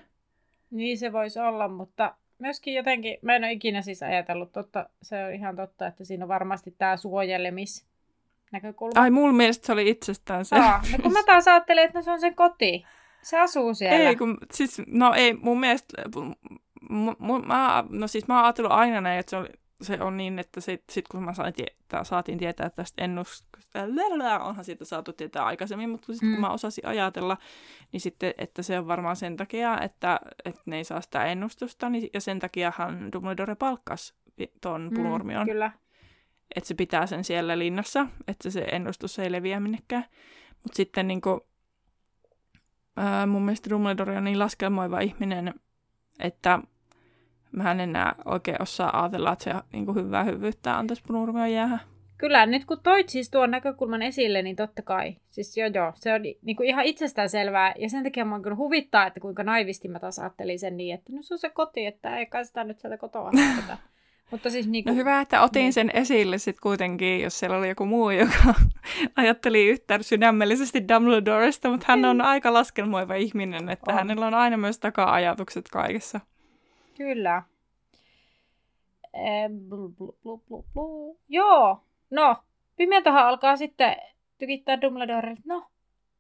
Niin 0.71 0.99
se 0.99 1.13
voisi 1.13 1.39
olla, 1.39 1.69
mutta 1.69 2.15
myöskin 2.39 2.75
jotenkin, 2.75 3.19
mä 3.23 3.37
en 3.37 3.45
ole 3.45 3.53
ikinä 3.53 3.83
siis 3.83 4.03
ajatellut, 4.03 4.53
totta, 4.53 4.89
se 5.03 5.25
on 5.25 5.33
ihan 5.33 5.57
totta, 5.57 5.87
että 5.87 6.05
siinä 6.05 6.25
on 6.25 6.29
varmasti 6.29 6.75
tämä 6.79 6.97
suojelemis 6.97 7.87
näkökulma. 8.53 9.01
Ai, 9.01 9.11
mulla 9.11 9.33
mielestä 9.33 9.67
se 9.67 9.73
oli 9.73 9.89
itsestään 9.89 10.45
se. 10.45 10.57
Aa, 10.57 10.83
no 10.93 10.99
kun 11.03 11.13
mä 11.13 11.23
taas 11.27 11.49
ajattelin, 11.49 11.85
että 11.85 11.99
no 11.99 12.03
se 12.03 12.11
on 12.11 12.21
sen 12.21 12.35
koti. 12.35 12.85
Se 13.23 13.39
asuu 13.39 13.75
siellä. 13.75 14.09
Ei, 14.09 14.17
kun, 14.17 14.39
siis, 14.53 14.83
no 14.87 15.15
ei, 15.15 15.35
mun 15.35 15.61
mielestä, 15.61 16.03
m- 16.91 17.09
m- 17.19 17.47
mä, 17.47 17.85
no 17.89 18.07
siis 18.07 18.29
mä 18.29 18.37
oon 18.37 18.45
ajatellut 18.45 18.73
aina 18.73 19.01
näin, 19.01 19.21
että 19.21 19.31
se 19.31 19.37
on, 19.37 19.49
se 19.83 19.99
on 20.01 20.17
niin, 20.17 20.39
että 20.39 20.61
sit, 20.61 20.85
sit 20.91 21.09
kun 21.09 21.25
mä 21.25 21.35
sain 21.35 21.55
tietää, 21.55 22.05
saatiin 22.05 22.39
tietää 22.39 22.71
tästä 22.71 23.05
ennustuksesta, 23.05 23.79
onhan 24.41 24.65
siitä 24.65 24.85
saatu 24.85 25.13
tietää 25.13 25.45
aikaisemmin, 25.45 25.91
mutta 25.91 26.13
sitten 26.13 26.29
mm. 26.29 26.35
kun 26.35 26.41
mä 26.41 26.51
osasin 26.51 26.87
ajatella, 26.87 27.37
niin 27.93 28.01
sitten, 28.01 28.35
että 28.39 28.63
se 28.63 28.79
on 28.79 28.87
varmaan 28.87 29.17
sen 29.17 29.37
takia, 29.37 29.81
että, 29.81 30.21
että 30.45 30.61
ne 30.67 30.77
ei 30.77 30.85
saa 30.85 31.01
sitä 31.01 31.25
ennustusta, 31.25 31.89
niin, 31.89 32.11
ja 32.15 32.21
sen 32.21 32.39
takiahan 32.39 33.13
Dumbledore 33.13 33.55
palkkasi 33.55 34.15
ton 34.61 34.91
Plurmion. 34.95 35.43
Mm, 35.43 35.51
kyllä. 35.53 35.71
Että 36.57 36.69
se 36.69 36.75
pitää 36.75 37.07
sen 37.07 37.25
siellä 37.25 37.59
linnassa, 37.59 38.07
että 38.29 38.51
se 38.51 38.61
ennustus 38.61 39.19
ei 39.19 39.33
leviä 39.33 39.61
minnekään. 39.61 40.05
Mutta 40.63 40.77
sitten 40.77 41.09
niin 41.09 41.21
kuin, 41.21 41.41
ää, 42.97 43.27
mun 43.27 43.43
mielestä 43.43 43.71
Dumbledore 43.71 44.17
on 44.17 44.25
niin 44.25 44.39
laskelmoiva 44.39 45.01
ihminen, 45.01 45.55
että 46.19 46.59
mä 47.57 47.71
en 47.71 47.81
enää 47.81 48.15
oikein 48.25 48.63
osaa 48.63 49.03
ajatella, 49.03 49.33
että 49.33 49.45
se 49.45 49.55
niin 49.73 49.87
kuin 49.87 49.97
hyvää 49.97 50.25
hyvyyttä 50.25 50.79
antaisi 50.79 51.03
Plurmion 51.07 51.53
jäähän. 51.53 51.81
Kyllä, 52.19 52.47
nyt 52.47 52.65
kun 52.65 52.81
toit 52.83 53.09
siis 53.09 53.31
tuon 53.31 53.51
näkökulman 53.51 54.03
esille, 54.03 54.43
niin 54.43 54.57
totta 54.57 54.83
kai. 54.83 55.17
Siis 55.31 55.57
joo 55.57 55.71
joo, 55.75 55.93
se 55.95 56.15
on 56.15 56.23
niin 56.23 56.57
kuin 56.57 56.69
ihan 56.69 56.85
itsestään 56.85 57.29
selvää. 57.29 57.75
Ja 57.79 57.91
sen 57.91 58.05
takia 58.05 58.25
mua 58.25 58.41
kyllä 58.41 58.57
huvittaa, 58.57 59.07
että 59.07 59.21
kuinka 59.21 59.43
naivisti 59.43 59.89
mä 59.89 59.99
taas 59.99 60.19
ajattelin 60.19 60.59
sen 60.59 60.77
niin, 60.77 60.95
että 60.95 61.13
no 61.13 61.23
se 61.23 61.35
on 61.35 61.39
se 61.39 61.51
koti, 61.51 61.87
että 61.87 62.19
ei 62.19 62.27
kai 62.27 62.45
sitä 62.45 62.65
nyt 62.65 62.79
sieltä 62.79 62.99
kotoa. 62.99 63.31
Mutta 64.31 64.51
siis 64.51 64.69
niin 64.69 64.85
kuin, 64.85 64.93
no 64.93 64.97
hyvä, 64.97 65.21
että 65.21 65.43
otin 65.43 65.61
niin. 65.61 65.73
sen 65.73 65.91
esille 65.95 66.39
sitten 66.39 66.63
kuitenkin, 66.63 67.21
jos 67.21 67.39
siellä 67.39 67.57
oli 67.57 67.69
joku 67.69 67.87
muu, 67.87 68.11
joka 68.11 68.55
ajatteli 69.17 69.67
yhtä 69.67 69.99
sydämellisesti 70.03 70.89
Dumbledoresta, 70.89 71.69
mutta 71.71 71.87
hän 71.89 72.05
on 72.05 72.21
aika 72.21 72.53
laskelmoiva 72.53 73.15
ihminen, 73.15 73.69
että 73.69 73.93
on. 73.93 73.99
hänellä 73.99 74.27
on 74.27 74.35
aina 74.35 74.57
myös 74.57 74.79
taka-ajatukset 74.79 75.69
kaikessa. 75.73 76.21
Kyllä. 76.97 77.43
Eh, 79.15 79.51
blu, 79.69 79.89
blu, 79.89 80.17
blu, 80.23 80.65
blu. 80.75 81.19
Joo, 81.29 81.81
no, 82.11 82.37
pimentohan 82.77 83.27
alkaa 83.27 83.57
sitten 83.57 83.97
tykittää 84.39 84.81
Dumbledore, 84.81 85.37
no, 85.45 85.67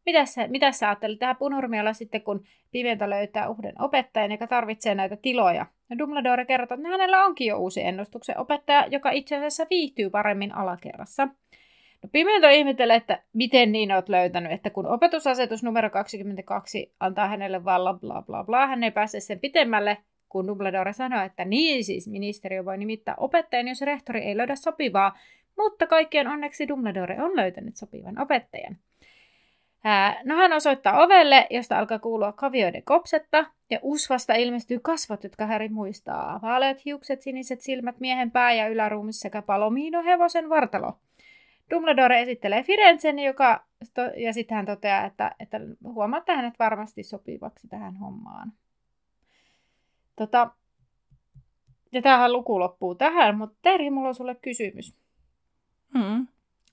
mitä 0.07 0.25
sä, 0.25 0.49
mitä 0.49 0.72
sä 0.72 0.89
ajattelit 0.89 1.18
tähän 1.18 1.37
punurmialla 1.37 1.93
sitten, 1.93 2.22
kun 2.22 2.45
Pimento 2.70 3.11
löytää 3.11 3.49
uuden 3.49 3.83
opettajan, 3.83 4.33
joka 4.33 4.47
tarvitsee 4.47 4.95
näitä 4.95 5.16
tiloja? 5.16 5.66
Ja 5.91 5.99
Dumbledore 5.99 6.45
kertoo, 6.45 6.75
että 6.75 6.89
hänellä 6.89 7.25
onkin 7.25 7.47
jo 7.47 7.59
uusi 7.59 7.81
ennustuksen 7.83 8.39
opettaja, 8.39 8.87
joka 8.87 9.11
itse 9.11 9.37
asiassa 9.37 9.66
viihtyy 9.70 10.11
paremmin 10.11 10.55
alakerrassa. 10.55 11.29
No 12.03 12.09
Pimento 12.12 12.49
ihmettelee, 12.49 12.97
että 12.97 13.22
miten 13.33 13.72
niin 13.72 13.93
olet 13.93 14.09
löytänyt, 14.09 14.53
että 14.53 14.70
kun 14.70 14.87
opetusasetus 14.87 15.62
numero 15.62 15.91
22 15.91 16.95
antaa 17.01 17.29
hänelle 17.29 17.64
valla 17.64 17.95
bla 17.95 18.22
bla 18.22 18.45
bla, 18.45 18.66
hän 18.66 18.85
ei 18.85 18.91
pääse 18.91 19.20
sen 19.20 19.41
pitemmälle, 19.41 19.97
kun 20.35 20.47
Dumbledore 20.47 20.93
sanoo, 20.93 21.24
että 21.24 21.45
niin 21.45 21.85
siis 21.85 22.09
ministeriö 22.09 22.64
voi 22.64 22.78
nimittää 22.78 23.14
opettajan, 23.18 23.68
jos 23.68 23.80
rehtori 23.80 24.20
ei 24.20 24.37
löydä 24.37 24.57
sopivaa, 24.57 25.18
mutta 25.57 25.87
kaikkien 25.87 26.28
onneksi 26.28 26.68
Dumbledore 26.68 27.22
on 27.22 27.37
löytänyt 27.37 27.76
sopivan 27.76 28.20
opettajan. 28.20 28.76
No 30.24 30.37
hän 30.37 30.53
osoittaa 30.53 31.03
ovelle, 31.03 31.47
josta 31.51 31.78
alkaa 31.78 31.99
kuulua 31.99 32.32
kavioiden 32.32 32.82
kopsetta, 32.82 33.47
ja 33.70 33.78
usvasta 33.82 34.35
ilmestyy 34.35 34.78
kasvot, 34.82 35.24
jotka 35.24 35.47
Häri 35.47 35.68
muistaa. 35.68 36.41
Vaaleat 36.43 36.85
hiukset, 36.85 37.22
siniset 37.22 37.61
silmät, 37.61 38.01
miehen 38.01 38.30
pää 38.30 38.53
ja 38.53 38.68
yläruumis 38.68 39.20
sekä 39.20 39.43
palomino 39.43 40.05
hevosen 40.05 40.49
vartalo. 40.49 40.99
Dumbledore 41.70 42.20
esittelee 42.20 42.62
Firenzen, 42.62 43.18
joka, 43.18 43.64
ja 44.16 44.32
sitten 44.32 44.57
hän 44.57 44.66
toteaa, 44.66 45.05
että, 45.05 45.35
että 45.41 45.61
huomaatte 45.85 46.32
hänet 46.32 46.55
varmasti 46.59 47.03
sopivaksi 47.03 47.68
tähän 47.68 47.97
hommaan. 47.97 48.53
Tota, 50.17 50.51
ja 51.93 52.03
tämähän 52.03 52.33
luku 52.33 52.59
loppuu 52.59 52.95
tähän, 52.95 53.39
mutta 53.39 53.59
Terhi, 53.62 53.91
mulla 53.91 54.09
on 54.09 54.15
sulle 54.15 54.35
kysymys. 54.35 54.99
Mm. 55.95 56.27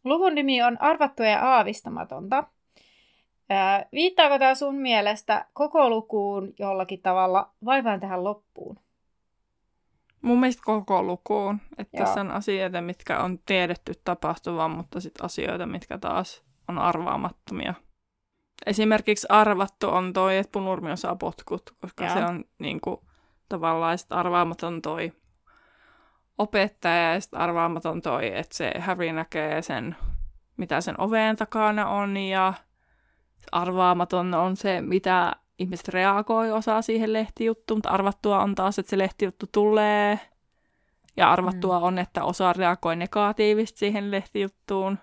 Luvun 0.03 0.35
nimi 0.35 0.61
on 0.63 0.81
Arvattua 0.81 1.25
ja 1.25 1.55
aavistamatonta. 1.55 2.43
Ää, 3.49 3.85
viittaako 3.91 4.39
tämä 4.39 4.55
sun 4.55 4.75
mielestä 4.75 5.45
koko 5.53 5.89
lukuun 5.89 6.53
jollakin 6.59 7.01
tavalla 7.01 7.51
vai 7.65 7.83
vain 7.83 7.99
tähän 7.99 8.23
loppuun? 8.23 8.79
Mun 10.21 10.39
mielestä 10.39 10.63
koko 10.65 11.03
lukuun. 11.03 11.59
Että 11.77 11.97
tässä 11.97 12.21
on 12.21 12.31
asioita, 12.31 12.81
mitkä 12.81 13.19
on 13.19 13.39
tiedetty 13.45 13.93
tapahtuvan, 14.03 14.71
mutta 14.71 14.99
sitten 14.99 15.25
asioita, 15.25 15.65
mitkä 15.65 15.97
taas 15.97 16.43
on 16.67 16.77
arvaamattomia. 16.77 17.73
Esimerkiksi 18.65 19.27
arvattu 19.29 19.89
on 19.89 20.13
toi, 20.13 20.37
että 20.37 20.51
punurmi 20.51 20.97
saa 20.97 21.15
potkut, 21.15 21.61
koska 21.81 22.05
Joo. 22.05 22.13
se 22.13 22.25
on 22.25 22.45
niin 22.59 22.81
kuin, 22.81 22.97
tavallaan 23.51 23.97
sit 23.97 24.11
arvaamaton 24.11 24.81
toi 24.81 25.13
opettaja 26.37 27.13
ja 27.13 27.19
sitten 27.19 27.39
arvaamaton 27.39 28.01
toi, 28.01 28.37
että 28.37 28.57
se 28.57 28.73
Harry 28.79 29.11
näkee 29.11 29.61
sen, 29.61 29.95
mitä 30.57 30.81
sen 30.81 31.01
oveen 31.01 31.35
takana 31.35 31.87
on 31.87 32.17
ja 32.17 32.53
arvaamaton 33.51 34.33
on 34.33 34.57
se, 34.57 34.81
mitä 34.81 35.35
ihmiset 35.59 35.87
reagoi 35.87 36.51
osaa 36.51 36.81
siihen 36.81 37.13
lehtijuttuun, 37.13 37.77
mutta 37.77 37.89
arvattua 37.89 38.39
on 38.39 38.55
taas, 38.55 38.79
että 38.79 38.89
se 38.89 38.97
lehtijuttu 38.97 39.45
tulee. 39.51 40.19
Ja 41.17 41.31
arvattua 41.31 41.79
mm. 41.79 41.85
on, 41.85 41.99
että 41.99 42.23
osa 42.23 42.53
reagoi 42.53 42.95
negatiivisesti 42.95 43.79
siihen 43.79 44.11
lehtijuttuun. 44.11 44.99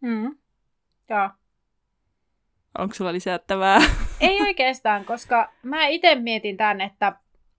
Mm. 0.00 0.36
Joo. 1.08 1.30
Onko 2.78 2.94
sulla 2.94 3.12
lisättävää? 3.12 3.78
Ei 4.20 4.42
oikeastaan, 4.42 5.04
koska 5.04 5.52
mä 5.62 5.86
itse 5.86 6.14
mietin 6.14 6.56
tämän, 6.56 6.80
että 6.80 7.12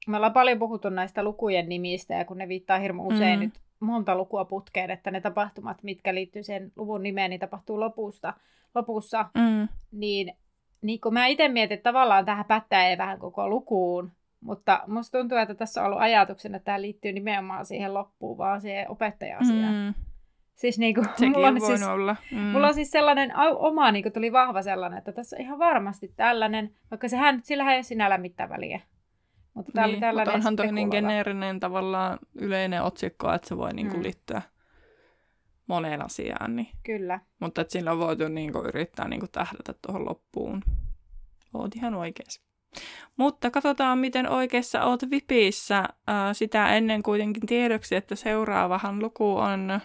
me 0.07 0.17
ollaan 0.17 0.33
paljon 0.33 0.59
puhuttu 0.59 0.89
näistä 0.89 1.23
lukujen 1.23 1.69
nimistä, 1.69 2.13
ja 2.13 2.25
kun 2.25 2.37
ne 2.37 2.47
viittaa 2.47 2.79
hirmu 2.79 3.07
usein 3.07 3.39
mm. 3.39 3.43
nyt 3.43 3.53
monta 3.79 4.15
lukua 4.15 4.45
putkeen, 4.45 4.91
että 4.91 5.11
ne 5.11 5.21
tapahtumat, 5.21 5.83
mitkä 5.83 6.15
liittyy 6.15 6.43
sen 6.43 6.71
luvun 6.75 7.03
nimeen, 7.03 7.29
niin 7.29 7.39
tapahtuu 7.39 7.79
lopusta, 7.79 8.33
lopussa, 8.75 9.25
mm. 9.33 9.67
niin, 9.91 10.33
niin 10.81 11.01
kun 11.01 11.13
mä 11.13 11.27
itse 11.27 11.47
mietin, 11.47 11.75
että 11.75 11.89
tavallaan 11.89 12.25
tähän 12.25 12.45
pätää 12.45 12.97
vähän 12.97 13.19
koko 13.19 13.49
lukuun, 13.49 14.11
mutta 14.41 14.83
musta 14.87 15.17
tuntuu, 15.17 15.37
että 15.37 15.55
tässä 15.55 15.81
on 15.81 15.87
ollut 15.87 16.01
ajatuksena, 16.01 16.57
että 16.57 16.65
tämä 16.65 16.81
liittyy 16.81 17.11
nimenomaan 17.11 17.65
siihen 17.65 17.93
loppuun, 17.93 18.37
vaan 18.37 18.61
siihen 18.61 18.91
opettaja-asiaan. 18.91 19.73
Mm. 19.73 19.93
Siis 20.61 20.79
niinku, 20.79 21.01
mulla, 21.33 21.47
on 21.47 21.61
siis, 21.61 21.83
olla. 21.83 22.15
Mm. 22.31 22.37
mulla 22.37 22.67
on 22.67 22.73
siis 22.73 22.91
sellainen 22.91 23.33
oma, 23.55 23.91
niinku 23.91 24.09
tuli 24.11 24.31
vahva 24.31 24.61
sellainen, 24.61 24.97
että 24.97 25.11
tässä 25.11 25.35
on 25.35 25.41
ihan 25.41 25.59
varmasti 25.59 26.13
tällainen, 26.15 26.75
vaikka 26.91 27.07
sehän, 27.07 27.41
sillähän 27.43 27.73
ei 27.73 27.77
ole 27.77 27.83
sinällä 27.83 28.17
mitään 28.17 28.49
väliä. 28.49 28.81
Mutta 29.53 29.71
tämä 29.71 29.87
niin, 29.87 29.93
oli 29.95 30.01
tällainen 30.01 30.33
mutta 30.33 30.37
onhan 30.37 30.55
toi 30.55 30.71
niin 30.71 30.89
geneerinen 30.89 31.59
tavallaan 31.59 32.19
yleinen 32.35 32.83
otsikko, 32.83 33.33
että 33.33 33.47
se 33.47 33.57
voi 33.57 33.73
niinku 33.73 33.97
mm. 33.97 34.03
liittyä 34.03 34.41
moneen 35.67 36.05
asiaan. 36.05 36.55
Niin. 36.55 36.67
Kyllä. 36.83 37.19
Mutta 37.39 37.61
että 37.61 37.71
sillä 37.71 37.91
on 37.91 37.99
voitu 37.99 38.27
niinku 38.27 38.59
yrittää 38.59 39.07
niinku 39.07 39.27
tähdätä 39.27 39.73
tuohon 39.81 40.05
loppuun. 40.05 40.63
Oot 41.53 41.75
ihan 41.75 41.95
oikeassa. 41.95 42.41
Mutta 43.17 43.51
katsotaan, 43.51 43.97
miten 43.97 44.29
oikeassa 44.29 44.83
oot 44.83 45.09
Vipissä. 45.11 45.79
Äh, 45.79 46.15
sitä 46.33 46.75
ennen 46.75 47.03
kuitenkin 47.03 47.45
tiedoksi, 47.45 47.95
että 47.95 48.15
seuraavahan 48.15 48.99
luku 48.99 49.37
on... 49.37 49.81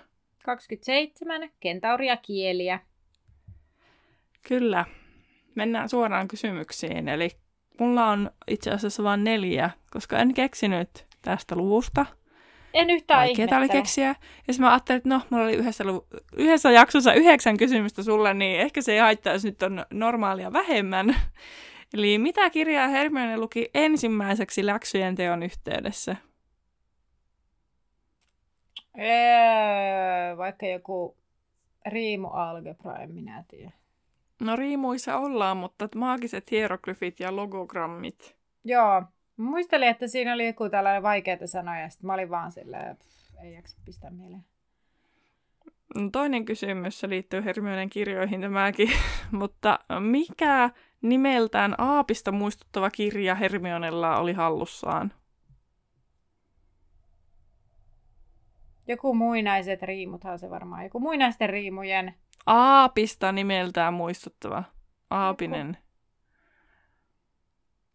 27. 0.46 1.50
Kentauria 1.60 2.16
kieliä. 2.16 2.80
Kyllä. 4.48 4.84
Mennään 5.54 5.88
suoraan 5.88 6.28
kysymyksiin. 6.28 7.08
Eli 7.08 7.30
mulla 7.80 8.06
on 8.06 8.30
itse 8.48 8.70
asiassa 8.70 9.02
vain 9.02 9.24
neljä, 9.24 9.70
koska 9.90 10.18
en 10.18 10.34
keksinyt 10.34 11.06
tästä 11.22 11.56
luvusta. 11.56 12.06
En 12.74 12.90
yhtään 12.90 13.20
Vaikeeta 13.20 13.58
oli 13.58 13.68
keksiä. 13.68 14.08
Ja 14.46 14.52
sitten 14.52 14.66
mä 14.66 14.70
ajattelin, 14.70 14.96
että 14.96 15.08
no, 15.08 15.20
mulla 15.30 15.44
oli 15.44 15.54
yhdessä, 15.54 15.84
yhdessä 16.36 16.70
jaksossa 16.70 17.14
yhdeksän 17.14 17.56
kysymystä 17.56 18.02
sulle, 18.02 18.34
niin 18.34 18.60
ehkä 18.60 18.82
se 18.82 18.92
ei 18.92 18.98
haittaa, 18.98 19.32
jos 19.32 19.44
nyt 19.44 19.62
on 19.62 19.86
normaalia 19.90 20.52
vähemmän. 20.52 21.16
Eli 21.94 22.18
mitä 22.18 22.50
kirjaa 22.50 22.88
Hermione 22.88 23.36
luki 23.36 23.70
ensimmäiseksi 23.74 24.66
läksyjen 24.66 25.14
teon 25.14 25.42
yhteydessä? 25.42 26.16
Öö, 28.98 30.36
vaikka 30.36 30.66
joku 30.66 31.16
riimu 31.86 32.28
algebra, 32.28 32.96
en 32.96 33.14
minä 33.14 33.44
tiedä. 33.48 33.72
No 34.40 34.56
riimuissa 34.56 35.16
ollaan, 35.18 35.56
mutta 35.56 35.88
maagiset 35.94 36.50
hieroglyfit 36.50 37.20
ja 37.20 37.36
logogrammit. 37.36 38.36
Joo. 38.64 39.02
Mä 39.36 39.50
muistelin, 39.50 39.88
että 39.88 40.06
siinä 40.08 40.34
oli 40.34 40.46
joku 40.46 40.68
tällainen 40.68 41.02
vaikeita 41.02 41.46
sanoja, 41.46 41.80
ja 41.80 41.88
sitten 41.88 42.06
mä 42.06 42.14
olin 42.14 42.30
vaan 42.30 42.52
silleen, 42.52 42.96
pff, 42.96 43.34
ei 43.42 43.54
jaksa 43.54 43.78
pistää 43.84 44.10
mieleen. 44.10 44.44
No, 45.94 46.10
toinen 46.12 46.44
kysymys 46.44 47.00
se 47.00 47.08
liittyy 47.08 47.44
Hermionen 47.44 47.90
kirjoihin 47.90 48.40
tämäkin, 48.40 48.90
mutta 49.30 49.78
mikä 50.00 50.70
nimeltään 51.02 51.74
Aapista 51.78 52.32
muistuttava 52.32 52.90
kirja 52.90 53.34
Hermionella 53.34 54.18
oli 54.18 54.32
hallussaan? 54.32 55.12
Joku 58.88 59.14
muinaiset 59.14 59.82
riimuthan 59.82 60.38
se 60.38 60.50
varmaan. 60.50 60.84
Joku 60.84 61.00
muinaisten 61.00 61.50
riimujen. 61.50 62.14
Aapista 62.46 63.32
nimeltään 63.32 63.94
muistuttava. 63.94 64.64
Aapinen. 65.10 65.76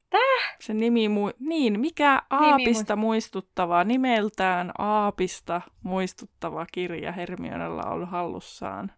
Täh? 0.10 0.58
Se 0.60 0.74
nimi 0.74 1.08
mu- 1.08 1.36
Niin, 1.40 1.80
mikä 1.80 2.22
Aapista 2.30 2.96
muistuttava, 2.96 3.84
nimeltään 3.84 4.72
Aapista 4.78 5.62
muistuttava 5.84 6.66
kirja 6.72 7.12
Hermionella 7.12 7.84
on 7.84 8.08
hallussaan? 8.08 8.92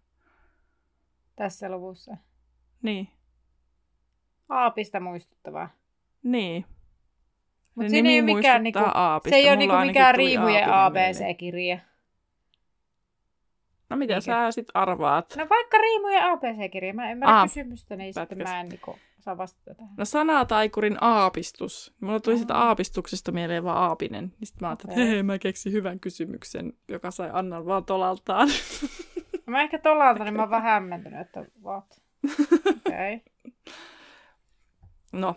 Tässä 1.36 1.70
luvussa. 1.72 2.18
Niin, 2.82 3.08
Aapista 4.50 5.00
muistuttavaa. 5.00 5.70
niin. 6.24 6.66
Mutta 7.76 7.90
Se 7.90 7.96
ei 7.98 8.22
mikään, 8.22 8.64
niinku, 8.64 8.80
Aapista. 8.94 9.30
se 9.36 9.40
ei 9.40 9.48
ole 9.50 9.56
niinku 9.56 9.76
mikään 9.76 10.16
riimujen. 10.16 10.74
ABC-kirja. 10.74 11.78
No 13.90 13.98
mitä 13.98 14.14
Niinkö? 14.14 14.22
sä 14.22 14.52
sit 14.52 14.68
arvaat? 14.74 15.34
No 15.38 15.46
vaikka 15.50 15.78
riimujen 15.78 16.24
ABC-kirja. 16.24 16.94
Mä 16.94 17.06
en 17.06 17.12
ymmärrä 17.12 17.36
Aa, 17.36 17.48
kysymystä, 17.48 17.96
niin 17.96 18.14
sitten 18.14 18.38
mä 18.38 18.60
en 18.62 18.70
niinku 18.70 18.96
saa 19.20 19.38
vastata 19.38 19.76
tähän. 19.76 19.94
No 19.98 20.06
sanataikurin 20.06 20.98
aapistus. 21.02 21.94
Mulla 22.02 22.20
tuli 22.20 22.38
sitä 22.38 22.56
Aa. 22.56 22.68
aapistuksesta 22.68 23.32
mieleen 23.32 23.64
vaan 23.64 23.78
aapinen. 23.78 24.24
Niin 24.40 24.48
sit 24.48 24.62
mä 24.62 24.68
ajattelin, 24.68 24.92
että 24.92 25.02
Okei. 25.02 25.14
hei, 25.14 25.24
mä 25.24 25.40
keksin 25.40 25.72
hyvän 25.72 26.00
kysymyksen, 26.00 26.74
joka 26.88 27.12
sai 27.12 27.30
Annan 27.34 27.66
vaan 27.66 27.86
tolaltaan. 27.86 28.48
No 29.48 29.52
Mä 29.52 29.62
ehkä 29.62 29.80
tolalta, 29.80 30.24
niin 30.24 30.34
mä 30.34 30.42
oon 30.42 30.50
vähän 30.58 30.72
hämmentynyt, 30.72 31.20
että 31.22 31.46
what? 31.64 31.86
Okei. 32.88 33.16
Okay. 33.16 33.20
No, 35.14 35.36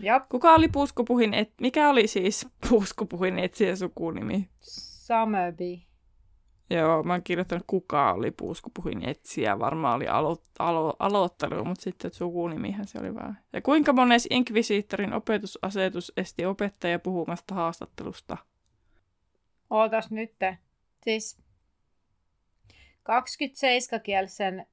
Jap. 0.00 0.28
kuka 0.28 0.54
oli 0.54 0.68
puuskupuhin, 0.68 1.34
et... 1.34 1.52
mikä 1.60 1.90
oli 1.90 2.06
siis 2.06 2.48
puuskupuhin 2.68 3.38
etsijä 3.38 3.76
sukunimi? 3.76 4.48
Summerby. 4.60 5.78
Joo, 6.70 7.02
mä 7.02 7.12
oon 7.12 7.22
kirjoittanut, 7.22 7.64
kuka 7.66 8.12
oli 8.12 8.30
puuskupuhin 8.30 9.08
etsijä. 9.08 9.58
Varmaan 9.58 9.96
oli 9.96 10.04
alo- 10.04 10.42
alo- 10.58 10.96
aloittelu, 10.98 11.64
mutta 11.64 11.82
sitten 11.82 12.14
sukunimihän 12.14 12.86
se 12.86 12.98
oli 12.98 13.14
vähän. 13.14 13.38
Ja 13.52 13.62
kuinka 13.62 13.92
mones 13.92 14.28
Inquisitorin 14.30 15.12
opetusasetus 15.12 16.12
esti 16.16 16.46
opettaja 16.46 16.98
puhumasta 16.98 17.54
haastattelusta? 17.54 18.36
Ootas 19.70 20.10
nyt. 20.10 20.32
Siis 21.02 21.38
27 23.02 24.02
kielisen 24.02 24.66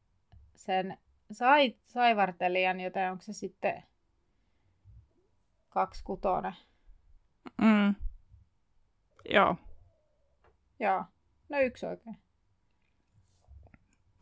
sen 0.55 0.97
sai, 1.31 1.75
saivartelijan, 1.85 2.79
joten 2.79 3.11
onko 3.11 3.23
se 3.23 3.33
sitten 3.33 3.83
kaksi 5.71 6.03
kutonen? 6.03 6.53
Mm. 7.61 7.95
Joo, 9.29 9.55
Joo. 10.79 11.03
No 11.49 11.59
yksi 11.59 11.85
oikein. 11.85 12.17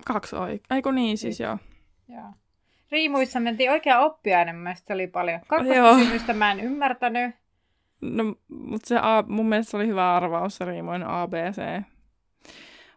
kaksi 0.06 0.36
oikein. 0.36 0.76
Eikö 0.78 0.92
niin 0.92 1.18
siis 1.18 1.40
joo. 1.40 1.58
Joo. 2.08 2.34
Riimuissa 2.92 3.40
mentiin 3.40 3.72
oikea 3.72 4.00
oppiaine, 4.00 4.54
mun 4.54 4.62
mielestä 4.62 4.94
oli 4.94 5.08
paljon. 5.08 5.40
Kakkoskysymystä 5.48 6.34
mä 6.34 6.52
en 6.52 6.60
ymmärtänyt. 6.60 7.36
No, 8.02 8.24
mutta 8.48 8.88
se 8.88 8.98
A, 9.02 9.24
mun 9.28 9.50
mielestä 9.50 9.78
oli 9.78 9.88
hyvä 9.88 10.16
arvaus, 10.16 10.58
se 10.58 10.66
riimoin 10.66 11.04
ABC. 11.04 11.84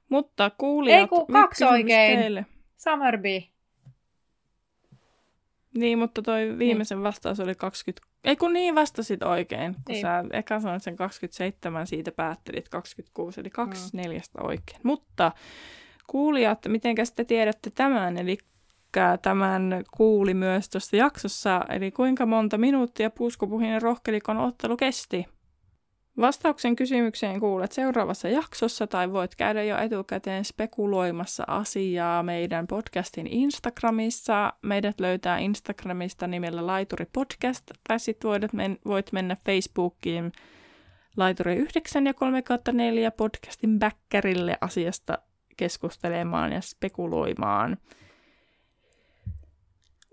Mutta 0.09 0.51
kuulijat, 0.51 1.01
Ei 1.01 1.09
kun 1.09 1.27
kaksi 1.27 1.65
oikein. 1.65 2.19
Teille. 2.19 2.47
Summerby. 2.77 3.43
Niin, 5.75 5.99
mutta 5.99 6.23
toi 6.23 6.59
viimeisen 6.59 7.03
vastaus 7.03 7.41
oli 7.41 7.55
20... 7.55 8.07
Ei 8.25 8.37
kun 8.37 8.53
niin 8.53 8.75
vastasit 8.75 9.23
oikein, 9.23 9.75
kun 9.75 9.83
Niin. 9.89 10.01
sä 10.01 10.25
eka 10.33 10.61
sanoit 10.61 10.83
sen 10.83 10.97
27, 10.97 11.87
siitä 11.87 12.13
päättelit 12.13 12.69
26, 12.69 13.41
eli 13.41 13.51
kaksi 13.51 13.97
neljästä 13.97 14.39
oikein. 14.43 14.81
Mutta 14.83 15.33
kuulijat, 16.07 16.59
miten 16.69 16.95
te 17.17 17.25
tiedätte 17.25 17.71
tämän, 17.71 18.19
eli 18.19 18.39
tämän 19.23 19.85
kuuli 19.97 20.35
myös 20.35 20.69
tuossa 20.69 20.97
jaksossa, 20.97 21.61
eli 21.69 21.91
kuinka 21.91 22.27
monta 22.27 22.59
minuuttia 22.59 23.11
puuskupuhinen 23.11 23.83
rohkelikon 23.83 24.37
ottelu 24.37 24.77
kesti? 24.77 25.27
Vastauksen 26.21 26.77
kysymykseen 26.77 27.41
kuulet 27.41 27.73
seuraavassa 27.73 28.29
jaksossa 28.29 28.87
tai 28.87 29.13
voit 29.13 29.35
käydä 29.35 29.63
jo 29.63 29.79
etukäteen 29.79 30.45
spekuloimassa 30.45 31.45
asiaa 31.47 32.23
meidän 32.23 32.67
podcastin 32.67 33.27
Instagramissa. 33.27 34.53
Meidät 34.63 35.01
löytää 35.01 35.39
Instagramista 35.39 36.27
nimellä 36.27 36.67
Laituri 36.67 37.07
Podcast 37.13 37.71
tai 37.89 38.01
sitten 38.01 38.29
voit, 38.29 38.53
men- 38.53 38.79
voit 38.85 39.13
mennä 39.13 39.37
Facebookiin 39.47 40.33
Laituri 41.17 41.57
9 41.57 42.07
ja 42.07 42.15
3 42.15 42.43
4 42.73 43.11
podcastin 43.11 43.79
backerille 43.79 44.59
asiasta 44.61 45.19
keskustelemaan 45.57 46.53
ja 46.53 46.61
spekuloimaan. 46.61 47.77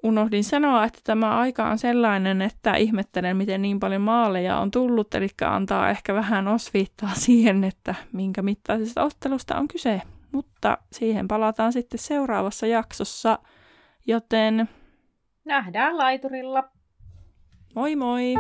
Unohdin 0.04 0.44
sanoa, 0.44 0.84
että 0.84 1.00
tämä 1.04 1.38
aika 1.38 1.70
on 1.70 1.78
sellainen, 1.78 2.42
että 2.42 2.76
ihmettelen, 2.76 3.38
miten 3.38 3.62
niin 3.62 3.80
paljon 3.80 4.02
maaleja 4.02 4.58
on 4.58 4.72
tullut, 4.72 5.16
eli 5.16 5.28
antaa 5.46 5.90
ehkä 5.90 6.14
vähän 6.14 6.48
osviittaa 6.48 7.14
siihen, 7.26 7.64
että 7.64 7.96
minkä 8.14 8.42
mittaisesta 8.42 9.04
ottelusta 9.04 9.58
on 9.58 9.68
kyse. 9.68 10.02
Mutta 10.32 10.78
siihen 10.92 11.28
palataan 11.28 11.74
sitten 11.74 12.00
seuraavassa 12.00 12.68
jaksossa, 12.68 13.40
joten 14.08 14.70
Nähdään 15.46 15.98
laiturilla. 15.98 16.64
moi 17.76 17.96
moi! 17.96 18.34